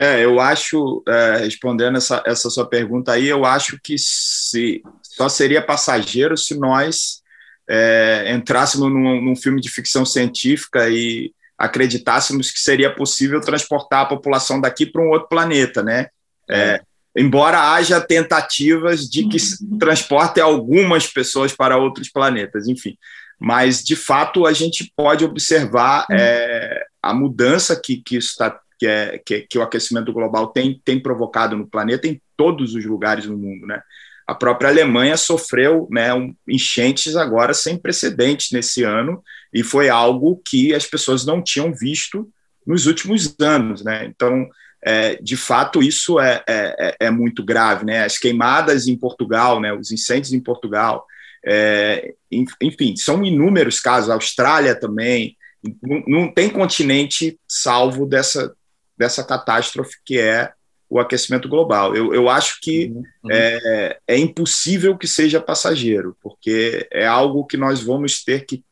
É, 0.00 0.24
eu 0.24 0.40
acho, 0.40 1.02
é, 1.06 1.36
respondendo 1.44 1.98
essa, 1.98 2.22
essa 2.24 2.48
sua 2.48 2.64
pergunta 2.64 3.12
aí, 3.12 3.28
eu 3.28 3.44
acho 3.44 3.78
que 3.80 3.96
se 3.98 4.82
só 5.20 5.28
seria 5.28 5.60
passageiro 5.60 6.34
se 6.34 6.58
nós 6.58 7.20
é, 7.68 8.32
entrássemos 8.34 8.90
num, 8.90 9.20
num, 9.20 9.36
filme 9.36 9.60
de 9.60 9.68
ficção 9.68 10.06
científica 10.06 10.88
e 10.88 11.30
acreditássemos 11.58 12.50
que 12.50 12.58
seria 12.58 12.90
possível 12.94 13.38
transportar 13.38 14.00
a 14.00 14.06
população 14.06 14.58
daqui 14.58 14.86
para 14.86 15.02
um 15.02 15.10
outro 15.10 15.28
planeta, 15.28 15.82
né? 15.82 16.06
É, 16.48 16.80
embora 17.14 17.74
haja 17.74 18.00
tentativas 18.00 19.10
de 19.10 19.28
que 19.28 19.36
transporte 19.78 20.40
algumas 20.40 21.06
pessoas 21.06 21.52
para 21.52 21.76
outros 21.76 22.08
planetas, 22.08 22.66
enfim. 22.66 22.96
Mas, 23.38 23.84
de 23.84 23.96
fato, 23.96 24.46
a 24.46 24.54
gente 24.54 24.90
pode 24.96 25.22
observar 25.22 26.06
é, 26.10 26.82
a 27.02 27.12
mudança 27.12 27.78
que, 27.78 27.98
que 27.98 28.16
isso 28.16 28.30
está 28.30 28.58
que, 28.78 28.86
é, 28.86 29.18
que, 29.18 29.42
que, 29.42 29.58
o 29.58 29.62
aquecimento 29.62 30.14
global 30.14 30.46
tem, 30.46 30.80
tem 30.82 30.98
provocado 30.98 31.54
no 31.58 31.66
planeta 31.66 32.08
em 32.08 32.18
todos 32.38 32.74
os 32.74 32.86
lugares 32.86 33.26
do 33.26 33.36
mundo, 33.36 33.66
né? 33.66 33.82
A 34.30 34.34
própria 34.36 34.70
Alemanha 34.70 35.16
sofreu 35.16 35.88
né, 35.90 36.14
um, 36.14 36.32
enchentes 36.46 37.16
agora 37.16 37.52
sem 37.52 37.76
precedentes 37.76 38.52
nesse 38.52 38.84
ano 38.84 39.24
e 39.52 39.64
foi 39.64 39.88
algo 39.88 40.40
que 40.46 40.72
as 40.72 40.86
pessoas 40.86 41.26
não 41.26 41.42
tinham 41.42 41.74
visto 41.74 42.30
nos 42.64 42.86
últimos 42.86 43.34
anos, 43.40 43.82
né? 43.82 44.04
Então, 44.04 44.48
é, 44.84 45.16
de 45.16 45.36
fato, 45.36 45.82
isso 45.82 46.20
é, 46.20 46.44
é, 46.46 46.76
é, 46.78 47.06
é 47.06 47.10
muito 47.10 47.44
grave, 47.44 47.84
né? 47.84 48.04
As 48.04 48.18
queimadas 48.18 48.86
em 48.86 48.96
Portugal, 48.96 49.60
né? 49.60 49.72
Os 49.72 49.90
incêndios 49.90 50.32
em 50.32 50.38
Portugal, 50.38 51.04
é, 51.44 52.14
enfim, 52.62 52.94
são 52.94 53.24
inúmeros 53.24 53.80
casos. 53.80 54.10
A 54.10 54.14
Austrália 54.14 54.76
também, 54.76 55.36
não, 55.82 56.04
não 56.06 56.32
tem 56.32 56.48
continente 56.48 57.36
salvo 57.48 58.06
dessa, 58.06 58.54
dessa 58.96 59.24
catástrofe 59.24 59.96
que 60.04 60.20
é 60.20 60.52
o 60.90 60.98
aquecimento 60.98 61.48
global. 61.48 61.94
Eu, 61.94 62.12
eu 62.12 62.28
acho 62.28 62.60
que 62.60 62.86
uhum. 62.86 63.04
é, 63.30 64.00
é 64.08 64.18
impossível 64.18 64.98
que 64.98 65.06
seja 65.06 65.40
passageiro, 65.40 66.16
porque 66.20 66.88
é 66.90 67.06
algo 67.06 67.46
que 67.46 67.56
nós 67.56 67.80
vamos 67.80 68.24
ter 68.24 68.44
que 68.44 68.64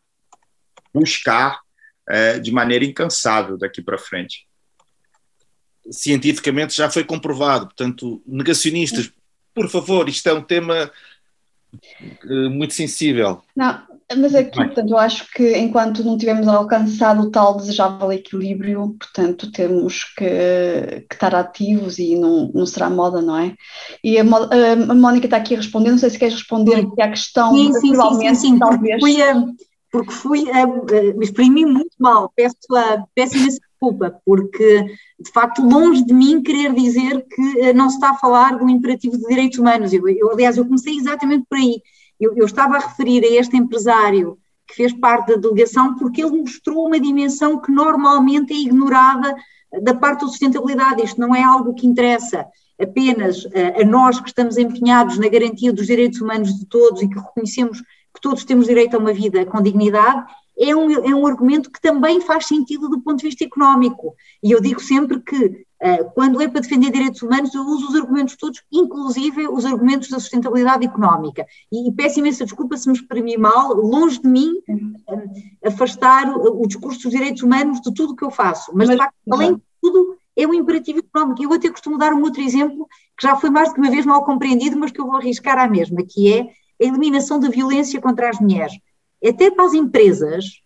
buscar 0.93 1.61
é, 2.09 2.41
de 2.41 2.51
maneira 2.51 2.85
incansável 2.85 3.57
daqui 3.57 3.81
para 3.81 3.97
frente. 3.97 4.49
Cientificamente 5.91 6.75
já 6.75 6.91
foi 6.91 7.05
comprovado, 7.05 7.67
portanto, 7.67 8.21
negacionistas, 8.27 9.11
por 9.55 9.69
favor, 9.71 10.09
isto 10.09 10.29
é 10.29 10.35
um 10.35 10.43
tema 10.43 10.91
eh, 12.03 12.49
muito 12.49 12.75
sensível. 12.75 13.43
Não, 13.57 13.83
mas 14.17 14.35
aqui, 14.35 14.57
portanto, 14.57 14.91
eu 14.91 14.99
acho 14.99 15.31
que 15.33 15.57
enquanto 15.59 16.03
não 16.03 16.17
tivermos 16.17 16.49
alcançado 16.49 17.23
o 17.23 17.31
tal 17.31 17.57
desejável 17.57 18.11
equilíbrio, 18.11 18.97
portanto, 18.99 19.53
temos 19.53 20.05
que, 20.17 21.05
que 21.09 21.15
estar 21.15 21.35
ativos 21.35 21.99
e 21.99 22.17
não, 22.17 22.51
não 22.55 22.65
será 22.65 22.89
moda, 22.89 23.21
não 23.21 23.37
é? 23.37 23.55
E 24.03 24.19
a, 24.19 24.23
a 24.23 24.95
Mónica 24.95 25.27
está 25.27 25.37
aqui 25.37 25.55
a 25.55 25.59
responder, 25.59 25.91
não 25.91 25.99
sei 25.99 26.11
se 26.11 26.19
queres 26.19 26.35
responder 26.35 26.77
aqui 26.77 27.03
à 27.03 27.09
questão, 27.11 27.55
sim, 27.55 27.73
sim, 27.75 27.95
sim, 27.95 28.15
sim, 28.15 28.35
sim, 28.35 28.59
talvez. 28.59 29.01
Fui 29.01 29.21
a, 29.21 29.45
porque 29.91 30.13
fui, 30.13 30.51
a, 30.51 30.67
me 30.67 31.25
exprimi 31.25 31.67
muito 31.67 31.95
mal, 31.99 32.33
peço, 32.35 32.57
a, 32.75 33.05
peço 33.15 33.37
imensa 33.37 33.59
desculpa, 33.79 34.21
porque 34.25 34.85
de 35.21 35.31
facto 35.33 35.63
longe 35.63 36.05
de 36.05 36.13
mim 36.13 36.43
querer 36.43 36.75
dizer 36.75 37.25
que 37.29 37.61
eh, 37.61 37.73
não 37.73 37.89
se 37.89 37.97
está 37.97 38.11
a 38.11 38.19
falar 38.19 38.59
do 38.59 38.69
imperativo 38.69 39.17
de 39.17 39.27
direitos 39.27 39.59
humanos, 39.59 39.93
eu, 39.93 40.07
eu 40.09 40.33
aliás 40.33 40.57
eu 40.57 40.65
comecei 40.65 40.97
exatamente 40.97 41.47
por 41.49 41.59
aí, 41.59 41.81
Eu, 42.21 42.35
eu 42.37 42.47
estava 42.47 42.77
a 42.77 42.81
referir 42.81 43.25
a 43.25 43.41
este 43.41 43.57
empresário 43.57 44.39
que 44.67 44.75
fez 44.75 44.93
parte 44.93 45.29
da 45.29 45.37
delegação 45.37 45.95
porque 45.97 46.23
ele 46.23 46.41
mostrou 46.43 46.87
uma 46.87 47.01
dimensão 47.01 47.61
que 47.61 47.73
normalmente 47.73 48.53
é 48.53 48.57
ignorada 48.57 49.35
da 49.83 49.95
parte 49.95 50.21
da 50.21 50.29
sustentabilidade. 50.29 51.03
Isto 51.03 51.21
não 51.21 51.35
é 51.35 51.43
algo 51.43 51.75
que 51.75 51.87
interessa 51.87 52.47
apenas 52.81 53.47
a, 53.47 53.83
a 53.83 53.85
nós 53.85 54.21
que 54.21 54.29
estamos 54.29 54.57
empenhados 54.57 55.19
na 55.19 55.29
garantia 55.29 55.73
dos 55.73 55.87
direitos 55.87 56.21
humanos 56.21 56.55
de 56.57 56.67
todos 56.67 57.03
e 57.03 57.09
que 57.09 57.19
reconhecemos 57.19 57.81
que 58.15 58.21
todos 58.21 58.45
temos 58.45 58.67
direito 58.67 58.95
a 58.95 58.99
uma 58.99 59.13
vida 59.13 59.45
com 59.47 59.63
dignidade, 59.63 60.25
é 60.59 60.75
um, 60.75 60.91
é 60.91 61.15
um 61.15 61.27
argumento 61.27 61.71
que 61.71 61.81
também 61.81 62.21
faz 62.21 62.47
sentido 62.47 62.89
do 62.89 63.01
ponto 63.01 63.19
de 63.19 63.27
vista 63.27 63.45
económico. 63.45 64.15
E 64.43 64.51
eu 64.51 64.61
digo 64.61 64.81
sempre 64.81 65.21
que, 65.21 65.65
quando 66.15 66.41
é 66.43 66.49
para 66.49 66.61
defender 66.61 66.91
direitos 66.91 67.23
humanos, 67.23 67.55
eu 67.55 67.63
uso 67.63 67.89
os 67.89 67.95
argumentos 67.95 68.37
todos, 68.37 68.63
inclusive 68.71 69.47
os 69.49 69.65
argumentos 69.65 70.09
da 70.09 70.19
sustentabilidade 70.19 70.85
económica. 70.85 71.47
E, 71.71 71.89
e 71.89 71.93
peço 71.93 72.19
imensa 72.19 72.45
desculpa 72.45 72.77
se 72.77 72.89
me 72.89 72.97
exprimi 72.97 73.37
mal, 73.37 73.75
longe 73.75 74.21
de 74.21 74.29
mim 74.29 74.55
uh, 74.69 75.69
afastar 75.69 76.29
o, 76.37 76.63
o, 76.63 76.67
discurso 76.67 77.03
dos 77.03 77.13
direitos 77.13 77.43
humanos 77.43 77.81
de 77.81 77.95
tudo 77.95 78.13
o 78.13 78.17
que 78.17 78.25
eu 78.25 78.31
faço. 78.31 78.73
Mas, 78.75 78.89
Mas 78.89 78.97
de 78.97 79.03
facto, 79.05 79.15
além 79.31 79.55
de 79.55 79.63
tudo, 79.81 80.17
é 80.37 80.47
um 80.47 80.55
imperativo 80.55 80.99
económico. 80.99 81.43
Eu 81.43 81.53
até 81.53 81.71
costumo 81.71 81.97
dar 81.97 82.13
um 82.13 82.23
outro 82.23 82.43
exemplo, 82.43 82.89
que 83.17 83.27
já 83.27 83.37
foi 83.37 83.51
mais 83.51 83.69
do 83.69 83.75
que 83.75 83.81
uma 83.81 83.91
vez 83.91 84.05
mal 84.05 84.25
compreendido, 84.25 84.77
mas 84.79 84.91
que 84.91 85.01
eu 85.01 85.07
vou 85.07 85.17
arriscar 85.17 85.59
à 85.59 85.69
mesma, 85.69 86.03
que 86.03 86.33
é 86.33 86.41
a 86.41 86.85
eliminação 86.85 87.39
da 87.39 87.49
violência 87.49 88.01
contra 88.01 88.31
as 88.31 88.41
mulheres 88.41 88.73
até 89.27 89.51
para 89.51 89.65
as 89.65 89.75
empresas, 89.75 90.61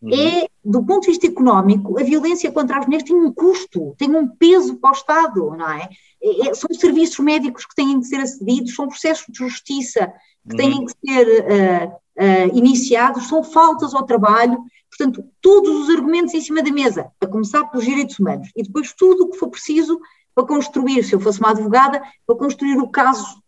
uhum. 0.00 0.10
é, 0.12 0.48
do 0.64 0.84
ponto 0.84 1.02
de 1.02 1.08
vista 1.08 1.26
económico, 1.26 1.98
a 1.98 2.02
violência 2.02 2.52
contra 2.52 2.78
as 2.78 2.86
mulheres 2.86 3.06
tem 3.06 3.16
um 3.16 3.32
custo, 3.32 3.94
tem 3.98 4.14
um 4.14 4.28
peso 4.28 4.76
para 4.76 4.90
o 4.90 4.92
Estado, 4.92 5.56
não 5.56 5.70
é? 5.70 5.88
é, 6.22 6.48
é 6.48 6.54
são 6.54 6.72
serviços 6.72 7.18
médicos 7.18 7.66
que 7.66 7.74
têm 7.74 7.98
que 8.00 8.06
ser 8.06 8.20
acedidos, 8.20 8.74
são 8.74 8.86
processos 8.86 9.26
de 9.28 9.38
justiça 9.38 10.12
que 10.48 10.56
têm 10.56 10.78
uhum. 10.78 10.86
que 10.86 10.94
ser 11.04 11.26
uh, 11.26 11.88
uh, 11.88 12.56
iniciados, 12.56 13.28
são 13.28 13.42
faltas 13.42 13.94
ao 13.94 14.04
trabalho, 14.04 14.62
portanto, 14.88 15.24
todos 15.40 15.70
os 15.70 15.90
argumentos 15.90 16.34
em 16.34 16.40
cima 16.40 16.62
da 16.62 16.70
mesa, 16.70 17.10
a 17.20 17.26
começar 17.26 17.64
pelos 17.64 17.84
direitos 17.84 18.18
humanos, 18.18 18.48
e 18.56 18.62
depois 18.62 18.92
tudo 18.92 19.24
o 19.24 19.30
que 19.30 19.38
for 19.38 19.48
preciso 19.48 20.00
para 20.34 20.46
construir, 20.46 21.02
se 21.02 21.14
eu 21.14 21.20
fosse 21.20 21.40
uma 21.40 21.50
advogada, 21.50 22.02
para 22.26 22.36
construir 22.36 22.78
o 22.78 22.88
caso 22.88 23.41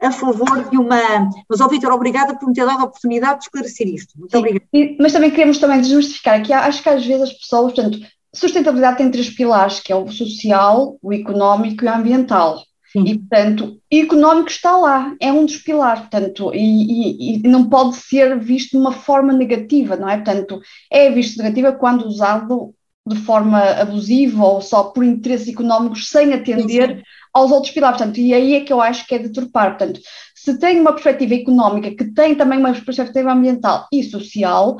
a 0.00 0.12
favor 0.12 0.68
de 0.68 0.76
uma. 0.76 1.30
Mas, 1.48 1.60
ó 1.60 1.68
Vitor, 1.68 1.92
obrigada 1.92 2.36
por 2.36 2.48
me 2.48 2.54
ter 2.54 2.64
dado 2.64 2.80
a 2.80 2.84
oportunidade 2.84 3.40
de 3.40 3.44
esclarecer 3.46 3.88
isto. 3.88 4.18
Muito 4.18 4.30
Sim, 4.30 4.38
obrigada. 4.38 4.66
mas 5.00 5.12
também 5.12 5.30
queremos 5.30 5.58
também 5.58 5.82
justificar 5.82 6.42
que 6.42 6.52
acho 6.52 6.82
que 6.82 6.88
às 6.88 7.04
vezes 7.04 7.22
as 7.22 7.32
pessoas, 7.32 7.72
portanto, 7.72 7.98
sustentabilidade 8.34 8.98
tem 8.98 9.10
três 9.10 9.30
pilares, 9.30 9.80
que 9.80 9.92
é 9.92 9.96
o 9.96 10.08
social, 10.08 10.96
o 11.02 11.12
económico 11.12 11.84
e 11.84 11.88
o 11.88 11.94
ambiental. 11.94 12.62
Sim. 12.92 13.04
E, 13.04 13.18
portanto, 13.18 13.78
o 13.92 13.96
económico 13.96 14.48
está 14.48 14.76
lá, 14.76 15.14
é 15.20 15.30
um 15.30 15.44
dos 15.44 15.58
pilares, 15.58 16.00
portanto, 16.00 16.52
e, 16.54 16.60
e, 16.60 17.36
e, 17.36 17.48
não 17.48 17.68
pode 17.68 17.96
ser 17.96 18.38
visto 18.38 18.70
de 18.70 18.78
uma 18.78 18.92
forma 18.92 19.32
negativa, 19.32 19.94
não 19.94 20.08
é? 20.08 20.16
Portanto, 20.16 20.60
é 20.90 21.10
visto 21.10 21.36
negativa 21.36 21.72
quando 21.72 22.06
usado 22.06 22.74
de 23.08 23.16
forma 23.16 23.58
abusiva 23.58 24.44
ou 24.44 24.60
só 24.60 24.84
por 24.84 25.04
interesses 25.04 25.48
económicos 25.48 26.08
sem 26.08 26.32
atender 26.32 26.96
sim, 26.96 27.02
aos 27.32 27.50
outros 27.50 27.72
pilares. 27.72 27.98
Portanto, 27.98 28.18
e 28.18 28.34
aí 28.34 28.54
é 28.54 28.60
que 28.60 28.72
eu 28.72 28.80
acho 28.80 29.06
que 29.06 29.14
é 29.14 29.18
deturpar. 29.18 29.76
Portanto, 29.76 30.00
se 30.34 30.58
tem 30.58 30.80
uma 30.80 30.92
perspectiva 30.92 31.34
económica 31.34 31.90
que 31.90 32.12
tem 32.12 32.34
também 32.34 32.58
uma 32.58 32.72
perspectiva 32.72 33.32
ambiental 33.32 33.86
e 33.92 34.02
social 34.02 34.78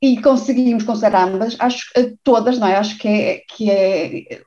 e 0.00 0.20
conseguimos 0.20 0.84
considerar 0.84 1.28
ambas, 1.28 1.56
acho 1.58 1.86
todas, 2.22 2.58
não 2.58 2.68
é? 2.68 2.76
Acho 2.76 2.98
que 2.98 3.08
é, 3.08 3.42
que 3.48 3.70
é, 3.70 4.40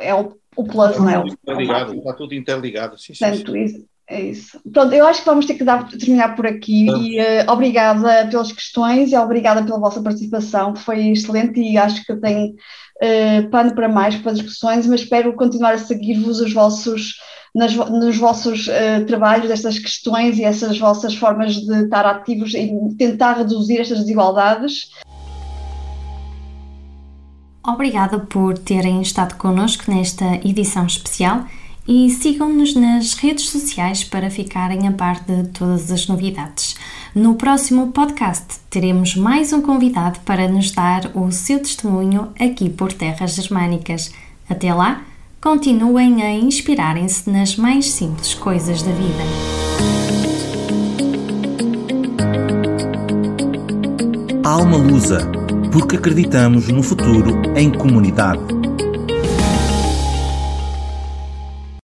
é 0.00 0.14
o, 0.14 0.36
o 0.56 0.64
plus, 0.64 0.98
não 0.98 1.08
é? 1.08 1.24
Interligado, 1.26 1.94
está 1.94 2.12
tudo 2.12 2.34
interligado. 2.34 2.98
Sim, 2.98 3.14
Portanto, 3.18 3.52
sim. 3.52 3.64
Isso, 3.64 3.84
é 4.12 4.20
isso. 4.20 4.60
Pronto, 4.70 4.92
eu 4.92 5.06
acho 5.06 5.20
que 5.20 5.26
vamos 5.26 5.46
ter 5.46 5.54
que 5.54 5.64
dar, 5.64 5.88
terminar 5.88 6.36
por 6.36 6.46
aqui 6.46 6.86
e 6.86 7.18
uh, 7.18 7.50
obrigada 7.50 8.26
pelas 8.28 8.52
questões 8.52 9.10
e 9.10 9.16
obrigada 9.16 9.64
pela 9.64 9.78
vossa 9.78 10.02
participação, 10.02 10.76
foi 10.76 11.08
excelente 11.08 11.58
e 11.58 11.78
acho 11.78 12.04
que 12.04 12.14
tem 12.16 12.50
uh, 12.50 13.50
pano 13.50 13.74
para 13.74 13.88
mais 13.88 14.14
para 14.16 14.32
discussões, 14.32 14.86
mas 14.86 15.00
espero 15.00 15.32
continuar 15.32 15.72
a 15.72 15.78
seguir-vos 15.78 16.40
os 16.40 16.52
vossos, 16.52 17.14
nas, 17.54 17.74
nos 17.74 18.18
vossos 18.18 18.68
uh, 18.68 19.06
trabalhos, 19.06 19.50
estas 19.50 19.78
questões 19.78 20.36
e 20.38 20.44
essas 20.44 20.78
vossas 20.78 21.14
formas 21.14 21.54
de 21.54 21.84
estar 21.84 22.04
ativos 22.04 22.52
e 22.52 22.70
tentar 22.98 23.38
reduzir 23.38 23.80
estas 23.80 24.00
desigualdades. 24.00 24.90
Obrigada 27.66 28.18
por 28.18 28.58
terem 28.58 29.00
estado 29.00 29.36
connosco 29.36 29.90
nesta 29.90 30.34
edição 30.44 30.84
especial 30.84 31.46
e 31.86 32.08
sigam-nos 32.10 32.74
nas 32.74 33.14
redes 33.14 33.48
sociais 33.50 34.04
para 34.04 34.30
ficarem 34.30 34.86
a 34.86 34.92
par 34.92 35.20
de 35.24 35.48
todas 35.48 35.90
as 35.90 36.06
novidades. 36.06 36.76
No 37.14 37.34
próximo 37.34 37.88
podcast 37.88 38.60
teremos 38.70 39.16
mais 39.16 39.52
um 39.52 39.60
convidado 39.60 40.20
para 40.20 40.48
nos 40.48 40.70
dar 40.70 41.10
o 41.14 41.30
seu 41.30 41.58
testemunho 41.58 42.28
aqui 42.38 42.70
por 42.70 42.92
terras 42.92 43.34
germânicas. 43.34 44.12
Até 44.48 44.72
lá, 44.72 45.02
continuem 45.40 46.22
a 46.22 46.32
inspirarem-se 46.32 47.28
nas 47.28 47.56
mais 47.56 47.90
simples 47.90 48.32
coisas 48.34 48.82
da 48.82 48.92
vida. 48.92 49.72
Alma 54.44 54.76
Lusa, 54.76 55.30
porque 55.72 55.96
acreditamos 55.96 56.68
no 56.68 56.82
futuro 56.82 57.42
em 57.56 57.70
comunidade. 57.70 58.61